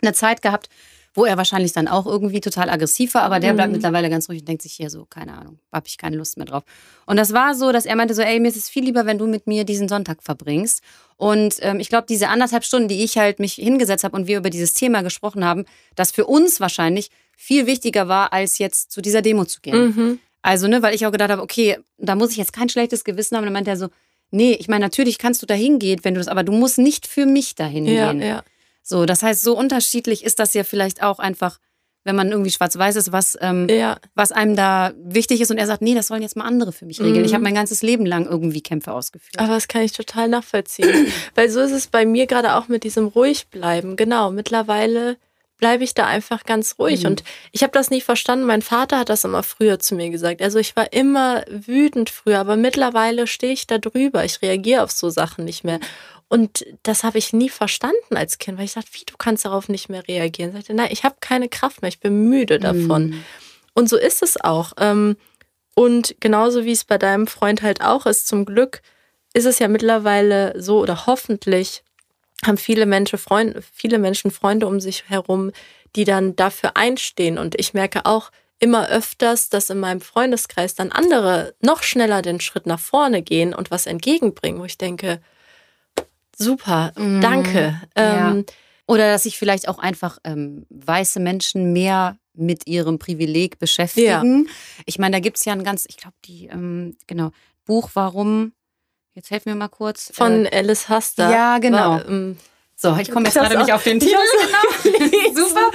eine 0.00 0.12
Zeit 0.12 0.42
gehabt, 0.42 0.68
wo 1.14 1.24
er 1.24 1.36
wahrscheinlich 1.36 1.72
dann 1.72 1.88
auch 1.88 2.06
irgendwie 2.06 2.40
total 2.40 2.70
aggressiv 2.70 3.14
war, 3.14 3.22
aber 3.22 3.38
der 3.38 3.52
bleibt 3.52 3.68
mhm. 3.68 3.76
mittlerweile 3.76 4.08
ganz 4.08 4.28
ruhig 4.28 4.40
und 4.40 4.48
denkt 4.48 4.62
sich 4.62 4.72
hier 4.72 4.88
so, 4.88 5.04
keine 5.04 5.34
Ahnung, 5.34 5.58
hab 5.70 5.86
ich 5.86 5.98
keine 5.98 6.16
Lust 6.16 6.38
mehr 6.38 6.46
drauf. 6.46 6.62
Und 7.06 7.16
das 7.16 7.32
war 7.32 7.54
so, 7.54 7.70
dass 7.70 7.84
er 7.84 7.96
meinte 7.96 8.14
so, 8.14 8.22
ey, 8.22 8.40
mir 8.40 8.48
ist 8.48 8.56
es 8.56 8.68
viel 8.68 8.84
lieber, 8.84 9.04
wenn 9.04 9.18
du 9.18 9.26
mit 9.26 9.46
mir 9.46 9.64
diesen 9.64 9.88
Sonntag 9.88 10.22
verbringst. 10.22 10.82
Und 11.16 11.56
ähm, 11.60 11.80
ich 11.80 11.88
glaube, 11.88 12.06
diese 12.08 12.28
anderthalb 12.28 12.64
Stunden, 12.64 12.88
die 12.88 13.04
ich 13.04 13.18
halt 13.18 13.40
mich 13.40 13.54
hingesetzt 13.54 14.04
habe 14.04 14.16
und 14.16 14.26
wir 14.26 14.38
über 14.38 14.50
dieses 14.50 14.72
Thema 14.72 15.02
gesprochen 15.02 15.44
haben, 15.44 15.66
das 15.94 16.12
für 16.12 16.24
uns 16.24 16.60
wahrscheinlich 16.60 17.10
viel 17.36 17.66
wichtiger 17.66 18.08
war, 18.08 18.32
als 18.32 18.58
jetzt 18.58 18.90
zu 18.90 19.02
dieser 19.02 19.20
Demo 19.20 19.44
zu 19.44 19.60
gehen. 19.60 19.94
Mhm. 19.94 20.18
Also, 20.40 20.66
ne, 20.66 20.82
weil 20.82 20.94
ich 20.94 21.06
auch 21.06 21.12
gedacht 21.12 21.30
habe, 21.30 21.42
okay, 21.42 21.78
da 21.98 22.14
muss 22.14 22.30
ich 22.30 22.36
jetzt 22.36 22.52
kein 22.52 22.68
schlechtes 22.68 23.04
Gewissen 23.04 23.36
haben. 23.36 23.42
Und 23.42 23.46
dann 23.46 23.52
meinte 23.52 23.70
er 23.70 23.76
so, 23.76 23.88
nee, 24.30 24.54
ich 24.54 24.68
meine, 24.68 24.84
natürlich 24.84 25.18
kannst 25.18 25.42
du 25.42 25.46
da 25.46 25.54
hingehen, 25.54 26.00
wenn 26.02 26.14
du 26.14 26.20
das, 26.20 26.28
aber 26.28 26.42
du 26.42 26.52
musst 26.52 26.78
nicht 26.78 27.06
für 27.06 27.26
mich 27.26 27.54
dahin 27.54 27.86
ja, 27.86 28.12
gehen. 28.12 28.22
Ja. 28.22 28.42
So, 28.82 29.06
das 29.06 29.22
heißt, 29.22 29.42
so 29.42 29.56
unterschiedlich 29.56 30.24
ist 30.24 30.38
das 30.38 30.54
ja 30.54 30.64
vielleicht 30.64 31.02
auch 31.02 31.18
einfach 31.18 31.58
wenn 32.04 32.16
man 32.16 32.30
irgendwie 32.30 32.50
schwarz-weiß 32.50 32.96
ist, 32.96 33.12
was, 33.12 33.38
ähm, 33.40 33.68
ja. 33.68 33.96
was 34.14 34.32
einem 34.32 34.56
da 34.56 34.92
wichtig 34.96 35.40
ist. 35.40 35.50
Und 35.50 35.58
er 35.58 35.66
sagt, 35.66 35.82
nee, 35.82 35.94
das 35.94 36.08
sollen 36.08 36.22
jetzt 36.22 36.36
mal 36.36 36.44
andere 36.44 36.72
für 36.72 36.84
mich 36.84 37.00
regeln. 37.00 37.20
Mhm. 37.20 37.24
Ich 37.24 37.34
habe 37.34 37.44
mein 37.44 37.54
ganzes 37.54 37.82
Leben 37.82 38.06
lang 38.06 38.26
irgendwie 38.26 38.60
Kämpfe 38.60 38.92
ausgeführt. 38.92 39.38
Aber 39.38 39.54
das 39.54 39.68
kann 39.68 39.82
ich 39.82 39.92
total 39.92 40.28
nachvollziehen. 40.28 41.06
Weil 41.34 41.48
so 41.48 41.60
ist 41.60 41.72
es 41.72 41.86
bei 41.86 42.04
mir 42.04 42.26
gerade 42.26 42.56
auch 42.56 42.68
mit 42.68 42.84
diesem 42.84 43.06
ruhig 43.06 43.48
bleiben. 43.48 43.96
Genau, 43.96 44.30
mittlerweile 44.30 45.16
bleibe 45.58 45.84
ich 45.84 45.94
da 45.94 46.06
einfach 46.06 46.42
ganz 46.42 46.74
ruhig. 46.80 47.04
Mhm. 47.04 47.10
Und 47.10 47.24
ich 47.52 47.62
habe 47.62 47.72
das 47.72 47.90
nicht 47.90 48.02
verstanden. 48.02 48.46
Mein 48.46 48.62
Vater 48.62 48.98
hat 48.98 49.08
das 49.08 49.22
immer 49.22 49.44
früher 49.44 49.78
zu 49.78 49.94
mir 49.94 50.10
gesagt. 50.10 50.42
Also 50.42 50.58
ich 50.58 50.74
war 50.74 50.92
immer 50.92 51.44
wütend 51.48 52.10
früher, 52.10 52.40
aber 52.40 52.56
mittlerweile 52.56 53.28
stehe 53.28 53.52
ich 53.52 53.68
da 53.68 53.78
drüber. 53.78 54.24
Ich 54.24 54.42
reagiere 54.42 54.82
auf 54.82 54.90
so 54.90 55.08
Sachen 55.08 55.44
nicht 55.44 55.62
mehr. 55.62 55.78
Und 56.32 56.64
das 56.82 57.04
habe 57.04 57.18
ich 57.18 57.34
nie 57.34 57.50
verstanden 57.50 58.16
als 58.16 58.38
Kind, 58.38 58.56
weil 58.56 58.64
ich 58.64 58.72
dachte, 58.72 58.88
wie, 58.92 59.04
du 59.04 59.18
kannst 59.18 59.44
darauf 59.44 59.68
nicht 59.68 59.90
mehr 59.90 60.08
reagieren. 60.08 60.48
Ich 60.52 60.56
sagte, 60.56 60.72
nein, 60.72 60.88
ich 60.90 61.04
habe 61.04 61.16
keine 61.20 61.50
Kraft 61.50 61.82
mehr, 61.82 61.90
ich 61.90 62.00
bin 62.00 62.30
müde 62.30 62.58
davon. 62.58 63.08
Mhm. 63.08 63.24
Und 63.74 63.90
so 63.90 63.98
ist 63.98 64.22
es 64.22 64.42
auch. 64.42 64.72
Ähm, 64.78 65.18
und 65.74 66.16
genauso 66.20 66.64
wie 66.64 66.72
es 66.72 66.84
bei 66.84 66.96
deinem 66.96 67.26
Freund 67.26 67.60
halt 67.60 67.82
auch 67.82 68.06
ist, 68.06 68.28
zum 68.28 68.46
Glück 68.46 68.80
ist 69.34 69.44
es 69.44 69.58
ja 69.58 69.68
mittlerweile 69.68 70.54
so 70.56 70.80
oder 70.80 71.04
hoffentlich 71.04 71.82
haben 72.46 72.56
viele 72.56 72.86
Menschen 72.86 73.18
Freunde, 73.18 73.62
viele 73.74 73.98
Menschen 73.98 74.30
Freunde 74.30 74.66
um 74.66 74.80
sich 74.80 75.10
herum, 75.10 75.52
die 75.96 76.04
dann 76.04 76.34
dafür 76.34 76.78
einstehen. 76.78 77.36
Und 77.36 77.60
ich 77.60 77.74
merke 77.74 78.06
auch 78.06 78.30
immer 78.58 78.88
öfters, 78.88 79.50
dass 79.50 79.68
in 79.68 79.80
meinem 79.80 80.00
Freundeskreis 80.00 80.74
dann 80.74 80.92
andere 80.92 81.52
noch 81.60 81.82
schneller 81.82 82.22
den 82.22 82.40
Schritt 82.40 82.64
nach 82.64 82.80
vorne 82.80 83.20
gehen 83.20 83.52
und 83.52 83.70
was 83.70 83.84
entgegenbringen, 83.84 84.62
wo 84.62 84.64
ich 84.64 84.78
denke, 84.78 85.20
Super, 86.36 86.92
mhm. 86.96 87.20
danke. 87.20 87.80
Ja. 87.96 88.30
Ähm, 88.30 88.44
Oder 88.86 89.10
dass 89.10 89.24
sich 89.24 89.38
vielleicht 89.38 89.68
auch 89.68 89.78
einfach 89.78 90.18
ähm, 90.24 90.66
weiße 90.70 91.20
Menschen 91.20 91.72
mehr 91.72 92.16
mit 92.34 92.66
ihrem 92.66 92.98
Privileg 92.98 93.58
beschäftigen. 93.58 94.44
Ja. 94.46 94.52
Ich 94.86 94.98
meine, 94.98 95.16
da 95.16 95.20
gibt 95.20 95.36
es 95.36 95.44
ja 95.44 95.52
ein 95.52 95.64
ganz, 95.64 95.84
ich 95.88 95.96
glaube, 95.96 96.16
die, 96.24 96.46
ähm, 96.46 96.96
genau, 97.06 97.30
Buch, 97.64 97.90
warum, 97.94 98.52
jetzt 99.14 99.30
helfen 99.30 99.46
wir 99.46 99.54
mal 99.54 99.68
kurz. 99.68 100.10
Von 100.14 100.46
äh, 100.46 100.50
Alice 100.52 100.88
Haster. 100.88 101.30
Ja, 101.30 101.58
genau. 101.58 101.90
War, 101.90 102.08
ähm, 102.08 102.38
so, 102.74 102.96
ich 102.96 103.10
komme 103.10 103.26
jetzt 103.26 103.34
gerade 103.34 103.58
nicht 103.58 103.72
auf 103.72 103.84
den 103.84 104.00
Titel. 104.00 104.16
genau. 104.82 105.34
Super. 105.48 105.70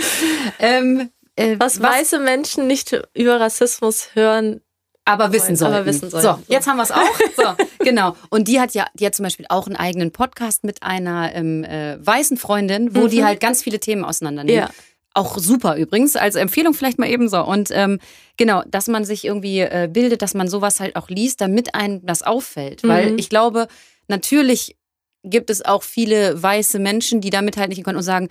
Ähm, 0.60 1.10
äh, 1.36 1.56
was, 1.60 1.80
was 1.80 1.92
weiße 1.92 2.20
Menschen 2.20 2.68
nicht 2.68 3.00
über 3.14 3.40
Rassismus 3.40 4.10
hören, 4.16 4.62
aber 5.08 5.32
wissen 5.32 5.56
sollen. 5.56 5.74
Aber 5.74 5.86
wissen 5.86 6.10
sollen. 6.10 6.24
So, 6.24 6.40
jetzt 6.48 6.68
haben 6.68 6.78
wir 6.78 6.84
es 6.84 6.92
auch. 6.92 7.02
So, 7.36 7.66
genau. 7.80 8.16
Und 8.30 8.48
die 8.48 8.60
hat 8.60 8.74
ja, 8.74 8.88
die 8.94 9.06
hat 9.06 9.16
zum 9.16 9.24
Beispiel 9.24 9.46
auch 9.50 9.68
einen 9.68 9.76
eigenen 9.76 10.12
Podcast 10.12 10.64
mit 10.64 10.84
einer 10.84 11.34
ähm, 11.34 11.64
äh, 11.64 11.98
weißen 12.06 12.38
Freundin, 12.38 12.96
wo 12.96 13.02
mhm. 13.02 13.10
die 13.10 13.24
halt 13.24 13.40
ganz 13.40 13.64
viele 13.64 13.80
Themen 13.80 14.04
auseinandernehmen. 14.04 14.64
Ja. 14.64 14.70
Auch 15.14 15.38
super 15.38 15.78
übrigens, 15.78 16.16
als 16.16 16.36
Empfehlung 16.36 16.74
vielleicht 16.74 17.00
mal 17.00 17.10
ebenso. 17.10 17.44
Und 17.44 17.70
ähm, 17.72 18.00
genau, 18.36 18.64
dass 18.68 18.88
man 18.88 19.06
sich 19.06 19.26
irgendwie 19.26 19.62
äh, 19.62 19.90
bildet, 19.92 20.22
dass 20.22 20.34
man 20.34 20.48
sowas 20.48 20.80
halt 20.80 20.96
auch 20.96 21.10
liest, 21.10 21.42
damit 21.42 21.74
einem 21.74 22.06
das 22.06 22.22
auffällt. 22.22 22.84
Mhm. 22.84 22.88
Weil 22.88 23.20
ich 23.20 23.30
glaube, 23.30 23.68
natürlich 24.08 24.76
gibt 25.24 25.50
es 25.50 25.66
auch 25.66 25.84
viele 25.84 26.42
weiße 26.42 26.80
Menschen, 26.80 27.22
die 27.22 27.30
damit 27.30 27.58
halt 27.58 27.70
nicht 27.70 27.84
können 27.84 27.98
und 27.98 28.04
sagen, 28.04 28.30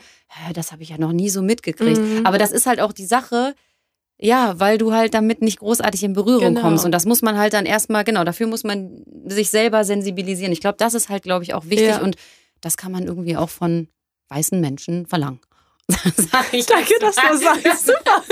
das 0.55 0.73
habe 0.73 0.83
ich 0.83 0.91
ja 0.91 0.99
noch 0.99 1.12
nie 1.12 1.31
so 1.31 1.43
mitgekriegt. 1.43 2.01
Mhm. 2.01 2.27
Aber 2.27 2.39
das 2.39 2.53
ist 2.53 2.67
halt 2.67 2.81
auch 2.81 2.93
die 2.93 3.07
Sache, 3.07 3.55
ja, 4.18 4.59
weil 4.59 4.79
du 4.79 4.92
halt 4.92 5.14
damit 5.14 5.42
nicht 5.42 5.59
großartig 5.59 6.02
in 6.02 6.12
Berührung 6.14 6.55
genau. 6.55 6.62
kommst. 6.62 6.85
Und 6.85 6.92
das 6.92 7.05
muss 7.05 7.22
man 7.22 7.37
halt 7.37 7.52
dann 7.52 7.66
erstmal, 7.66 8.05
genau, 8.05 8.24
dafür 8.24 8.46
muss 8.46 8.64
man 8.64 9.05
sich 9.26 9.50
selber 9.50 9.85
sensibilisieren. 9.85 10.52
Ich 10.52 10.61
glaube, 10.61 10.76
das 10.79 10.94
ist 10.94 11.09
halt, 11.09 11.22
glaube 11.22 11.44
ich, 11.44 11.55
auch 11.55 11.64
wichtig. 11.64 11.88
Ja. 11.88 12.00
Und 12.00 12.16
das 12.61 12.76
kann 12.76 12.92
man 12.92 13.05
irgendwie 13.07 13.37
auch 13.37 13.50
von 13.50 13.88
weißen 14.29 14.61
Menschen 14.61 15.07
verlangen. 15.07 15.40
Sag 15.88 16.52
ich 16.52 16.66
Danke, 16.66 16.94
dass 17.00 17.14
du 17.14 17.37
sagst. 17.37 17.87
Super. 17.87 18.22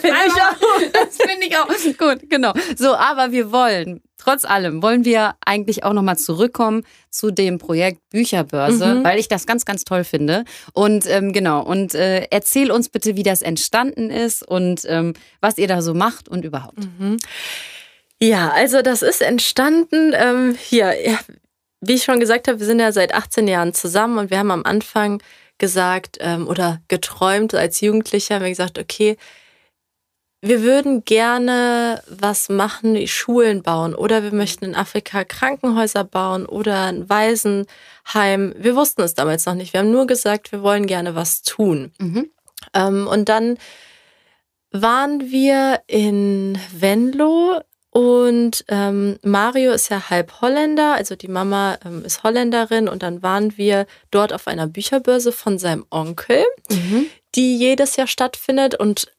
Finde 0.00 0.16
ich 0.26 0.32
auch. 0.32 0.92
Das 0.92 1.16
finde 1.16 1.46
ich 1.46 1.56
auch. 1.56 1.98
Gut, 1.98 2.30
genau. 2.30 2.52
So, 2.76 2.94
aber 2.94 3.30
wir 3.32 3.52
wollen, 3.52 4.02
trotz 4.24 4.44
allem, 4.44 4.82
wollen 4.82 5.04
wir 5.04 5.34
eigentlich 5.44 5.84
auch 5.84 5.92
nochmal 5.92 6.16
zurückkommen 6.16 6.84
zu 7.10 7.30
dem 7.30 7.58
Projekt 7.58 8.00
Bücherbörse, 8.10 8.96
mhm. 8.96 9.04
weil 9.04 9.18
ich 9.18 9.28
das 9.28 9.46
ganz, 9.46 9.64
ganz 9.64 9.84
toll 9.84 10.04
finde. 10.04 10.44
Und 10.72 11.06
ähm, 11.08 11.32
genau, 11.32 11.62
und 11.62 11.94
äh, 11.94 12.26
erzähl 12.30 12.70
uns 12.70 12.88
bitte, 12.88 13.16
wie 13.16 13.22
das 13.22 13.42
entstanden 13.42 14.10
ist 14.10 14.46
und 14.46 14.82
ähm, 14.88 15.14
was 15.40 15.58
ihr 15.58 15.68
da 15.68 15.82
so 15.82 15.94
macht 15.94 16.28
und 16.28 16.44
überhaupt. 16.44 16.78
Mhm. 16.98 17.18
Ja, 18.20 18.50
also 18.50 18.80
das 18.80 19.02
ist 19.02 19.20
entstanden 19.20 20.12
ähm, 20.14 20.56
hier, 20.58 20.94
ja, 21.06 21.18
wie 21.80 21.94
ich 21.94 22.04
schon 22.04 22.20
gesagt 22.20 22.48
habe, 22.48 22.60
wir 22.60 22.66
sind 22.66 22.78
ja 22.78 22.92
seit 22.92 23.12
18 23.12 23.46
Jahren 23.46 23.74
zusammen 23.74 24.16
und 24.18 24.30
wir 24.30 24.38
haben 24.38 24.50
am 24.50 24.64
Anfang 24.64 25.22
gesagt 25.58 26.16
ähm, 26.20 26.48
oder 26.48 26.80
geträumt 26.88 27.54
als 27.54 27.80
Jugendlicher, 27.82 28.36
haben 28.36 28.42
wir 28.42 28.48
gesagt, 28.48 28.78
okay, 28.78 29.18
wir 30.44 30.62
würden 30.62 31.04
gerne 31.06 32.02
was 32.06 32.50
machen, 32.50 33.06
Schulen 33.06 33.62
bauen 33.62 33.94
oder 33.94 34.22
wir 34.22 34.32
möchten 34.32 34.66
in 34.66 34.74
Afrika 34.74 35.24
Krankenhäuser 35.24 36.04
bauen 36.04 36.44
oder 36.44 36.84
ein 36.84 37.08
Waisenheim. 37.08 38.54
Wir 38.58 38.76
wussten 38.76 39.00
es 39.02 39.14
damals 39.14 39.46
noch 39.46 39.54
nicht. 39.54 39.72
Wir 39.72 39.80
haben 39.80 39.90
nur 39.90 40.06
gesagt, 40.06 40.52
wir 40.52 40.62
wollen 40.62 40.86
gerne 40.86 41.14
was 41.14 41.42
tun. 41.42 41.92
Mhm. 41.98 42.30
Ähm, 42.74 43.06
und 43.06 43.30
dann 43.30 43.56
waren 44.70 45.30
wir 45.30 45.80
in 45.86 46.58
Venlo 46.72 47.60
und 47.88 48.64
ähm, 48.68 49.18
Mario 49.22 49.72
ist 49.72 49.88
ja 49.88 50.10
halb 50.10 50.40
Holländer, 50.40 50.94
also 50.94 51.14
die 51.14 51.28
Mama 51.28 51.78
ähm, 51.86 52.04
ist 52.04 52.24
Holländerin. 52.24 52.88
Und 52.88 53.02
dann 53.02 53.22
waren 53.22 53.56
wir 53.56 53.86
dort 54.10 54.32
auf 54.32 54.48
einer 54.48 54.66
Bücherbörse 54.66 55.30
von 55.30 55.58
seinem 55.58 55.86
Onkel, 55.90 56.44
mhm. 56.68 57.06
die 57.34 57.56
jedes 57.56 57.94
Jahr 57.96 58.08
stattfindet 58.08 58.74
und 58.74 59.13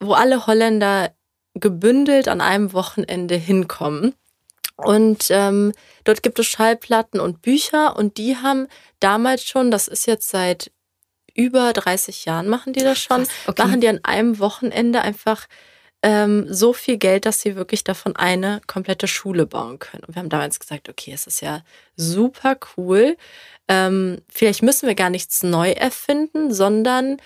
wo 0.00 0.12
alle 0.12 0.46
Holländer 0.46 1.12
gebündelt 1.54 2.28
an 2.28 2.40
einem 2.40 2.72
Wochenende 2.72 3.34
hinkommen. 3.34 4.14
Und 4.76 5.26
ähm, 5.30 5.72
dort 6.04 6.22
gibt 6.22 6.38
es 6.38 6.46
Schallplatten 6.46 7.18
und 7.18 7.42
Bücher 7.42 7.96
und 7.96 8.16
die 8.16 8.36
haben 8.36 8.68
damals 9.00 9.42
schon, 9.42 9.72
das 9.72 9.88
ist 9.88 10.06
jetzt 10.06 10.30
seit 10.30 10.70
über 11.34 11.72
30 11.72 12.24
Jahren 12.24 12.48
machen 12.48 12.72
die 12.72 12.80
das 12.80 12.98
schon, 12.98 13.26
okay. 13.46 13.62
machen 13.62 13.80
die 13.80 13.88
an 13.88 14.00
einem 14.02 14.38
Wochenende 14.40 15.02
einfach 15.02 15.46
ähm, 16.02 16.46
so 16.48 16.72
viel 16.72 16.96
Geld, 16.96 17.26
dass 17.26 17.40
sie 17.40 17.56
wirklich 17.56 17.84
davon 17.84 18.14
eine 18.14 18.60
komplette 18.66 19.08
Schule 19.08 19.46
bauen 19.46 19.78
können. 19.78 20.04
Und 20.04 20.14
wir 20.14 20.20
haben 20.20 20.28
damals 20.28 20.60
gesagt, 20.60 20.88
okay, 20.88 21.12
es 21.12 21.26
ist 21.26 21.40
ja 21.40 21.62
super 21.96 22.56
cool. 22.76 23.16
Ähm, 23.66 24.22
vielleicht 24.28 24.62
müssen 24.62 24.86
wir 24.86 24.94
gar 24.94 25.10
nichts 25.10 25.42
neu 25.42 25.70
erfinden, 25.70 26.52
sondern 26.52 27.18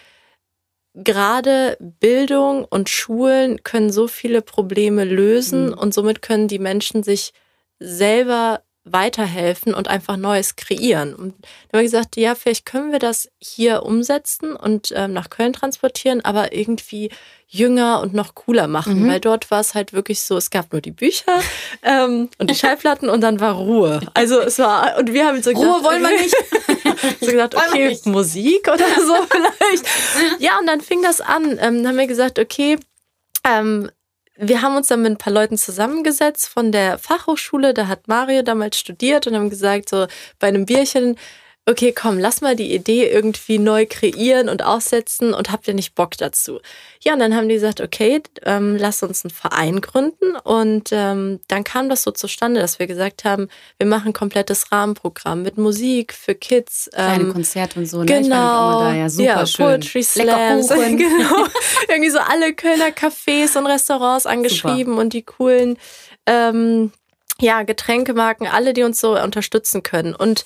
gerade 0.94 1.76
Bildung 1.80 2.64
und 2.64 2.88
Schulen 2.88 3.62
können 3.62 3.90
so 3.90 4.08
viele 4.08 4.42
Probleme 4.42 5.04
lösen 5.04 5.66
mhm. 5.66 5.74
und 5.74 5.94
somit 5.94 6.22
können 6.22 6.48
die 6.48 6.58
Menschen 6.58 7.02
sich 7.02 7.32
selber 7.78 8.62
weiterhelfen 8.84 9.74
und 9.74 9.88
einfach 9.88 10.16
Neues 10.16 10.56
kreieren. 10.56 11.14
Und 11.14 11.34
da 11.68 11.78
haben 11.78 11.80
wir 11.80 11.82
gesagt, 11.82 12.16
ja, 12.16 12.34
vielleicht 12.34 12.66
können 12.66 12.90
wir 12.90 12.98
das 12.98 13.28
hier 13.38 13.84
umsetzen 13.84 14.56
und 14.56 14.92
ähm, 14.96 15.12
nach 15.12 15.30
Köln 15.30 15.52
transportieren, 15.52 16.24
aber 16.24 16.52
irgendwie 16.52 17.10
jünger 17.46 18.00
und 18.00 18.14
noch 18.14 18.34
cooler 18.34 18.66
machen, 18.66 19.02
mhm. 19.02 19.08
weil 19.08 19.20
dort 19.20 19.50
war 19.50 19.60
es 19.60 19.74
halt 19.74 19.92
wirklich 19.92 20.22
so, 20.22 20.38
es 20.38 20.50
gab 20.50 20.72
nur 20.72 20.80
die 20.80 20.90
Bücher 20.90 21.40
ähm, 21.82 22.30
und 22.38 22.50
die 22.50 22.54
Schallplatten 22.54 23.08
und 23.08 23.20
dann 23.20 23.40
war 23.40 23.54
Ruhe. 23.54 24.00
Also 24.14 24.40
es 24.40 24.58
war, 24.58 24.96
und 24.98 25.12
wir 25.12 25.26
haben 25.26 25.42
so 25.42 25.52
gesagt, 25.52 25.66
Ruhe 25.66 25.84
wollen 25.84 26.02
wir 26.02 26.10
nicht. 26.10 26.34
so 27.20 27.26
gesagt, 27.26 27.54
okay, 27.54 27.96
Musik 28.06 28.68
oder 28.68 28.78
so 29.06 29.14
vielleicht. 29.30 29.84
Ja, 30.40 30.58
und 30.58 30.66
dann 30.66 30.80
fing 30.80 31.02
das 31.02 31.20
an. 31.20 31.50
Ähm, 31.60 31.82
dann 31.82 31.88
haben 31.88 31.98
wir 31.98 32.06
gesagt, 32.06 32.38
okay, 32.38 32.78
ähm, 33.44 33.90
wir 34.36 34.62
haben 34.62 34.76
uns 34.76 34.88
dann 34.88 35.02
mit 35.02 35.12
ein 35.12 35.18
paar 35.18 35.32
Leuten 35.32 35.58
zusammengesetzt 35.58 36.48
von 36.48 36.72
der 36.72 36.98
Fachhochschule, 36.98 37.74
da 37.74 37.86
hat 37.86 38.08
Mario 38.08 38.42
damals 38.42 38.78
studiert 38.78 39.26
und 39.26 39.34
haben 39.34 39.50
gesagt, 39.50 39.88
so 39.88 40.06
bei 40.38 40.48
einem 40.48 40.64
Bierchen, 40.64 41.16
okay, 41.64 41.92
komm, 41.92 42.18
lass 42.18 42.40
mal 42.40 42.56
die 42.56 42.74
Idee 42.74 43.08
irgendwie 43.08 43.58
neu 43.58 43.86
kreieren 43.88 44.48
und 44.48 44.64
aussetzen 44.64 45.32
und 45.32 45.52
habt 45.52 45.68
ihr 45.68 45.74
nicht 45.74 45.94
Bock 45.94 46.16
dazu? 46.16 46.60
Ja, 47.00 47.12
und 47.12 47.20
dann 47.20 47.36
haben 47.36 47.48
die 47.48 47.54
gesagt, 47.54 47.80
okay, 47.80 48.20
ähm, 48.44 48.76
lass 48.76 49.02
uns 49.04 49.24
einen 49.24 49.30
Verein 49.30 49.80
gründen 49.80 50.34
und 50.42 50.88
ähm, 50.90 51.38
dann 51.46 51.62
kam 51.62 51.88
das 51.88 52.02
so 52.02 52.10
zustande, 52.10 52.60
dass 52.60 52.80
wir 52.80 52.88
gesagt 52.88 53.24
haben, 53.24 53.48
wir 53.78 53.86
machen 53.86 54.08
ein 54.08 54.12
komplettes 54.12 54.72
Rahmenprogramm 54.72 55.42
mit 55.42 55.56
Musik 55.56 56.14
für 56.14 56.34
Kids. 56.34 56.90
Kleine 56.92 57.24
ähm, 57.24 57.32
Konzerte 57.32 57.78
und 57.78 57.86
so, 57.86 58.00
ne? 58.00 58.06
Genau. 58.06 58.80
da, 58.80 58.94
ja, 58.94 59.08
super 59.08 59.24
ja, 59.24 59.46
schön. 59.46 59.66
Poetry 59.66 60.02
Slams. 60.02 60.68
genau. 60.68 61.46
Irgendwie 61.88 62.10
so 62.10 62.18
alle 62.18 62.54
Kölner 62.54 62.88
Cafés 62.88 63.56
und 63.56 63.66
Restaurants 63.66 64.26
angeschrieben 64.26 64.94
super. 64.94 65.00
und 65.00 65.12
die 65.12 65.22
coolen 65.22 65.78
ähm, 66.26 66.90
ja, 67.40 67.62
Getränkemarken, 67.62 68.48
alle, 68.48 68.72
die 68.72 68.82
uns 68.82 69.00
so 69.00 69.16
unterstützen 69.20 69.84
können. 69.84 70.14
Und 70.14 70.44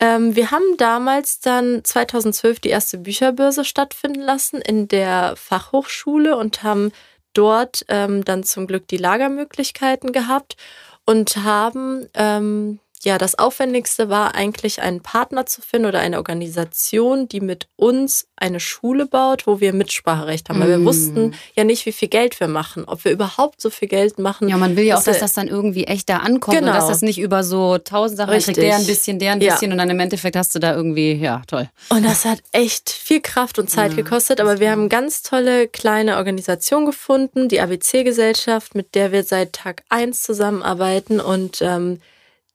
ähm, 0.00 0.36
wir 0.36 0.50
haben 0.50 0.76
damals 0.76 1.40
dann 1.40 1.84
2012 1.84 2.60
die 2.60 2.68
erste 2.68 2.98
Bücherbörse 2.98 3.64
stattfinden 3.64 4.20
lassen 4.20 4.60
in 4.60 4.88
der 4.88 5.34
Fachhochschule 5.36 6.36
und 6.36 6.62
haben 6.62 6.92
dort 7.34 7.84
ähm, 7.88 8.24
dann 8.24 8.44
zum 8.44 8.66
Glück 8.66 8.86
die 8.88 8.96
Lagermöglichkeiten 8.96 10.12
gehabt 10.12 10.56
und 11.04 11.38
haben 11.38 12.08
ähm, 12.14 12.80
ja, 13.04 13.18
das 13.18 13.38
Aufwendigste 13.38 14.08
war 14.08 14.34
eigentlich 14.34 14.82
einen 14.82 15.00
Partner 15.02 15.46
zu 15.46 15.60
finden 15.62 15.86
oder 15.88 16.00
eine 16.00 16.16
Organisation, 16.18 17.28
die 17.28 17.40
mit 17.40 17.68
uns 17.76 18.26
eine 18.36 18.60
Schule 18.60 19.06
baut, 19.06 19.46
wo 19.46 19.60
wir 19.60 19.72
Mitspracherecht 19.72 20.48
haben. 20.48 20.60
Weil 20.60 20.68
wir 20.68 20.78
Mm. 20.78 20.84
wussten 20.84 21.34
ja 21.54 21.64
nicht, 21.64 21.86
wie 21.86 21.92
viel 21.92 22.08
Geld 22.08 22.38
wir 22.40 22.48
machen, 22.48 22.84
ob 22.86 23.04
wir 23.04 23.12
überhaupt 23.12 23.60
so 23.60 23.70
viel 23.70 23.88
Geld 23.88 24.18
machen. 24.18 24.48
Ja, 24.48 24.56
man 24.56 24.76
will 24.76 24.84
ja 24.84 24.96
auch, 24.96 25.02
dass 25.02 25.18
das 25.20 25.32
dann 25.32 25.48
irgendwie 25.48 25.84
echt 25.84 26.08
da 26.08 26.18
ankommt 26.18 26.56
und 26.56 26.64
Genau. 26.64 26.72
dass 26.76 26.88
das 26.88 27.02
nicht 27.02 27.18
über 27.18 27.42
so 27.44 27.78
tausend 27.78 28.18
Sachen 28.18 28.30
Richtig. 28.30 28.54
kriegt, 28.56 28.66
der 28.68 28.76
ein 28.76 28.86
bisschen, 28.86 29.18
der 29.18 29.32
ein 29.32 29.40
Ja. 29.40 29.54
bisschen 29.54 29.72
und 29.72 29.78
dann 29.78 29.90
im 29.90 30.00
Endeffekt 30.00 30.36
hast 30.36 30.54
du 30.54 30.58
da 30.58 30.74
irgendwie, 30.74 31.12
ja, 31.14 31.42
toll. 31.46 31.68
Und 31.90 32.04
das 32.04 32.24
hat 32.24 32.40
echt 32.52 32.90
viel 32.90 33.20
Kraft 33.20 33.58
und 33.58 33.68
Zeit 33.70 33.90
Ja, 33.92 33.96
gekostet. 34.02 34.40
Aber 34.40 34.60
wir 34.60 34.70
haben 34.70 34.80
eine 34.80 34.88
ganz 34.88 35.22
tolle 35.22 35.68
kleine 35.68 36.16
Organisation 36.16 36.86
gefunden, 36.86 37.48
die 37.48 37.60
ABC-Gesellschaft, 37.60 38.74
mit 38.74 38.94
der 38.94 39.12
wir 39.12 39.24
seit 39.24 39.52
Tag 39.52 39.82
1 39.88 40.22
zusammenarbeiten. 40.22 41.20
Und 41.20 41.60
ähm, 41.62 42.00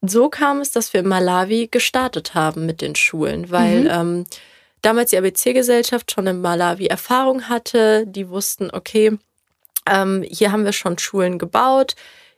so 0.06 0.30
kam 0.30 0.60
es, 0.60 0.72
dass 0.72 0.94
wir 0.94 1.00
in 1.00 1.08
Malawi 1.08 1.68
gestartet 1.72 2.36
haben 2.36 2.66
mit 2.66 2.82
den 2.82 2.96
Schulen, 2.96 3.50
weil 3.52 3.88
ähm, 3.90 4.26
damals 4.82 5.12
die 5.12 5.18
ABC-Gesellschaft 5.18 6.12
schon 6.12 6.28
in 6.28 6.42
Malawi 6.42 6.88
Erfahrung 6.88 7.48
hatte. 7.50 8.06
Die 8.06 8.30
wussten, 8.30 8.70
okay, 8.72 9.18
ähm, 9.90 10.24
hier 10.28 10.52
haben 10.52 10.66
wir 10.66 10.74
schon 10.74 10.98
Schulen 10.98 11.40
gebaut, 11.40 11.96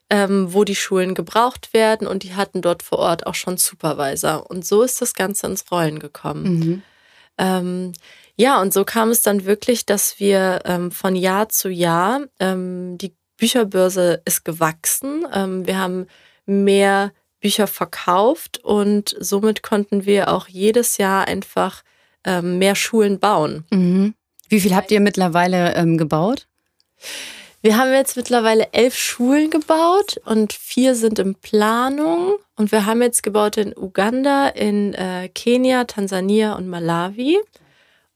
ähm, 0.09 0.53
wo 0.53 0.63
die 0.63 0.75
Schulen 0.75 1.15
gebraucht 1.15 1.73
werden 1.73 2.07
und 2.07 2.23
die 2.23 2.35
hatten 2.35 2.61
dort 2.61 2.83
vor 2.83 2.99
Ort 2.99 3.25
auch 3.25 3.35
schon 3.35 3.57
Supervisor. 3.57 4.49
Und 4.49 4.65
so 4.65 4.83
ist 4.83 5.01
das 5.01 5.15
Ganze 5.15 5.47
ins 5.47 5.71
Rollen 5.71 5.99
gekommen. 5.99 6.43
Mhm. 6.43 6.81
Ähm, 7.37 7.93
ja, 8.35 8.61
und 8.61 8.73
so 8.73 8.85
kam 8.85 9.09
es 9.09 9.23
dann 9.23 9.45
wirklich, 9.45 9.85
dass 9.85 10.19
wir 10.19 10.61
ähm, 10.65 10.91
von 10.91 11.15
Jahr 11.15 11.49
zu 11.49 11.69
Jahr, 11.69 12.21
ähm, 12.39 12.97
die 12.99 13.15
Bücherbörse 13.37 14.21
ist 14.23 14.45
gewachsen. 14.45 15.25
Wir 15.65 15.77
haben 15.77 16.07
mehr 16.45 17.11
Bücher 17.45 17.67
verkauft 17.67 18.57
und 18.63 19.15
somit 19.19 19.61
konnten 19.61 20.07
wir 20.07 20.33
auch 20.33 20.47
jedes 20.47 20.97
Jahr 20.97 21.27
einfach 21.27 21.83
ähm, 22.23 22.57
mehr 22.57 22.73
Schulen 22.73 23.19
bauen. 23.19 23.65
Mhm. 23.69 24.15
Wie 24.49 24.59
viel 24.59 24.75
habt 24.75 24.89
ihr 24.89 24.99
mittlerweile 24.99 25.75
ähm, 25.75 25.99
gebaut? 25.99 26.47
Wir 27.61 27.77
haben 27.77 27.93
jetzt 27.93 28.17
mittlerweile 28.17 28.73
elf 28.73 28.97
Schulen 28.97 29.51
gebaut 29.51 30.19
und 30.25 30.53
vier 30.53 30.95
sind 30.95 31.19
in 31.19 31.35
Planung. 31.35 32.37
Und 32.55 32.71
wir 32.71 32.87
haben 32.87 33.03
jetzt 33.03 33.21
gebaut 33.21 33.57
in 33.57 33.77
Uganda, 33.77 34.47
in 34.47 34.95
äh, 34.95 35.29
Kenia, 35.29 35.83
Tansania 35.83 36.53
und 36.53 36.67
Malawi. 36.67 37.37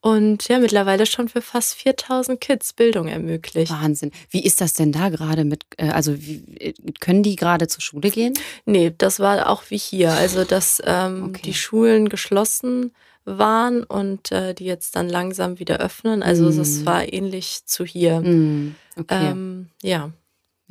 Und 0.02 0.48
ja, 0.48 0.60
mittlerweile 0.60 1.06
schon 1.06 1.28
für 1.28 1.42
fast 1.42 1.76
4000 1.76 2.40
Kids 2.40 2.72
Bildung 2.74 3.08
ermöglicht. 3.10 3.70
Wahnsinn. 3.72 4.12
Wie 4.30 4.44
ist 4.44 4.62
das 4.62 4.74
denn 4.74 4.92
da 4.94 5.10
gerade 5.10 5.44
mit, 5.44 5.66
äh, 5.78 5.90
also 5.90 6.18
wie, 6.22 6.44
äh, 6.60 6.74
können 7.02 7.22
die 7.22 7.36
gerade 7.36 7.68
zur 7.68 7.82
Schule 7.82 8.10
gehen? 8.10 8.34
Nee, 8.66 8.94
das 8.98 9.20
war 9.20 9.50
auch 9.50 9.64
wie 9.70 9.78
hier. 9.78 10.12
Also, 10.14 10.46
dass 10.46 10.82
ähm, 10.86 11.26
Okay. 11.30 11.42
die 11.44 11.54
Schulen 11.54 12.08
geschlossen 12.08 12.94
waren 13.26 13.84
und 13.84 14.32
äh, 14.32 14.54
die 14.56 14.64
jetzt 14.66 14.96
dann 14.96 15.10
langsam 15.10 15.60
wieder 15.60 15.80
öffnen. 15.80 16.24
Also, 16.24 16.46
Mhm. 16.46 16.60
es 16.62 16.86
war 16.86 17.12
ähnlich 17.12 17.66
zu 17.66 17.84
hier. 17.84 18.22
Mhm. 18.22 18.76
Okay. 18.96 19.32
Ähm, 19.32 19.68
ja, 19.84 20.12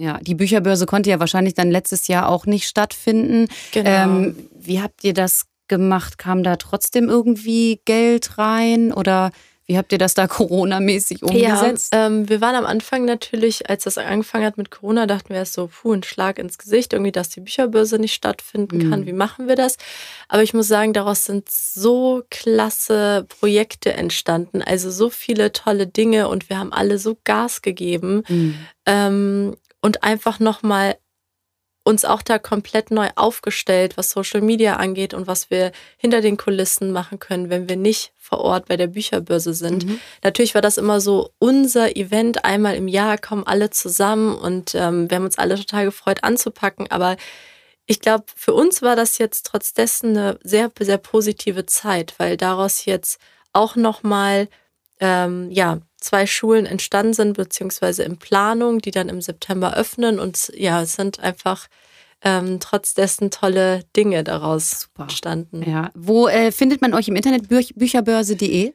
ja, 0.00 0.18
die 0.22 0.36
Bücherbörse 0.36 0.86
konnte 0.86 1.10
ja 1.10 1.20
wahrscheinlich 1.20 1.54
dann 1.54 1.70
letztes 1.70 2.06
Jahr 2.08 2.28
auch 2.28 2.46
nicht 2.46 2.66
stattfinden. 2.66 3.48
genau. 3.72 3.90
Ähm, 3.90 4.48
wie 4.58 4.80
habt 4.80 5.04
ihr 5.04 5.12
das 5.12 5.44
gemacht? 5.68 6.18
Kam 6.18 6.42
da 6.42 6.56
trotzdem 6.56 7.08
irgendwie 7.08 7.80
Geld 7.84 8.38
rein 8.38 8.92
oder 8.92 9.30
wie 9.70 9.76
habt 9.76 9.92
ihr 9.92 9.98
das 9.98 10.14
da 10.14 10.26
Corona-mäßig 10.26 11.22
umgesetzt? 11.22 11.92
Ja, 11.92 12.06
ähm, 12.06 12.26
wir 12.28 12.40
waren 12.40 12.54
am 12.54 12.64
Anfang 12.64 13.04
natürlich, 13.04 13.68
als 13.68 13.84
das 13.84 13.98
angefangen 13.98 14.46
hat 14.46 14.56
mit 14.56 14.70
Corona, 14.70 15.06
dachten 15.06 15.28
wir 15.28 15.36
erst 15.36 15.52
so, 15.52 15.68
puh, 15.68 15.92
ein 15.92 16.02
Schlag 16.02 16.38
ins 16.38 16.56
Gesicht, 16.56 16.94
irgendwie, 16.94 17.12
dass 17.12 17.28
die 17.28 17.40
Bücherbörse 17.40 17.98
nicht 17.98 18.14
stattfinden 18.14 18.88
kann. 18.88 19.00
Mhm. 19.00 19.06
Wie 19.06 19.12
machen 19.12 19.46
wir 19.46 19.56
das? 19.56 19.76
Aber 20.26 20.42
ich 20.42 20.54
muss 20.54 20.68
sagen, 20.68 20.94
daraus 20.94 21.26
sind 21.26 21.50
so 21.50 22.22
klasse 22.30 23.26
Projekte 23.28 23.92
entstanden, 23.92 24.62
also 24.62 24.90
so 24.90 25.10
viele 25.10 25.52
tolle 25.52 25.86
Dinge 25.86 26.28
und 26.28 26.48
wir 26.48 26.58
haben 26.58 26.72
alle 26.72 26.98
so 26.98 27.18
Gas 27.24 27.60
gegeben 27.60 28.22
Mhm. 28.28 28.54
ähm, 28.86 29.56
und 29.82 30.02
einfach 30.02 30.40
nochmal 30.40 30.96
uns 31.88 32.04
auch 32.04 32.20
da 32.20 32.38
komplett 32.38 32.90
neu 32.90 33.08
aufgestellt, 33.16 33.96
was 33.96 34.10
Social 34.10 34.42
Media 34.42 34.76
angeht 34.76 35.14
und 35.14 35.26
was 35.26 35.48
wir 35.48 35.72
hinter 35.96 36.20
den 36.20 36.36
Kulissen 36.36 36.92
machen 36.92 37.18
können, 37.18 37.48
wenn 37.48 37.66
wir 37.66 37.76
nicht 37.76 38.12
vor 38.18 38.40
Ort 38.40 38.68
bei 38.68 38.76
der 38.76 38.88
Bücherbörse 38.88 39.54
sind. 39.54 39.86
Mhm. 39.86 39.98
Natürlich 40.22 40.54
war 40.54 40.60
das 40.60 40.76
immer 40.76 41.00
so 41.00 41.30
unser 41.38 41.96
Event. 41.96 42.44
Einmal 42.44 42.76
im 42.76 42.88
Jahr 42.88 43.16
kommen 43.16 43.46
alle 43.46 43.70
zusammen 43.70 44.36
und 44.36 44.74
ähm, 44.74 45.08
wir 45.08 45.16
haben 45.16 45.24
uns 45.24 45.38
alle 45.38 45.54
total 45.54 45.86
gefreut 45.86 46.24
anzupacken. 46.24 46.90
Aber 46.90 47.16
ich 47.86 48.00
glaube, 48.00 48.24
für 48.36 48.52
uns 48.52 48.82
war 48.82 48.94
das 48.94 49.16
jetzt 49.16 49.46
trotz 49.46 49.72
dessen 49.72 50.10
eine 50.10 50.38
sehr, 50.44 50.70
sehr 50.78 50.98
positive 50.98 51.64
Zeit, 51.64 52.14
weil 52.18 52.36
daraus 52.36 52.84
jetzt 52.84 53.18
auch 53.54 53.76
nochmal 53.76 54.48
ähm, 55.00 55.50
ja, 55.50 55.78
zwei 56.00 56.26
Schulen 56.26 56.66
entstanden 56.66 57.12
sind, 57.12 57.36
beziehungsweise 57.36 58.02
in 58.02 58.16
Planung, 58.16 58.80
die 58.80 58.90
dann 58.90 59.08
im 59.08 59.20
September 59.20 59.76
öffnen. 59.76 60.18
Und 60.18 60.52
ja, 60.54 60.82
es 60.82 60.94
sind 60.94 61.20
einfach 61.20 61.68
ähm, 62.22 62.58
trotz 62.60 62.94
dessen 62.94 63.30
tolle 63.30 63.84
Dinge 63.96 64.24
daraus 64.24 64.82
Super. 64.82 65.02
entstanden. 65.04 65.68
Ja. 65.68 65.90
Wo 65.94 66.28
äh, 66.28 66.52
findet 66.52 66.80
man 66.80 66.94
euch 66.94 67.08
im 67.08 67.16
Internet? 67.16 67.48
Büch 67.48 67.74
bücherbörse.de? 67.76 68.72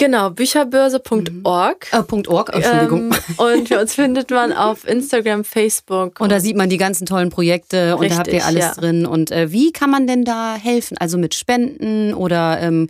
Genau, 0.00 0.30
bücherbörse.org. 0.30 1.88
Äh, 1.92 2.28
.org, 2.28 2.54
Entschuldigung. 2.54 3.12
Ähm, 3.12 3.12
und 3.36 3.70
uns 3.70 3.94
findet 3.94 4.30
man 4.30 4.54
auf 4.54 4.88
Instagram, 4.88 5.44
Facebook. 5.44 6.20
und 6.20 6.32
da 6.32 6.40
sieht 6.40 6.56
man 6.56 6.70
die 6.70 6.78
ganzen 6.78 7.04
tollen 7.04 7.28
Projekte 7.28 7.98
und 7.98 8.10
da 8.10 8.16
habt 8.16 8.28
ihr 8.28 8.34
Richtig, 8.34 8.48
alles 8.48 8.64
ja. 8.64 8.72
drin. 8.72 9.04
Und 9.04 9.30
äh, 9.30 9.52
wie 9.52 9.72
kann 9.72 9.90
man 9.90 10.06
denn 10.06 10.24
da 10.24 10.54
helfen? 10.54 10.96
Also 10.96 11.18
mit 11.18 11.34
Spenden 11.34 12.14
oder 12.14 12.60
ähm, 12.62 12.88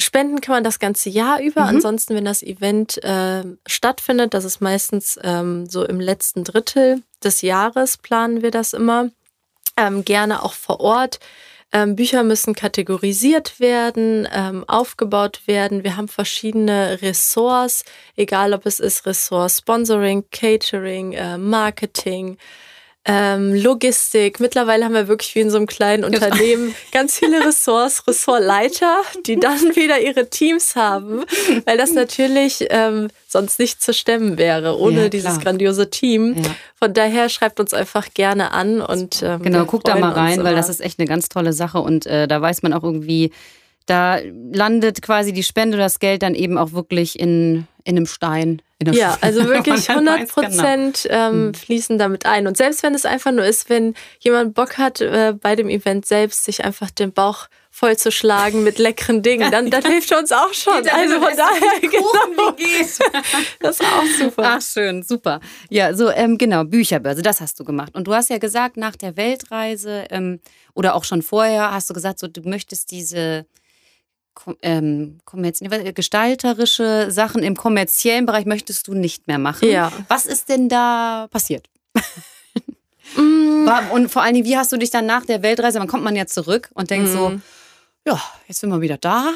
Spenden 0.00 0.40
kann 0.40 0.54
man 0.54 0.64
das 0.64 0.78
ganze 0.78 1.10
Jahr 1.10 1.40
über. 1.40 1.62
Mhm. 1.62 1.68
Ansonsten, 1.68 2.14
wenn 2.14 2.24
das 2.24 2.42
Event 2.42 3.02
äh, 3.04 3.44
stattfindet, 3.66 4.34
das 4.34 4.44
ist 4.44 4.60
meistens 4.60 5.18
ähm, 5.22 5.66
so 5.66 5.84
im 5.84 6.00
letzten 6.00 6.44
Drittel 6.44 7.02
des 7.22 7.42
Jahres, 7.42 7.96
planen 7.96 8.42
wir 8.42 8.50
das 8.50 8.72
immer. 8.72 9.10
Ähm, 9.76 10.04
gerne 10.04 10.42
auch 10.42 10.54
vor 10.54 10.80
Ort. 10.80 11.20
Ähm, 11.72 11.94
Bücher 11.94 12.24
müssen 12.24 12.54
kategorisiert 12.54 13.60
werden, 13.60 14.26
ähm, 14.32 14.64
aufgebaut 14.66 15.42
werden. 15.46 15.84
Wir 15.84 15.96
haben 15.96 16.08
verschiedene 16.08 17.00
Ressorts, 17.00 17.84
egal 18.16 18.54
ob 18.54 18.66
es 18.66 18.80
ist 18.80 19.06
Ressort 19.06 19.52
Sponsoring, 19.52 20.24
Catering, 20.32 21.12
äh, 21.12 21.38
Marketing, 21.38 22.38
ähm, 23.06 23.54
Logistik. 23.54 24.40
Mittlerweile 24.40 24.84
haben 24.84 24.92
wir 24.92 25.08
wirklich 25.08 25.34
wie 25.34 25.40
in 25.40 25.50
so 25.50 25.56
einem 25.56 25.66
kleinen 25.66 26.04
Unternehmen 26.04 26.74
ganz 26.92 27.18
viele 27.18 27.44
Ressorts, 27.46 28.06
Ressortleiter, 28.06 29.00
die 29.26 29.40
dann 29.40 29.58
wieder 29.76 30.00
ihre 30.00 30.28
Teams 30.28 30.76
haben, 30.76 31.24
weil 31.64 31.78
das 31.78 31.92
natürlich 31.92 32.66
ähm, 32.68 33.08
sonst 33.26 33.58
nicht 33.58 33.82
zu 33.82 33.94
stemmen 33.94 34.36
wäre 34.36 34.78
ohne 34.78 35.04
Ja, 35.04 35.08
dieses 35.08 35.40
grandiose 35.40 35.88
Team. 35.88 36.36
Ja. 36.36 36.50
Von 36.74 36.92
daher 36.92 37.30
schreibt 37.30 37.58
uns 37.58 37.72
einfach 37.72 38.12
gerne 38.12 38.52
an 38.52 38.82
und 38.82 39.22
ähm, 39.22 39.42
Genau, 39.42 39.60
wir 39.60 39.66
guck 39.66 39.84
da 39.84 39.96
mal 39.96 40.12
rein, 40.12 40.44
weil 40.44 40.54
das 40.54 40.68
ist 40.68 40.80
echt 40.80 40.98
eine 40.98 41.08
ganz 41.08 41.30
tolle 41.30 41.54
Sache 41.54 41.80
und 41.80 42.04
äh, 42.06 42.28
da 42.28 42.40
weiß 42.42 42.62
man 42.62 42.74
auch 42.74 42.82
irgendwie, 42.82 43.32
da 43.86 44.18
landet 44.52 45.00
quasi 45.00 45.32
die 45.32 45.42
Spende 45.42 45.76
oder 45.76 45.84
das 45.84 46.00
Geld 46.00 46.22
dann 46.22 46.34
eben 46.34 46.58
auch 46.58 46.72
wirklich 46.72 47.18
in, 47.18 47.66
in 47.84 47.96
einem 47.96 48.06
Stein. 48.06 48.60
Ja, 48.88 49.18
also 49.20 49.46
wirklich 49.46 49.88
Man 49.88 50.08
100 50.08 50.20
weiß 50.20 50.34
genau. 50.34 50.48
Prozent 50.48 51.06
ähm, 51.10 51.54
fließen 51.54 51.98
damit 51.98 52.26
ein. 52.26 52.46
Und 52.46 52.56
selbst 52.56 52.82
wenn 52.82 52.94
es 52.94 53.04
einfach 53.04 53.32
nur 53.32 53.44
ist, 53.44 53.68
wenn 53.68 53.94
jemand 54.20 54.54
Bock 54.54 54.78
hat, 54.78 55.00
äh, 55.00 55.34
bei 55.38 55.56
dem 55.56 55.68
Event 55.68 56.06
selbst 56.06 56.44
sich 56.44 56.64
einfach 56.64 56.90
den 56.90 57.12
Bauch 57.12 57.48
vollzuschlagen 57.72 58.64
mit 58.64 58.78
leckeren 58.78 59.22
Dingen, 59.22 59.50
dann, 59.50 59.70
dann 59.70 59.82
hilft 59.86 60.12
uns 60.12 60.32
auch 60.32 60.52
schon. 60.52 60.82
Geht 60.82 60.92
Also 60.92 61.20
von 61.20 61.36
daher, 61.36 61.80
genau, 61.80 62.56
das 63.60 63.80
ist 63.80 63.84
auch 63.84 64.04
super. 64.18 64.42
Ach, 64.44 64.62
schön, 64.62 65.02
super. 65.02 65.40
Ja, 65.68 65.94
so, 65.94 66.10
ähm, 66.10 66.36
genau, 66.36 66.64
Bücherbörse, 66.64 67.22
das 67.22 67.40
hast 67.40 67.60
du 67.60 67.64
gemacht. 67.64 67.94
Und 67.94 68.06
du 68.06 68.14
hast 68.14 68.30
ja 68.30 68.38
gesagt, 68.38 68.76
nach 68.76 68.96
der 68.96 69.16
Weltreise 69.16 70.06
ähm, 70.10 70.40
oder 70.74 70.94
auch 70.94 71.04
schon 71.04 71.22
vorher 71.22 71.70
hast 71.70 71.88
du 71.88 71.94
gesagt, 71.94 72.18
so, 72.18 72.26
du 72.26 72.42
möchtest 72.42 72.90
diese 72.90 73.46
ähm, 74.62 75.18
nee, 75.32 75.52
gestalterische 75.92 77.10
Sachen 77.10 77.42
im 77.42 77.56
kommerziellen 77.56 78.26
Bereich 78.26 78.46
möchtest 78.46 78.88
du 78.88 78.94
nicht 78.94 79.26
mehr 79.26 79.38
machen. 79.38 79.68
Ja. 79.70 79.92
Was 80.08 80.26
ist 80.26 80.48
denn 80.48 80.68
da 80.68 81.26
passiert? 81.30 81.68
Mm, 83.16 83.68
und 83.92 84.08
vor 84.10 84.22
allen 84.22 84.34
Dingen, 84.34 84.46
wie 84.46 84.56
hast 84.56 84.70
du 84.72 84.76
dich 84.76 84.90
dann 84.90 85.06
nach 85.06 85.24
der 85.26 85.42
Weltreise, 85.42 85.78
dann 85.78 85.88
kommt 85.88 86.04
man 86.04 86.14
ja 86.16 86.26
zurück 86.26 86.70
und 86.74 86.90
denkt 86.90 87.08
so, 87.08 87.30
Mhm. 87.30 87.42
ja, 88.06 88.20
jetzt 88.46 88.60
sind 88.60 88.70
wir 88.70 88.80
wieder 88.80 88.98
da. 88.98 89.30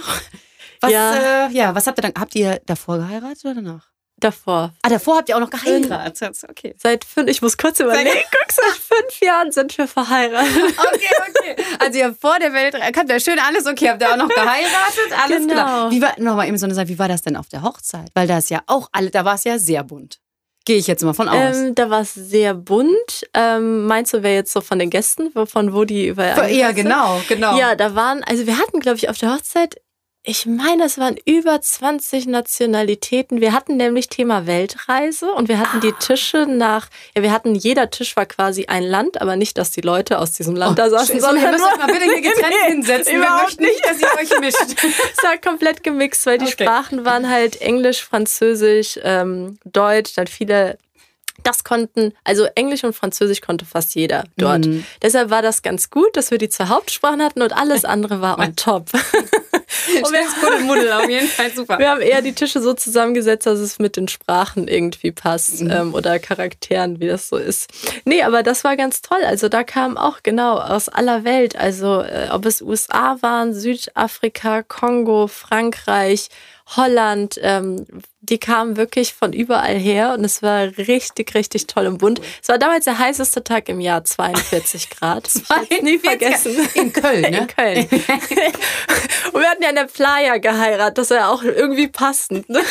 Was, 0.81 0.91
Ja. 0.93 1.15
ja. 1.15 1.47
Äh, 1.49 1.53
ja, 1.53 1.75
was 1.75 1.87
habt 1.87 1.99
ihr 1.99 2.03
dann, 2.03 2.13
habt 2.19 2.35
ihr 2.37 2.61
davor 2.67 2.99
geheiratet 2.99 3.45
oder 3.45 3.55
danach? 3.57 3.89
Davor. 4.25 4.73
Ah, 4.83 4.89
davor 4.89 5.19
habt 5.19 5.29
ihr 5.29 5.37
auch 5.37 5.41
noch 5.41 5.51
geheiratet. 5.51 6.37
Okay. 6.49 6.75
Seit 6.79 7.05
fünf, 7.05 7.29
ich 7.31 7.43
muss 7.43 7.57
kurz 7.57 7.79
überlegen, 7.81 8.11
guck, 8.31 8.53
seit 8.53 8.99
fünf 8.99 9.21
Jahren 9.21 9.53
sind 9.53 9.77
wir 9.77 9.87
verheiratet. 9.87 10.75
Okay, 10.79 11.09
okay. 11.29 11.65
Also 11.79 11.99
ihr 11.99 12.07
habt 12.07 12.21
vor 12.21 12.39
der 12.41 12.53
Weltreise, 12.53 12.85
habt 12.97 13.09
ihr 13.11 13.21
schön 13.21 13.39
alles 13.39 13.67
okay, 13.67 13.91
habt 13.91 14.03
ihr 14.03 14.11
auch 14.13 14.17
noch 14.17 14.29
geheiratet, 14.29 15.13
alles 15.23 15.39
Genau. 15.43 15.53
klar. 15.53 15.91
Wie 15.91 16.01
war, 16.03 16.15
nochmal 16.19 16.49
eben 16.49 16.59
so 16.59 16.67
eine 16.67 16.75
Sache, 16.75 16.89
wie 16.89 16.99
war 16.99 17.09
das 17.09 17.23
denn 17.23 17.37
auf 17.37 17.49
der 17.49 17.63
Hochzeit? 17.63 18.11
Weil 18.15 18.27
da 18.27 18.39
ist 18.39 18.51
ja 18.51 18.63
auch 18.67 18.89
alle, 18.93 19.11
da 19.11 19.25
war 19.25 19.35
es 19.35 19.45
ja 19.45 19.59
sehr 19.59 19.85
bunt. 19.85 20.19
Gehe 20.67 20.79
ich 20.79 20.87
jetzt 20.87 21.05
mal 21.05 21.13
von 21.13 21.29
aus. 21.29 21.57
Ähm, 21.59 21.75
da 21.75 21.91
war 21.91 22.01
es 22.01 22.15
sehr 22.15 22.55
bunt. 22.55 23.27
Ähm, 23.35 23.85
meinst 23.87 24.15
du, 24.15 24.23
wer 24.23 24.33
jetzt 24.35 24.51
so 24.51 24.63
von 24.63 24.79
den 24.79 24.89
Gästen, 24.89 25.31
von 25.47 25.75
wo 25.75 25.85
die 25.85 26.07
überall. 26.09 26.51
Ja, 26.51 26.73
genau, 26.73 27.21
genau. 27.29 27.59
Ja, 27.59 27.75
da 27.75 27.95
waren, 27.95 28.25
also 28.25 28.47
wir 28.47 28.57
hatten, 28.57 28.81
glaube 28.81 28.97
ich, 28.97 29.11
auf 29.11 29.19
der 29.19 29.35
Hochzeit 29.35 29.77
ich 30.27 30.47
meine, 30.47 30.85
es 30.85 30.97
waren 30.97 31.19
über 31.27 31.61
20 31.61 32.27
Nationalitäten. 32.27 33.43
Wir 33.43 33.53
hatten 33.53 33.77
nämlich 33.77 34.09
Thema 34.09 34.47
Weltreise 34.47 35.31
und 35.31 35.51
wir 35.51 35.59
hatten 35.59 35.77
ah. 35.77 35.81
die 35.81 35.93
Tische 35.93 36.47
nach, 36.49 36.89
ja, 37.15 37.23
wir 37.23 37.31
hatten, 37.31 37.55
jeder 37.55 37.91
Tisch 37.91 38.17
war 38.17 38.25
quasi 38.25 38.65
ein 38.65 38.85
Land, 38.85 39.21
aber 39.21 39.37
nicht, 39.37 39.59
dass 39.59 39.71
die 39.71 39.83
Leute 39.83 40.19
aus 40.19 40.33
diesem 40.33 40.57
Land 40.57 40.73
oh, 40.73 40.75
da 40.77 40.89
saßen, 40.89 41.21
sondern 41.21 41.45
ihr 41.45 41.51
müsst 41.51 41.67
euch 41.67 41.77
mal 41.77 41.87
bitte 41.93 42.05
hier 42.05 42.23
getrennt 42.23 42.55
nee, 42.67 42.73
hinsetzen. 42.73 43.17
Überhaupt 43.17 43.61
nicht, 43.61 43.85
dass 43.85 44.01
ihr 44.01 44.09
euch 44.19 44.41
mischt. 44.41 44.83
es 44.83 45.23
war 45.23 45.37
komplett 45.37 45.83
gemixt, 45.83 46.25
weil 46.25 46.39
die 46.39 46.47
okay. 46.47 46.65
Sprachen 46.65 47.05
waren 47.05 47.29
halt 47.29 47.61
Englisch, 47.61 48.03
Französisch, 48.03 48.99
ähm, 49.03 49.59
Deutsch, 49.65 50.15
dann 50.15 50.27
viele 50.27 50.79
das 51.43 51.65
konnten, 51.65 52.13
also 52.25 52.47
Englisch 52.55 52.85
und 52.85 52.95
Französisch 52.95 53.41
konnte 53.41 53.65
fast 53.65 53.95
jeder 53.95 54.25
dort. 54.37 54.67
Mhm. 54.67 54.85
Deshalb 55.03 55.31
war 55.31 55.43
das 55.43 55.63
ganz 55.63 55.91
gut, 55.91 56.17
dass 56.17 56.31
wir 56.31 56.39
die 56.39 56.49
zwei 56.49 56.69
Hauptsprachen 56.69 57.23
hatten 57.23 57.43
und 57.43 57.53
alles 57.53 57.85
andere 57.85 58.21
war 58.21 58.39
on 58.39 58.57
top. 58.57 58.91
Und 60.03 60.13
wir, 60.13 60.61
Muddel, 60.61 60.93
auf 60.93 61.09
jeden 61.09 61.29
Fall 61.29 61.51
super. 61.53 61.79
Wir 61.79 61.91
haben 61.91 62.01
eher 62.01 62.23
die 62.23 62.33
Tische 62.33 62.61
so 62.61 62.75
zusammengesetzt, 62.75 63.47
dass 63.47 63.59
es 63.59 63.79
mit 63.79 63.97
den 63.97 64.09
Sprachen 64.09 64.69
irgendwie 64.69 65.13
passt 65.13 65.61
mhm. 65.61 65.71
ähm, 65.71 65.95
oder 65.95 66.19
Charakteren, 66.19 67.01
wie 67.01 67.07
das 67.07 67.29
so 67.29 67.37
ist. 67.37 67.71
Nee, 68.05 68.23
aber 68.23 68.43
das 68.43 68.65
war 68.65 68.77
ganz 68.77 69.03
toll. 69.03 69.23
Also 69.25 69.49
da 69.49 69.65
kam 69.65 69.97
auch 69.97 70.19
genau 70.23 70.59
aus 70.59 70.89
aller 70.89 71.25
Welt, 71.25 71.57
also 71.57 72.03
äh, 72.03 72.29
ob 72.31 72.47
es 72.47 72.63
USA 72.63 73.17
waren, 73.21 73.55
Südafrika, 73.55 74.63
Kongo, 74.63 75.27
Frankreich, 75.27 76.29
Holland, 76.67 77.39
ähm, 77.43 77.85
die 78.21 78.39
kamen 78.39 78.77
wirklich 78.77 79.13
von 79.13 79.33
überall 79.33 79.77
her 79.77 80.15
und 80.15 80.25
es 80.25 80.43
war 80.43 80.63
richtig, 80.79 81.35
richtig 81.35 81.67
toll 81.67 81.87
und 81.87 81.99
bunt. 81.99 82.21
Es 82.43 82.49
war 82.49 82.59
damals 82.59 82.87
der 82.87 82.99
heißeste 82.99 83.45
Tag 83.45 83.69
im 83.69 83.81
Jahr, 83.81 84.03
42 84.03 84.91
Grad. 84.91 85.27
42 85.29 85.83
nie 85.83 85.99
vergessen. 85.99 86.57
In 86.75 86.93
Köln, 86.93 87.23
ne? 87.23 87.39
In 87.39 87.47
Köln. 87.49 87.79
und 89.33 89.41
wir 89.41 89.49
hatten 89.49 89.63
ja 89.63 89.69
in 89.69 89.77
der 89.77 89.85
Playa 89.85 90.39
geheiratet, 90.39 90.99
das 90.99 91.11
war 91.11 91.17
ja 91.19 91.29
auch 91.31 91.43
irgendwie 91.43 91.89
passend. 91.89 92.49
Ne? 92.49 92.63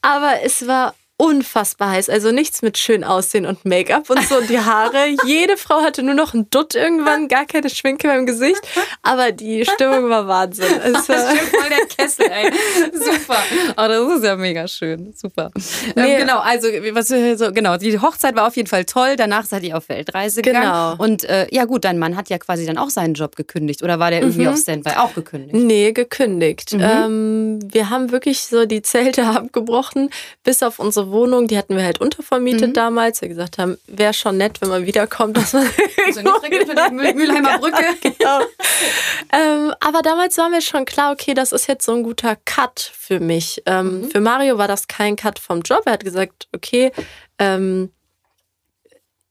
Aber 0.00 0.42
es 0.42 0.66
war 0.66 0.94
unfassbar 1.18 1.90
heiß. 1.90 2.08
Also 2.08 2.30
nichts 2.30 2.62
mit 2.62 2.78
schön 2.78 3.02
aussehen 3.02 3.44
und 3.44 3.64
Make-up 3.64 4.08
und 4.08 4.22
so 4.22 4.36
und 4.36 4.48
die 4.48 4.60
Haare. 4.60 5.08
Jede 5.26 5.56
Frau 5.56 5.82
hatte 5.82 6.04
nur 6.04 6.14
noch 6.14 6.32
einen 6.32 6.48
Dutt 6.48 6.76
irgendwann, 6.76 7.26
gar 7.26 7.44
keine 7.44 7.68
Schminke 7.68 8.06
beim 8.06 8.24
Gesicht. 8.24 8.60
Aber 9.02 9.32
die 9.32 9.64
Stimmung 9.64 10.08
war 10.08 10.28
Wahnsinn. 10.28 10.80
Es 10.80 11.08
war 11.08 11.16
schön 11.16 11.46
voll 11.48 11.68
der 11.70 11.86
Kessel, 11.86 12.26
ey. 12.30 12.52
Super. 12.92 13.38
Aber 13.74 13.88
das 13.88 14.18
ist 14.18 14.24
ja 14.24 14.36
mega 14.36 14.68
schön. 14.68 15.12
Super. 15.14 15.50
Ähm, 15.56 15.92
nee. 15.96 16.14
Ähm, 16.14 16.20
genau, 16.20 16.38
also 16.38 16.68
was 16.68 17.08
so, 17.08 17.52
genau, 17.52 17.76
die 17.76 17.98
Hochzeit 17.98 18.36
war 18.36 18.46
auf 18.46 18.56
jeden 18.56 18.68
Fall 18.68 18.84
toll. 18.84 19.16
Danach 19.16 19.44
seid 19.44 19.64
ihr 19.64 19.76
auf 19.76 19.88
Weltreise 19.88 20.40
gegangen. 20.40 20.66
Genau. 20.66 20.94
Und 20.98 21.24
äh, 21.24 21.48
ja 21.50 21.64
gut, 21.64 21.84
dein 21.84 21.98
Mann 21.98 22.16
hat 22.16 22.30
ja 22.30 22.38
quasi 22.38 22.64
dann 22.64 22.78
auch 22.78 22.90
seinen 22.90 23.14
Job 23.14 23.34
gekündigt. 23.34 23.82
Oder 23.82 23.98
war 23.98 24.10
der 24.10 24.20
irgendwie 24.20 24.42
mhm. 24.42 24.48
auf 24.52 24.58
Standby 24.58 24.92
auch 24.92 25.14
gekündigt? 25.14 25.54
Nee, 25.54 25.90
gekündigt. 25.90 26.74
Mhm. 26.74 26.80
Ähm, 26.80 27.58
wir 27.72 27.90
haben 27.90 28.12
wirklich 28.12 28.42
so 28.42 28.66
die 28.66 28.82
Zelte 28.82 29.26
abgebrochen, 29.26 30.10
bis 30.44 30.62
auf 30.62 30.78
unsere 30.78 31.07
Wohnung, 31.10 31.46
die 31.46 31.58
hatten 31.58 31.76
wir 31.76 31.84
halt 31.84 32.00
untervermietet 32.00 32.68
mhm. 32.68 32.74
damals. 32.74 33.20
Wir 33.20 33.28
gesagt 33.28 33.58
haben, 33.58 33.78
wäre 33.86 34.14
schon 34.14 34.36
nett, 34.36 34.60
wenn 34.60 34.68
man 34.68 34.86
wiederkommt, 34.86 35.36
dass 35.36 35.52
man. 35.52 35.68
also 36.06 36.20
nicht 36.20 36.68
unter 36.68 36.88
die 36.88 36.94
Mülheimer 37.14 37.58
Brücke. 37.60 37.84
genau. 38.00 38.40
ähm, 39.32 39.72
aber 39.80 40.02
damals 40.02 40.36
war 40.38 40.48
mir 40.48 40.60
schon 40.60 40.84
klar, 40.84 41.12
okay, 41.12 41.34
das 41.34 41.52
ist 41.52 41.66
jetzt 41.66 41.84
so 41.84 41.92
ein 41.92 42.02
guter 42.02 42.36
Cut 42.44 42.80
für 42.80 43.20
mich. 43.20 43.62
Ähm, 43.66 44.02
mhm. 44.02 44.10
Für 44.10 44.20
Mario 44.20 44.58
war 44.58 44.68
das 44.68 44.88
kein 44.88 45.16
Cut 45.16 45.38
vom 45.38 45.62
Job. 45.62 45.82
Er 45.86 45.92
hat 45.92 46.04
gesagt, 46.04 46.48
okay, 46.52 46.92
ähm, 47.38 47.90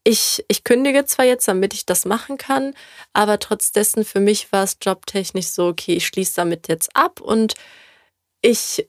ich, 0.03 0.45
ich 0.47 0.63
kündige 0.63 1.05
zwar 1.05 1.25
jetzt, 1.25 1.47
damit 1.49 1.73
ich 1.73 1.85
das 1.85 2.05
machen 2.05 2.37
kann, 2.37 2.73
aber 3.11 3.39
trotz 3.39 3.73
dessen 3.73 4.05
für 4.05 4.21
mich 4.21 4.53
war 4.53 4.63
es 4.63 4.77
jobtechnisch 4.81 5.47
so, 5.47 5.67
okay, 5.67 5.95
ich 5.95 6.07
schließe 6.07 6.35
damit 6.35 6.69
jetzt 6.69 6.95
ab 6.95 7.19
und 7.19 7.55
ich 8.41 8.87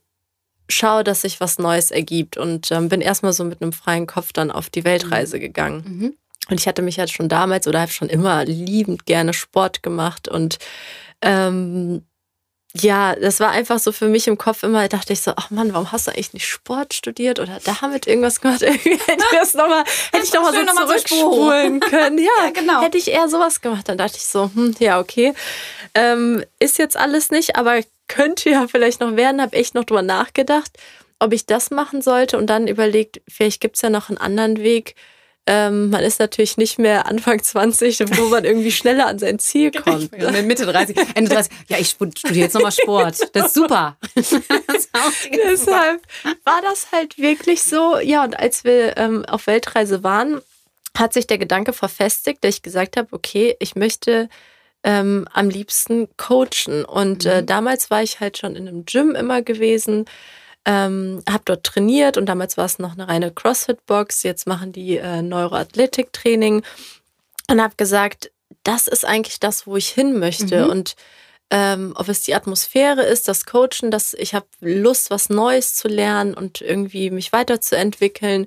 schaue, 0.69 1.05
dass 1.05 1.23
sich 1.23 1.41
was 1.41 1.59
Neues 1.59 1.91
ergibt 1.91 2.37
und 2.37 2.71
ähm, 2.71 2.89
bin 2.89 3.01
erstmal 3.01 3.33
so 3.33 3.45
mit 3.45 3.63
einem 3.63 3.73
freien 3.73 4.07
Kopf 4.07 4.33
dann 4.33 4.51
auf 4.51 4.71
die 4.71 4.85
Weltreise 4.85 5.37
mhm. 5.37 5.41
gegangen. 5.41 5.85
Mhm. 5.85 6.15
Und 6.51 6.61
ich 6.61 6.67
hatte 6.67 6.83
mich 6.83 6.99
halt 6.99 7.11
schon 7.11 7.29
damals 7.29 7.67
oder 7.67 7.81
habe 7.81 7.93
schon 7.93 8.09
immer 8.09 8.45
liebend 8.45 9.07
gerne 9.07 9.35
Sport 9.35 9.83
gemacht 9.83 10.29
und 10.29 10.59
ähm, 11.21 12.03
ja, 12.75 13.17
das 13.17 13.41
war 13.41 13.51
einfach 13.51 13.79
so 13.79 13.93
für 13.93 14.09
mich 14.09 14.29
im 14.29 14.37
Kopf 14.37 14.63
immer, 14.63 14.89
dachte 14.89 15.13
ich 15.13 15.23
so, 15.23 15.33
ach 15.37 15.51
Mann, 15.51 15.73
warum 15.73 15.91
hast 15.91 16.07
du 16.07 16.11
eigentlich 16.11 16.35
nicht 16.35 16.47
Sport 16.47 16.93
studiert 16.93 17.41
oder 17.41 17.59
damit 17.65 18.07
irgendwas 18.07 18.41
gemacht? 18.41 18.61
hätte 18.63 18.79
ich 18.89 19.01
das 19.33 19.55
noch 19.55 19.69
mal, 19.69 19.85
hätte 20.13 20.25
ich 20.25 20.33
noch 20.33 20.43
mal 20.43 20.53
so 20.53 20.63
noch 20.63 20.87
zurückspulen 20.87 21.81
können. 21.81 22.19
Ja, 22.19 22.45
ja, 22.45 22.51
genau. 22.51 22.83
Hätte 22.83 22.99
ich 22.99 23.09
eher 23.09 23.29
sowas 23.29 23.61
gemacht, 23.63 23.89
dann 23.89 23.99
dachte 23.99 24.17
ich 24.17 24.25
so, 24.25 24.51
hm, 24.55 24.75
ja, 24.79 25.01
okay. 25.01 25.33
Ähm, 25.95 26.45
ist 26.59 26.79
jetzt 26.79 26.97
alles 26.97 27.31
nicht, 27.31 27.57
aber 27.57 27.81
könnte 28.09 28.51
ja 28.51 28.67
vielleicht 28.69 29.01
noch 29.01 29.17
werden, 29.17 29.41
habe 29.41 29.57
echt 29.57 29.75
noch 29.75 29.85
drüber 29.85 30.03
nachgedacht, 30.03 30.73
ob 31.19 31.33
ich 31.33 31.47
das 31.47 31.71
machen 31.71 32.03
sollte 32.03 32.39
und 32.39 32.47
dann 32.47 32.69
überlegt, 32.69 33.21
vielleicht 33.29 33.61
gibt 33.61 33.77
es 33.77 33.83
ja 33.83 33.91
noch 33.91 34.09
einen 34.09 34.19
anderen 34.19 34.59
Weg. 34.59 34.95
Ähm, 35.47 35.89
man 35.89 36.03
ist 36.03 36.21
natürlich 36.21 36.59
nicht 36.59 36.79
mehr 36.79 37.07
Anfang 37.07 37.43
20, 37.43 38.01
wo 38.19 38.29
man 38.29 38.45
irgendwie 38.45 38.71
schneller 38.71 39.07
an 39.07 39.19
sein 39.19 39.39
Ziel 39.39 39.71
kommt. 39.71 40.13
Ne? 40.13 40.43
Mitte 40.43 40.67
30, 40.67 40.95
Ende 41.15 41.31
30. 41.31 41.53
Ja, 41.69 41.79
ich 41.79 41.89
studiere 41.89 42.35
jetzt 42.35 42.53
nochmal 42.53 42.73
Sport. 42.73 43.17
Das 43.33 43.47
ist 43.47 43.55
super. 43.55 43.97
Deshalb 44.15 46.03
war 46.45 46.61
das 46.63 46.93
halt 46.93 47.17
wirklich 47.17 47.63
so. 47.63 47.99
Ja, 47.99 48.25
und 48.25 48.39
als 48.39 48.65
wir 48.65 48.99
ähm, 48.99 49.25
auf 49.25 49.47
Weltreise 49.47 50.03
waren, 50.03 50.43
hat 50.99 51.15
sich 51.15 51.27
der 51.27 51.39
Gedanke 51.39 51.73
verfestigt, 51.73 52.45
dass 52.45 52.57
ich 52.57 52.63
gesagt 52.63 52.99
habe, 52.99 53.09
okay, 53.13 53.57
ich 53.59 53.75
möchte 53.75 54.29
ähm, 54.85 55.27
am 55.33 55.51
liebsten 55.51 56.09
coachen. 56.17 56.85
Und 56.85 57.27
äh, 57.27 57.29
mhm. 57.29 57.39
äh, 57.39 57.45
damals 57.45 57.91
war 57.91 58.03
ich 58.03 58.21
halt 58.21 58.39
schon 58.39 58.57
in 58.57 58.69
einem 58.69 58.85
Gym 58.85 59.15
immer 59.15 59.43
gewesen, 59.43 60.05
ähm, 60.65 61.23
habe 61.29 61.43
dort 61.45 61.65
trainiert 61.65 62.17
und 62.17 62.27
damals 62.27 62.57
war 62.57 62.67
es 62.67 62.79
noch 62.79 62.93
eine 62.93 63.09
reine 63.09 63.33
CrossFit-Box. 63.33 64.23
Jetzt 64.23 64.47
machen 64.47 64.73
die 64.73 64.99
äh, 64.99 65.23
Neuroathletik-Training 65.23 66.63
und 67.51 67.63
habe 67.63 67.75
gesagt, 67.77 68.31
das 68.65 68.87
ist 68.87 69.05
eigentlich 69.05 69.41
das, 69.41 69.67
wo 69.67 69.77
ich 69.77 69.89
hin 69.89 70.19
möchte. 70.19 70.65
Mhm. 70.65 70.71
Und 70.71 70.97
ähm, 71.51 71.93
ob 71.97 72.09
es 72.09 72.23
die 72.23 72.35
Atmosphäre 72.35 73.03
ist, 73.03 73.29
das 73.29 73.47
Coachen, 73.47 73.91
dass 73.91 74.13
ich 74.13 74.35
habe 74.35 74.47
Lust, 74.61 75.11
was 75.11 75.31
Neues 75.31 75.75
zu 75.75 75.89
lernen 75.89 76.35
und 76.35 76.61
irgendwie 76.61 77.11
mich 77.11 77.33
weiterzuentwickeln. 77.33 78.47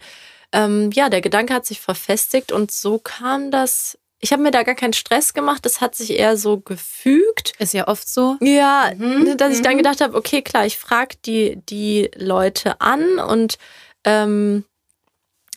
Ähm, 0.52 0.92
ja, 0.94 1.10
der 1.10 1.22
Gedanke 1.22 1.54
hat 1.54 1.66
sich 1.66 1.82
verfestigt 1.82 2.52
und 2.52 2.72
so 2.72 3.00
kam 3.00 3.50
das 3.50 3.98
ich 4.22 4.32
habe 4.32 4.44
mir 4.44 4.52
da 4.52 4.64
gar 4.64 4.76
keinen 4.76 4.94
Stress 4.94 5.34
gemacht. 5.34 5.66
Das 5.66 5.82
hat 5.82 5.96
sich 5.96 6.12
eher 6.12 6.38
so 6.38 6.60
gefügt. 6.60 7.54
Ist 7.58 7.74
ja 7.74 7.88
oft 7.88 8.08
so. 8.08 8.38
Ja, 8.40 8.92
mhm. 8.96 9.36
dass 9.38 9.56
ich 9.56 9.64
dann 9.64 9.74
mhm. 9.74 9.78
gedacht 9.78 10.00
habe, 10.00 10.16
okay, 10.16 10.44
klar, 10.44 10.66
ich 10.66 10.78
frage 10.78 11.18
die, 11.26 11.58
die 11.68 12.12
Leute 12.16 12.80
an 12.82 13.18
und 13.18 13.58
ähm, 14.06 14.64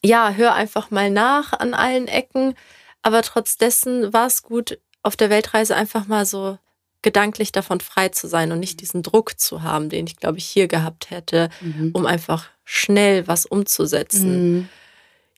ja, 0.03 0.31
hör 0.31 0.55
einfach 0.55 0.91
mal 0.91 1.11
nach 1.11 1.53
an 1.53 1.75
allen 1.75 2.09
Ecken. 2.09 2.55
Aber 3.03 3.21
trotz 3.23 3.59
dessen 3.59 4.13
war 4.15 4.27
es 4.27 4.43
gut, 4.43 4.79
auf 5.03 5.15
der 5.17 5.29
Weltreise 5.29 5.77
einfach 5.77 6.07
mal 6.07 6.25
so 6.25 6.59
gedanklich 7.03 7.53
davon 7.53 7.81
frei 7.81 8.09
zu 8.09 8.27
sein 8.27 8.51
und 8.51 8.61
nicht 8.61 8.81
diesen 8.81 9.03
Druck 9.03 9.39
zu 9.39 9.63
haben, 9.63 9.91
den 9.91 10.07
ich, 10.07 10.17
glaube 10.17 10.39
ich, 10.39 10.47
hier 10.47 10.69
gehabt 10.69 11.11
hätte, 11.11 11.51
mhm. 11.61 11.91
um 11.93 12.07
einfach 12.07 12.47
schnell 12.65 13.29
was 13.29 13.45
umzusetzen. 13.45 14.55
Mhm. 14.55 14.69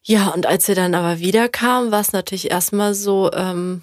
Ja, 0.09 0.28
und 0.28 0.46
als 0.46 0.68
wir 0.68 0.76
dann 0.76 0.94
aber 0.94 1.18
wiederkamen, 1.18 1.90
war 1.90 2.00
es 2.00 2.12
natürlich 2.12 2.48
erstmal 2.48 2.94
so, 2.94 3.28
ähm, 3.32 3.82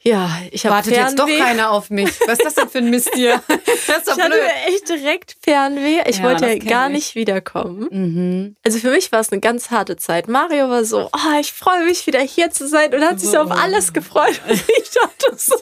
ja, 0.00 0.28
ich 0.50 0.66
habe 0.66 0.74
Wartet 0.74 0.94
Fernweh. 0.94 1.10
jetzt 1.10 1.18
doch 1.20 1.46
keiner 1.46 1.70
auf 1.70 1.88
mich. 1.88 2.10
Was 2.26 2.40
ist 2.40 2.44
das 2.44 2.54
denn 2.56 2.68
für 2.68 2.78
ein 2.78 2.90
Mist 2.90 3.10
hier? 3.14 3.40
Das 3.86 3.98
ist 3.98 4.08
doch 4.08 4.18
ich 4.18 4.24
blöd. 4.24 4.42
hatte 4.42 4.72
echt 4.74 4.88
direkt 4.88 5.36
Fernweh. 5.42 6.02
Ich 6.06 6.18
ja, 6.18 6.24
wollte 6.24 6.46
ja 6.46 6.58
gar 6.58 6.88
ich. 6.88 6.94
nicht 6.94 7.14
wiederkommen. 7.14 7.88
Mhm. 7.90 8.56
Also 8.64 8.78
für 8.78 8.90
mich 8.90 9.12
war 9.12 9.20
es 9.20 9.30
eine 9.30 9.40
ganz 9.40 9.70
harte 9.70 9.96
Zeit. 9.96 10.26
Mario 10.26 10.68
war 10.68 10.84
so, 10.84 11.10
oh, 11.12 11.40
ich 11.40 11.52
freue 11.52 11.84
mich 11.84 12.06
wieder 12.08 12.20
hier 12.20 12.50
zu 12.50 12.66
sein 12.66 12.92
und 12.92 13.02
hat 13.02 13.20
sich 13.20 13.30
so 13.30 13.38
auf 13.38 13.50
alles 13.52 13.92
gefreut. 13.92 14.40
Und 14.48 14.54
ich 14.54 14.90
dachte 14.90 15.36
so, 15.36 15.54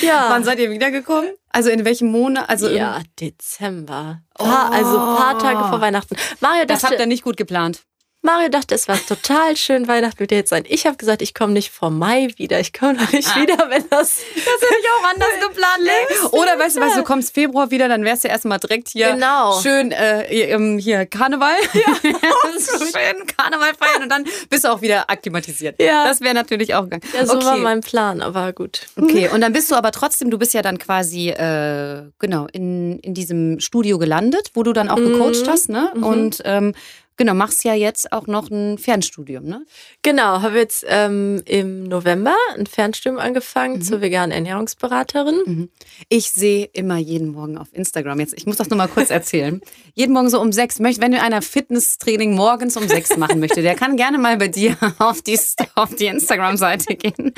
ja. 0.00 0.26
Wann 0.28 0.44
seid 0.44 0.58
ihr 0.58 0.70
wiedergekommen? 0.70 1.30
Also 1.50 1.70
in 1.70 1.84
welchem 1.84 2.08
Monat? 2.08 2.48
Also 2.48 2.68
ja, 2.68 3.00
Dezember. 3.20 4.22
Oh. 4.38 4.44
Also 4.44 4.98
ein 4.98 5.16
paar 5.16 5.38
Tage 5.38 5.68
vor 5.68 5.80
Weihnachten. 5.80 6.16
Mario, 6.40 6.64
das 6.64 6.82
habt 6.82 6.98
ihr 6.98 7.06
nicht 7.06 7.22
gut 7.22 7.36
geplant. 7.36 7.82
Mario 8.24 8.50
dachte, 8.50 8.76
es 8.76 8.86
war 8.86 8.96
total 9.04 9.56
schön, 9.56 9.88
Weihnachten 9.88 10.24
dir 10.28 10.36
jetzt 10.36 10.50
sein. 10.50 10.62
Ich 10.68 10.86
habe 10.86 10.96
gesagt, 10.96 11.22
ich 11.22 11.34
komme 11.34 11.52
nicht 11.52 11.72
vor 11.72 11.90
Mai 11.90 12.28
wieder. 12.36 12.60
Ich 12.60 12.72
komme 12.72 12.94
noch 12.94 13.10
nicht 13.12 13.28
ah. 13.34 13.40
wieder, 13.40 13.68
wenn 13.68 13.82
das. 13.90 14.18
Das 14.20 14.44
hätte 14.44 14.76
ich 14.80 14.86
auch 14.96 15.10
anders 15.10 15.28
geplant. 15.48 15.82
Ne? 15.82 16.28
Oder 16.30 16.56
weißt 16.56 16.76
du 16.76 16.80
was, 16.80 16.94
du 16.94 17.02
kommst 17.02 17.34
Februar 17.34 17.72
wieder, 17.72 17.88
dann 17.88 18.04
wärst 18.04 18.22
du 18.22 18.28
erstmal 18.28 18.60
direkt 18.60 18.90
hier. 18.90 19.14
Genau. 19.14 19.60
Schön 19.60 19.90
äh, 19.90 20.78
hier 20.78 21.06
Karneval. 21.06 21.52
Ja. 21.72 21.94
schön 22.02 23.26
Karneval 23.26 23.72
feiern 23.74 24.02
und 24.02 24.08
dann 24.08 24.24
bist 24.50 24.64
du 24.64 24.68
auch 24.68 24.82
wieder 24.82 25.10
akklimatisiert. 25.10 25.80
Ja. 25.80 26.04
Das 26.06 26.20
wäre 26.20 26.34
natürlich 26.34 26.74
auch 26.74 26.84
gegangen. 26.84 27.02
Ja, 27.14 27.26
so 27.26 27.36
okay. 27.36 27.44
war 27.44 27.56
mein 27.56 27.80
Plan, 27.80 28.20
aber 28.20 28.52
gut. 28.52 28.86
Okay, 28.96 29.28
und 29.32 29.40
dann 29.40 29.52
bist 29.52 29.70
du 29.70 29.74
aber 29.74 29.90
trotzdem, 29.90 30.30
du 30.30 30.38
bist 30.38 30.54
ja 30.54 30.62
dann 30.62 30.78
quasi, 30.78 31.30
äh, 31.30 32.04
genau, 32.18 32.46
in, 32.52 32.98
in 33.00 33.14
diesem 33.14 33.58
Studio 33.58 33.98
gelandet, 33.98 34.50
wo 34.54 34.62
du 34.62 34.72
dann 34.72 34.90
auch 34.90 34.98
mhm. 34.98 35.12
gecoacht 35.12 35.48
hast, 35.48 35.70
ne? 35.70 35.90
Mhm. 35.94 36.04
Und 36.04 36.42
ähm, 36.44 36.74
genau, 37.16 37.34
machst 37.34 37.64
ja 37.64 37.74
jetzt 37.74 38.12
auch 38.12 38.26
noch 38.26 38.50
ein 38.50 38.78
Fernstudium, 38.78 39.44
ne? 39.44 39.64
Genau, 40.02 40.42
habe 40.42 40.58
jetzt 40.58 40.84
ähm, 40.88 41.42
im 41.46 41.84
November 41.84 42.34
ein 42.56 42.66
Fernstudium 42.66 43.20
angefangen 43.20 43.76
mhm. 43.76 43.82
zur 43.82 44.00
veganen 44.00 44.32
Ernährungsberaterin. 44.32 45.42
Mhm. 45.44 45.68
Ich 46.08 46.30
sehe 46.30 46.68
immer 46.72 46.98
jeden 46.98 47.28
Morgen 47.28 47.58
auf 47.58 47.68
Instagram, 47.72 48.20
jetzt, 48.20 48.34
ich 48.34 48.46
muss 48.46 48.56
das 48.56 48.70
nur 48.70 48.76
mal 48.76 48.88
kurz 48.88 49.10
erzählen, 49.10 49.60
jeden 49.94 50.12
Morgen 50.12 50.30
so 50.30 50.40
um 50.40 50.52
sechs, 50.52 50.78
möchte, 50.78 51.00
wenn 51.00 51.14
einer 51.14 51.42
Fitnesstraining 51.42 52.34
morgens 52.34 52.76
um 52.76 52.88
sechs 52.88 53.16
machen 53.16 53.40
möchte, 53.40 53.62
der 53.62 53.74
kann 53.74 53.96
gerne 53.96 54.18
mal 54.18 54.36
bei 54.36 54.48
dir 54.48 54.76
auf 54.98 55.22
die, 55.22 55.38
auf 55.74 55.94
die 55.94 56.06
Instagram-Seite 56.06 56.96
gehen. 56.96 57.32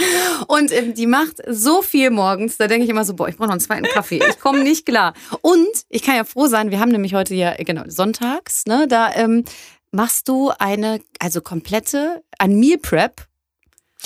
Und 0.46 0.72
ähm, 0.72 0.94
die 0.94 1.06
macht 1.06 1.36
so 1.48 1.82
viel 1.82 2.10
morgens, 2.10 2.56
da 2.56 2.66
denke 2.66 2.84
ich 2.84 2.90
immer 2.90 3.04
so, 3.04 3.14
boah, 3.14 3.28
ich 3.28 3.36
brauche 3.36 3.48
noch 3.48 3.54
einen 3.54 3.60
zweiten 3.60 3.86
Kaffee, 3.86 4.20
ich 4.28 4.38
komme 4.38 4.62
nicht 4.62 4.86
klar. 4.86 5.14
Und 5.40 5.68
ich 5.88 6.02
kann 6.02 6.16
ja 6.16 6.24
froh 6.24 6.46
sein, 6.46 6.70
wir 6.70 6.80
haben 6.80 6.90
nämlich 6.90 7.14
heute 7.14 7.34
ja, 7.34 7.54
genau, 7.54 7.82
sonntags, 7.86 8.66
ne, 8.66 8.86
da 8.88 9.12
ähm, 9.14 9.44
machst 9.94 10.28
du 10.28 10.50
eine, 10.58 11.00
also 11.18 11.40
komplette, 11.40 12.22
ein 12.38 12.58
Meal 12.58 12.78
Prep, 12.78 13.26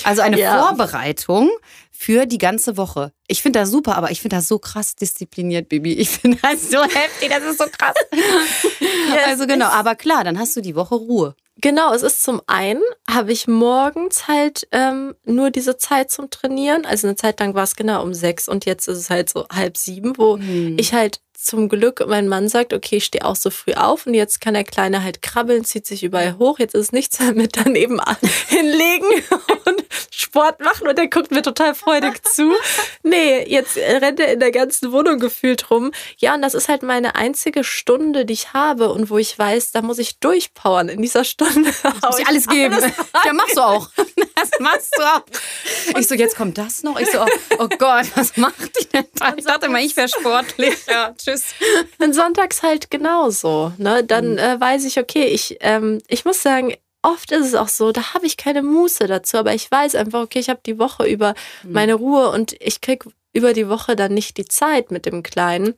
also 0.03 0.21
eine 0.21 0.39
ja. 0.39 0.65
Vorbereitung 0.65 1.49
für 1.91 2.25
die 2.25 2.37
ganze 2.37 2.77
Woche. 2.77 3.11
Ich 3.27 3.41
finde 3.41 3.59
das 3.59 3.69
super, 3.69 3.97
aber 3.97 4.11
ich 4.11 4.21
finde 4.21 4.37
das 4.37 4.47
so 4.47 4.59
krass 4.59 4.95
diszipliniert, 4.95 5.67
Bibi. 5.67 5.93
Ich 5.93 6.09
finde 6.09 6.37
das 6.41 6.69
so 6.69 6.81
heftig, 6.81 7.29
das 7.29 7.43
ist 7.43 7.57
so 7.57 7.65
krass. 7.65 7.95
ja, 8.79 9.25
also 9.25 9.45
genau, 9.45 9.65
aber 9.65 9.95
klar, 9.95 10.23
dann 10.23 10.39
hast 10.39 10.55
du 10.55 10.61
die 10.61 10.75
Woche 10.75 10.95
Ruhe. 10.95 11.35
Genau, 11.61 11.93
es 11.93 12.03
ist 12.03 12.23
zum 12.23 12.41
einen, 12.47 12.81
habe 13.09 13.33
ich 13.33 13.47
morgens 13.47 14.29
halt 14.29 14.65
ähm, 14.71 15.15
nur 15.25 15.51
diese 15.51 15.75
Zeit 15.75 16.09
zum 16.09 16.29
Trainieren. 16.29 16.85
Also 16.85 17.07
eine 17.07 17.17
Zeit 17.17 17.41
lang 17.41 17.53
war 17.53 17.63
es 17.63 17.75
genau 17.75 18.01
um 18.01 18.13
sechs 18.13 18.47
und 18.47 18.65
jetzt 18.65 18.87
ist 18.87 18.97
es 18.97 19.09
halt 19.09 19.29
so 19.29 19.45
halb 19.51 19.75
sieben, 19.75 20.17
wo 20.17 20.37
mhm. 20.37 20.77
ich 20.79 20.93
halt 20.93 21.19
zum 21.41 21.69
Glück 21.69 22.03
mein 22.07 22.27
Mann 22.27 22.49
sagt, 22.49 22.73
okay, 22.73 22.97
ich 22.97 23.05
stehe 23.05 23.25
auch 23.25 23.35
so 23.35 23.49
früh 23.49 23.73
auf 23.73 24.05
und 24.05 24.13
jetzt 24.13 24.41
kann 24.41 24.53
der 24.53 24.63
Kleine 24.63 25.03
halt 25.03 25.21
krabbeln, 25.21 25.63
zieht 25.63 25.85
sich 25.85 26.03
überall 26.03 26.37
hoch. 26.37 26.59
Jetzt 26.59 26.75
ist 26.75 26.93
nichts 26.93 27.19
mehr 27.19 27.33
mit 27.33 27.55
daneben 27.55 27.99
hinlegen 28.47 29.07
Sport 30.11 30.59
machen 30.59 30.87
und 30.87 30.97
der 30.97 31.07
guckt 31.07 31.31
mir 31.31 31.41
total 31.41 31.75
freudig 31.75 32.23
zu. 32.33 32.53
Nee, 33.03 33.43
jetzt 33.47 33.77
rennt 33.77 34.19
er 34.19 34.33
in 34.33 34.39
der 34.39 34.51
ganzen 34.51 34.91
Wohnung 34.91 35.19
gefühlt 35.19 35.69
rum. 35.71 35.91
Ja, 36.17 36.35
und 36.35 36.41
das 36.41 36.53
ist 36.53 36.69
halt 36.69 36.83
meine 36.83 37.15
einzige 37.15 37.63
Stunde, 37.63 38.25
die 38.25 38.33
ich 38.33 38.53
habe 38.53 38.89
und 38.89 39.09
wo 39.09 39.17
ich 39.17 39.37
weiß, 39.37 39.71
da 39.71 39.81
muss 39.81 39.99
ich 39.99 40.19
durchpowern 40.19 40.89
in 40.89 41.01
dieser 41.01 41.23
Stunde. 41.23 41.71
Muss 42.03 42.19
ich 42.19 42.27
alles 42.27 42.47
geben. 42.47 42.75
Alles 42.75 42.91
ja, 43.25 43.33
machst 43.33 43.57
du 43.57 43.61
auch. 43.61 43.89
Das 44.35 44.51
machst 44.59 44.95
du 44.97 45.03
auch. 45.03 45.23
Ich 45.99 46.07
so, 46.07 46.15
jetzt 46.15 46.37
kommt 46.37 46.57
das 46.57 46.83
noch. 46.83 46.97
Ich 46.99 47.09
so, 47.11 47.19
oh, 47.19 47.27
oh 47.57 47.67
Gott, 47.77 48.05
was 48.15 48.37
macht 48.37 48.79
die 48.79 48.87
denn 48.87 49.05
da? 49.15 49.33
Ich 49.35 49.43
dachte 49.43 49.67
mal, 49.67 49.81
ich 49.81 49.97
wäre 49.97 50.07
sportlich. 50.07 50.75
Ja, 50.87 51.13
tschüss. 51.17 51.43
Und 51.97 52.13
sonntags 52.13 52.63
halt 52.63 52.89
genauso. 52.89 53.73
Ne? 53.77 54.03
Dann 54.03 54.33
mhm. 54.33 54.37
äh, 54.37 54.59
weiß 54.59 54.85
ich, 54.85 54.99
okay, 54.99 55.25
ich, 55.25 55.57
ähm, 55.61 56.01
ich 56.07 56.25
muss 56.25 56.41
sagen, 56.41 56.73
oft 57.01 57.31
ist 57.31 57.47
es 57.47 57.55
auch 57.55 57.67
so, 57.67 57.91
da 57.91 58.13
habe 58.13 58.25
ich 58.25 58.37
keine 58.37 58.63
Muße 58.63 59.07
dazu, 59.07 59.37
aber 59.37 59.53
ich 59.53 59.69
weiß 59.69 59.95
einfach, 59.95 60.21
okay, 60.21 60.39
ich 60.39 60.49
habe 60.49 60.61
die 60.65 60.79
Woche 60.79 61.07
über 61.07 61.33
mhm. 61.63 61.71
meine 61.71 61.93
Ruhe 61.95 62.29
und 62.29 62.55
ich 62.59 62.81
kriege 62.81 63.09
über 63.33 63.53
die 63.53 63.69
Woche 63.69 63.95
dann 63.95 64.13
nicht 64.13 64.37
die 64.37 64.45
Zeit 64.45 64.91
mit 64.91 65.05
dem 65.05 65.23
Kleinen. 65.23 65.75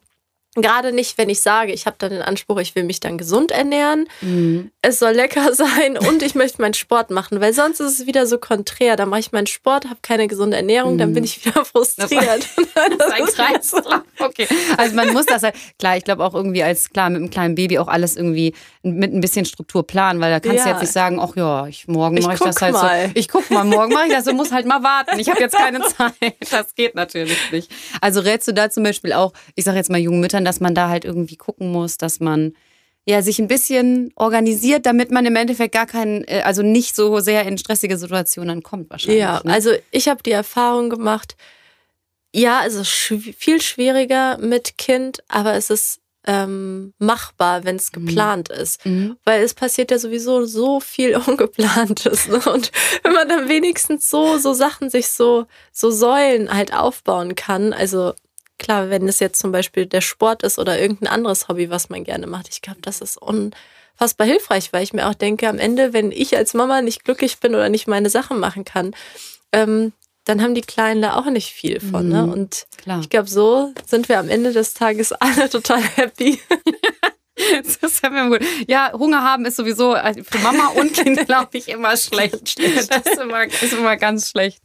Gerade 0.55 0.91
nicht, 0.91 1.17
wenn 1.17 1.29
ich 1.29 1.39
sage, 1.39 1.71
ich 1.71 1.85
habe 1.85 1.95
dann 1.97 2.09
den 2.09 2.21
Anspruch, 2.21 2.59
ich 2.59 2.75
will 2.75 2.83
mich 2.83 2.99
dann 2.99 3.17
gesund 3.17 3.51
ernähren, 3.51 4.09
mhm. 4.19 4.69
es 4.81 4.99
soll 4.99 5.13
lecker 5.13 5.53
sein 5.53 5.97
und 5.97 6.21
ich 6.23 6.35
möchte 6.35 6.61
meinen 6.61 6.73
Sport 6.73 7.09
machen, 7.09 7.39
weil 7.39 7.53
sonst 7.53 7.79
ist 7.79 7.99
es 8.01 8.05
wieder 8.05 8.27
so 8.27 8.37
konträr. 8.37 8.97
Dann 8.97 9.07
mache 9.07 9.21
ich 9.21 9.31
meinen 9.31 9.47
Sport, 9.47 9.85
habe 9.85 9.99
keine 10.01 10.27
gesunde 10.27 10.57
Ernährung, 10.57 10.95
mhm. 10.95 10.97
dann 10.97 11.13
bin 11.13 11.23
ich 11.23 11.45
wieder 11.45 11.63
frustriert. 11.65 12.47
Das 12.73 13.07
ist 13.07 13.13
ein 13.13 13.25
Kreislauf. 13.25 14.01
Okay. 14.19 14.47
Also 14.77 14.95
man 14.95 15.13
muss 15.13 15.25
das 15.25 15.43
halt, 15.43 15.55
klar, 15.77 15.97
ich 15.97 16.03
glaube 16.03 16.23
auch 16.23 16.33
irgendwie 16.33 16.63
als, 16.63 16.89
klar, 16.89 17.09
mit 17.09 17.17
einem 17.17 17.29
kleinen 17.29 17.55
Baby 17.55 17.79
auch 17.79 17.87
alles 17.87 18.15
irgendwie 18.15 18.53
mit 18.81 19.13
ein 19.13 19.21
bisschen 19.21 19.45
Struktur 19.45 19.85
planen, 19.85 20.19
weil 20.19 20.31
da 20.31 20.39
kannst 20.39 20.59
ja. 20.59 20.63
du 20.63 20.69
jetzt 20.71 20.81
nicht 20.81 20.93
sagen, 20.93 21.19
ach 21.19 21.35
ja, 21.35 21.67
ich, 21.67 21.87
morgen 21.87 22.19
mache 22.21 22.33
ich 22.33 22.39
das 22.39 22.61
halt 22.61 22.73
mal. 22.73 23.07
so. 23.07 23.11
Ich 23.15 23.27
guck 23.27 23.49
mal, 23.51 23.63
morgen 23.63 23.93
mache 23.93 24.07
ich 24.07 24.13
das, 24.13 24.25
du 24.25 24.33
musst 24.33 24.51
halt 24.51 24.65
mal 24.65 24.81
warten. 24.83 25.19
Ich 25.19 25.29
habe 25.29 25.39
jetzt 25.39 25.55
keine 25.55 25.81
Zeit. 25.81 26.13
Das 26.49 26.73
geht 26.75 26.95
natürlich 26.95 27.37
nicht. 27.51 27.71
Also 27.99 28.21
rätst 28.21 28.47
du 28.47 28.53
da 28.53 28.69
zum 28.69 28.83
Beispiel 28.83 29.13
auch, 29.13 29.33
ich 29.55 29.65
sage 29.65 29.77
jetzt 29.77 29.89
mal 29.89 29.99
jungen 29.99 30.19
Müttern, 30.19 30.40
dass 30.45 30.59
man 30.59 30.75
da 30.75 30.89
halt 30.89 31.05
irgendwie 31.05 31.37
gucken 31.37 31.71
muss, 31.71 31.97
dass 31.97 32.19
man 32.19 32.53
ja, 33.05 33.21
sich 33.23 33.39
ein 33.39 33.47
bisschen 33.47 34.11
organisiert, 34.15 34.85
damit 34.85 35.09
man 35.09 35.25
im 35.25 35.35
Endeffekt 35.35 35.73
gar 35.73 35.87
keinen, 35.87 36.23
äh, 36.25 36.41
also 36.45 36.61
nicht 36.61 36.95
so 36.95 37.19
sehr 37.19 37.45
in 37.47 37.57
stressige 37.57 37.97
Situationen 37.97 38.61
kommt 38.61 38.89
wahrscheinlich. 38.91 39.21
Ja, 39.21 39.41
ne? 39.43 39.53
also 39.53 39.71
ich 39.89 40.07
habe 40.07 40.21
die 40.21 40.31
Erfahrung 40.31 40.89
gemacht, 40.89 41.35
ja, 42.33 42.61
es 42.65 42.75
ist 42.75 42.89
viel 42.89 43.61
schwieriger 43.61 44.37
mit 44.37 44.77
Kind, 44.77 45.23
aber 45.27 45.55
es 45.55 45.69
ist 45.69 45.99
ähm, 46.27 46.93
machbar, 46.99 47.63
wenn 47.63 47.77
es 47.77 47.91
mhm. 47.91 48.05
geplant 48.05 48.49
mhm. 48.49 48.55
ist. 48.55 48.85
Mhm. 48.85 49.17
Weil 49.25 49.41
es 49.41 49.53
passiert 49.53 49.91
ja 49.91 49.97
sowieso 49.97 50.45
so 50.45 50.79
viel 50.79 51.15
Ungeplantes. 51.27 52.27
Ne? 52.27 52.39
Und 52.53 52.71
wenn 53.03 53.13
man 53.13 53.27
dann 53.27 53.49
wenigstens 53.49 54.09
so, 54.09 54.37
so 54.37 54.53
Sachen 54.53 54.89
sich 54.89 55.07
so, 55.07 55.47
so 55.71 55.89
Säulen 55.89 56.53
halt 56.53 56.73
aufbauen 56.73 57.35
kann, 57.35 57.73
also 57.73 58.13
klar, 58.61 58.89
wenn 58.89 59.07
es 59.07 59.19
jetzt 59.19 59.41
zum 59.41 59.51
Beispiel 59.51 59.85
der 59.85 60.01
Sport 60.01 60.43
ist 60.43 60.59
oder 60.59 60.79
irgendein 60.79 61.09
anderes 61.09 61.47
Hobby, 61.47 61.69
was 61.69 61.89
man 61.89 62.03
gerne 62.03 62.27
macht, 62.27 62.47
ich 62.49 62.61
glaube, 62.61 62.79
das 62.81 63.01
ist 63.01 63.17
unfassbar 63.17 64.27
hilfreich, 64.27 64.71
weil 64.71 64.83
ich 64.83 64.93
mir 64.93 65.09
auch 65.09 65.15
denke, 65.15 65.49
am 65.49 65.59
Ende, 65.59 65.93
wenn 65.93 66.11
ich 66.11 66.37
als 66.37 66.53
Mama 66.53 66.81
nicht 66.81 67.03
glücklich 67.03 67.39
bin 67.39 67.55
oder 67.55 67.69
nicht 67.69 67.87
meine 67.87 68.09
Sachen 68.09 68.39
machen 68.39 68.63
kann, 68.63 68.93
ähm, 69.51 69.93
dann 70.25 70.41
haben 70.41 70.53
die 70.53 70.61
Kleinen 70.61 71.01
da 71.01 71.15
auch 71.15 71.25
nicht 71.25 71.51
viel 71.51 71.79
von. 71.79 72.07
Ne? 72.07 72.23
Mhm? 72.23 72.31
Und 72.31 72.67
klar. 72.77 72.99
ich 73.01 73.09
glaube, 73.09 73.27
so 73.27 73.73
sind 73.85 74.07
wir 74.07 74.19
am 74.19 74.29
Ende 74.29 74.53
des 74.53 74.75
Tages 74.75 75.11
alle 75.19 75.49
total 75.49 75.81
happy. 75.81 76.39
Das 77.63 77.77
ist 77.77 78.03
ja, 78.03 78.27
gut. 78.27 78.41
ja, 78.67 78.91
Hunger 78.93 79.23
haben 79.23 79.45
ist 79.45 79.55
sowieso 79.55 79.95
äh, 79.95 80.23
für 80.23 80.39
Mama 80.39 80.67
und 80.75 80.93
Kind, 81.01 81.25
glaube 81.25 81.57
ich, 81.57 81.69
immer 81.69 81.95
schlecht. 81.97 82.59
Das 82.59 83.05
ist 83.05 83.19
immer, 83.19 83.43
ist 83.45 83.73
immer 83.73 83.97
ganz 83.97 84.29
schlecht. 84.29 84.61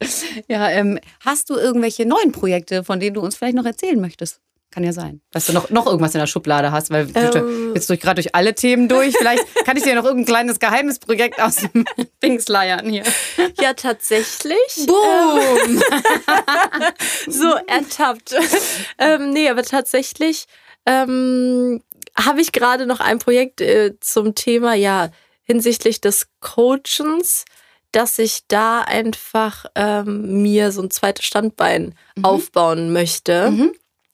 Ja, 0.47 0.69
ähm, 0.69 0.99
hast 1.25 1.49
du 1.49 1.55
irgendwelche 1.55 2.05
neuen 2.05 2.31
Projekte, 2.31 2.83
von 2.83 2.99
denen 2.99 3.15
du 3.15 3.21
uns 3.21 3.35
vielleicht 3.35 3.55
noch 3.55 3.65
erzählen 3.65 3.99
möchtest? 3.99 4.41
Kann 4.69 4.83
ja 4.83 4.91
sein, 4.91 5.21
dass 5.31 5.45
du 5.45 5.53
noch, 5.53 5.69
noch 5.69 5.85
irgendwas 5.85 6.13
in 6.13 6.19
der 6.19 6.27
Schublade 6.27 6.71
hast, 6.71 6.89
weil 6.91 7.09
ähm, 7.15 7.71
jetzt 7.73 7.89
durch 7.89 8.01
gerade 8.01 8.21
durch 8.21 8.35
alle 8.35 8.53
Themen 8.53 8.89
durch. 8.89 9.15
Vielleicht 9.17 9.43
kann 9.65 9.77
ich 9.77 9.83
dir 9.83 9.95
noch 9.95 10.03
irgendein 10.03 10.25
kleines 10.25 10.59
Geheimnisprojekt 10.59 11.41
aus 11.41 11.55
dem 11.55 11.85
Dings 12.21 12.49
leiern 12.49 12.87
hier. 12.89 13.03
Ja, 13.61 13.73
tatsächlich. 13.73 14.85
Boom! 14.85 15.39
Ähm, 15.67 15.81
so 17.29 17.53
ertappt. 17.65 18.35
ähm, 18.99 19.31
nee, 19.31 19.49
aber 19.49 19.63
tatsächlich 19.63 20.45
ähm, 20.85 21.81
habe 22.19 22.41
ich 22.41 22.51
gerade 22.51 22.85
noch 22.85 22.99
ein 22.99 23.19
Projekt 23.19 23.61
äh, 23.61 23.99
zum 23.99 24.35
Thema, 24.35 24.73
ja, 24.73 25.09
hinsichtlich 25.43 26.01
des 26.01 26.27
Coachens, 26.39 27.45
dass 27.91 28.19
ich 28.19 28.41
da 28.47 28.81
einfach 28.81 29.65
ähm, 29.75 30.41
mir 30.41 30.71
so 30.71 30.81
ein 30.81 30.91
zweites 30.91 31.25
Standbein 31.25 31.95
mhm. 32.15 32.25
aufbauen 32.25 32.91
möchte. 32.91 33.51
Mhm. 33.51 33.71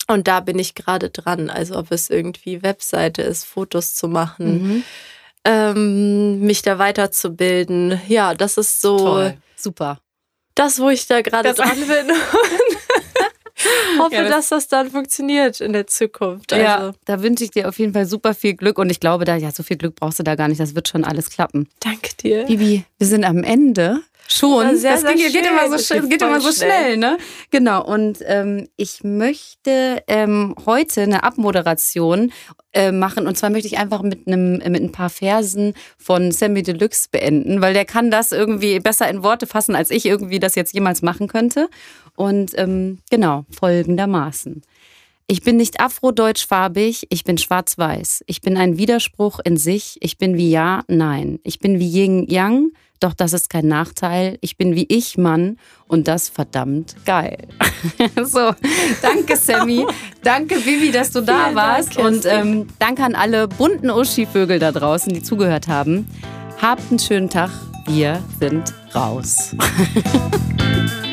Und 0.08 0.28
da 0.28 0.41
bin 0.41 0.60
ich 0.60 0.76
gerade 0.76 1.10
dran. 1.10 1.49
Also 1.49 1.78
ob 1.78 1.91
es 1.91 2.10
irgendwie 2.10 2.62
Webseite 2.62 3.22
ist, 3.22 3.45
Fotos 3.45 3.95
zu 3.95 4.08
machen, 4.08 4.62
mhm. 4.62 4.84
ähm, 5.45 6.39
mich 6.41 6.62
da 6.62 6.78
weiterzubilden. 6.78 7.99
Ja, 8.08 8.34
das 8.36 8.58
ist 8.58 8.82
so. 8.82 8.97
Toll. 8.97 9.38
Super. 9.56 9.99
Das, 10.56 10.80
wo 10.80 10.89
ich 10.89 11.08
da 11.08 11.22
gerade 11.22 11.54
dran 11.54 11.78
bin. 11.88 12.16
hoffe, 13.99 14.16
ja, 14.16 14.24
das 14.24 14.34
dass 14.34 14.49
das 14.49 14.68
dann 14.68 14.91
funktioniert 14.91 15.61
in 15.61 15.74
der 15.74 15.88
Zukunft. 15.88 16.53
Also. 16.53 16.66
Ja, 16.66 16.93
da 17.05 17.22
wünsche 17.22 17.43
ich 17.43 17.51
dir 17.51 17.70
auf 17.70 17.80
jeden 17.80 17.93
Fall 17.93 18.05
super 18.05 18.34
viel 18.34 18.55
Glück 18.55 18.78
und 18.78 18.89
ich 18.89 18.99
glaube, 18.99 19.26
da 19.26 19.36
ja 19.36 19.51
so 19.51 19.64
viel 19.64 19.78
Glück 19.78 19.95
brauchst 19.95 20.20
du 20.20 20.24
da 20.24 20.36
gar 20.36 20.47
nicht. 20.47 20.59
Das 20.59 20.76
wird 20.76 20.88
schon 20.88 21.03
alles 21.03 21.30
klappen. 21.30 21.70
Danke 21.80 22.16
dir. 22.22 22.45
Bibi, 22.45 22.86
wir 22.97 23.07
sind 23.07 23.24
am 23.24 23.43
Ende. 23.43 24.01
Schon. 24.28 24.78
Sehr, 24.78 24.93
das 24.93 25.05
ging, 25.05 25.18
sehr 25.18 25.30
geht 25.30 25.45
immer 25.45 25.78
so, 25.78 25.93
geht, 25.93 26.09
geht 26.09 26.22
immer 26.22 26.39
so 26.39 26.51
schnell. 26.51 26.70
schnell, 26.70 26.97
ne? 26.97 27.18
Genau. 27.51 27.84
Und 27.84 28.20
ähm, 28.26 28.68
ich 28.78 29.03
möchte 29.03 30.01
ähm, 30.07 30.55
heute 30.66 31.01
eine 31.01 31.24
Abmoderation 31.24 32.32
äh, 32.72 32.91
machen. 32.91 33.28
Und 33.28 33.38
zwar 33.38 33.49
möchte 33.49 33.68
ich 33.68 33.78
einfach 33.78 34.01
mit 34.01 34.26
einem 34.28 34.53
mit 34.53 34.82
ein 34.82 34.91
paar 34.91 35.09
Versen 35.09 35.74
von 35.97 36.32
Sammy 36.32 36.64
Deluxe 36.64 37.09
beenden, 37.11 37.61
weil 37.61 37.74
der 37.74 37.86
kann 37.86 38.11
das 38.11 38.32
irgendwie 38.32 38.80
besser 38.80 39.09
in 39.09 39.24
Worte 39.24 39.45
fassen, 39.45 39.76
als 39.76 39.91
ich 39.91 40.05
irgendwie 40.05 40.39
das 40.39 40.55
jetzt 40.55 40.74
jemals 40.74 41.01
machen 41.01 41.28
könnte. 41.28 41.70
Und 42.16 42.51
ähm, 42.57 42.99
genau, 43.09 43.45
folgendermaßen. 43.51 44.61
Ich 45.26 45.41
bin 45.41 45.55
nicht 45.55 45.80
afrodeutschfarbig, 45.80 47.07
ich 47.09 47.24
bin 47.24 47.38
schwarz-weiß. 47.38 48.24
Ich 48.28 48.41
bin 48.41 48.57
ein 48.57 48.78
Widerspruch 48.78 49.39
in 49.43 49.57
sich. 49.57 49.97
Ich 50.01 50.18
bin 50.18 50.36
wie 50.38 50.51
Ja, 50.51 50.84
Nein. 50.88 51.39
Ich 51.43 51.59
bin 51.59 51.80
wie 51.80 51.88
Yin-Yang, 51.88 52.72
doch 52.99 53.14
das 53.14 53.34
ist 53.34 53.49
kein 53.49 53.68
Nachteil. 53.68 54.38
Ich 54.41 54.57
bin 54.57 54.76
wie 54.76 54.86
ich, 54.89 55.18
Mann, 55.18 55.57
und 55.88 56.07
das 56.07 56.30
verdammt 56.30 56.95
geil. 57.05 57.38
so, 58.24 58.51
danke 59.01 59.36
Sammy, 59.36 59.86
danke 60.24 60.55
Vivi, 60.55 60.91
dass 60.91 61.11
du 61.11 61.22
da 61.22 61.45
Vielen 61.45 61.55
warst. 61.55 61.97
Dank, 61.97 62.07
und 62.07 62.26
ähm, 62.26 62.68
danke 62.80 63.03
an 63.03 63.16
alle 63.16 63.47
bunten 63.47 63.89
Uschi-Vögel 63.89 64.59
da 64.59 64.72
draußen, 64.72 65.14
die 65.14 65.22
zugehört 65.22 65.68
haben. 65.68 66.07
Habt 66.61 66.84
einen 66.89 66.99
schönen 66.99 67.30
Tag. 67.30 67.49
Wir 67.88 68.22
sind 68.39 68.74
raus. 68.93 69.53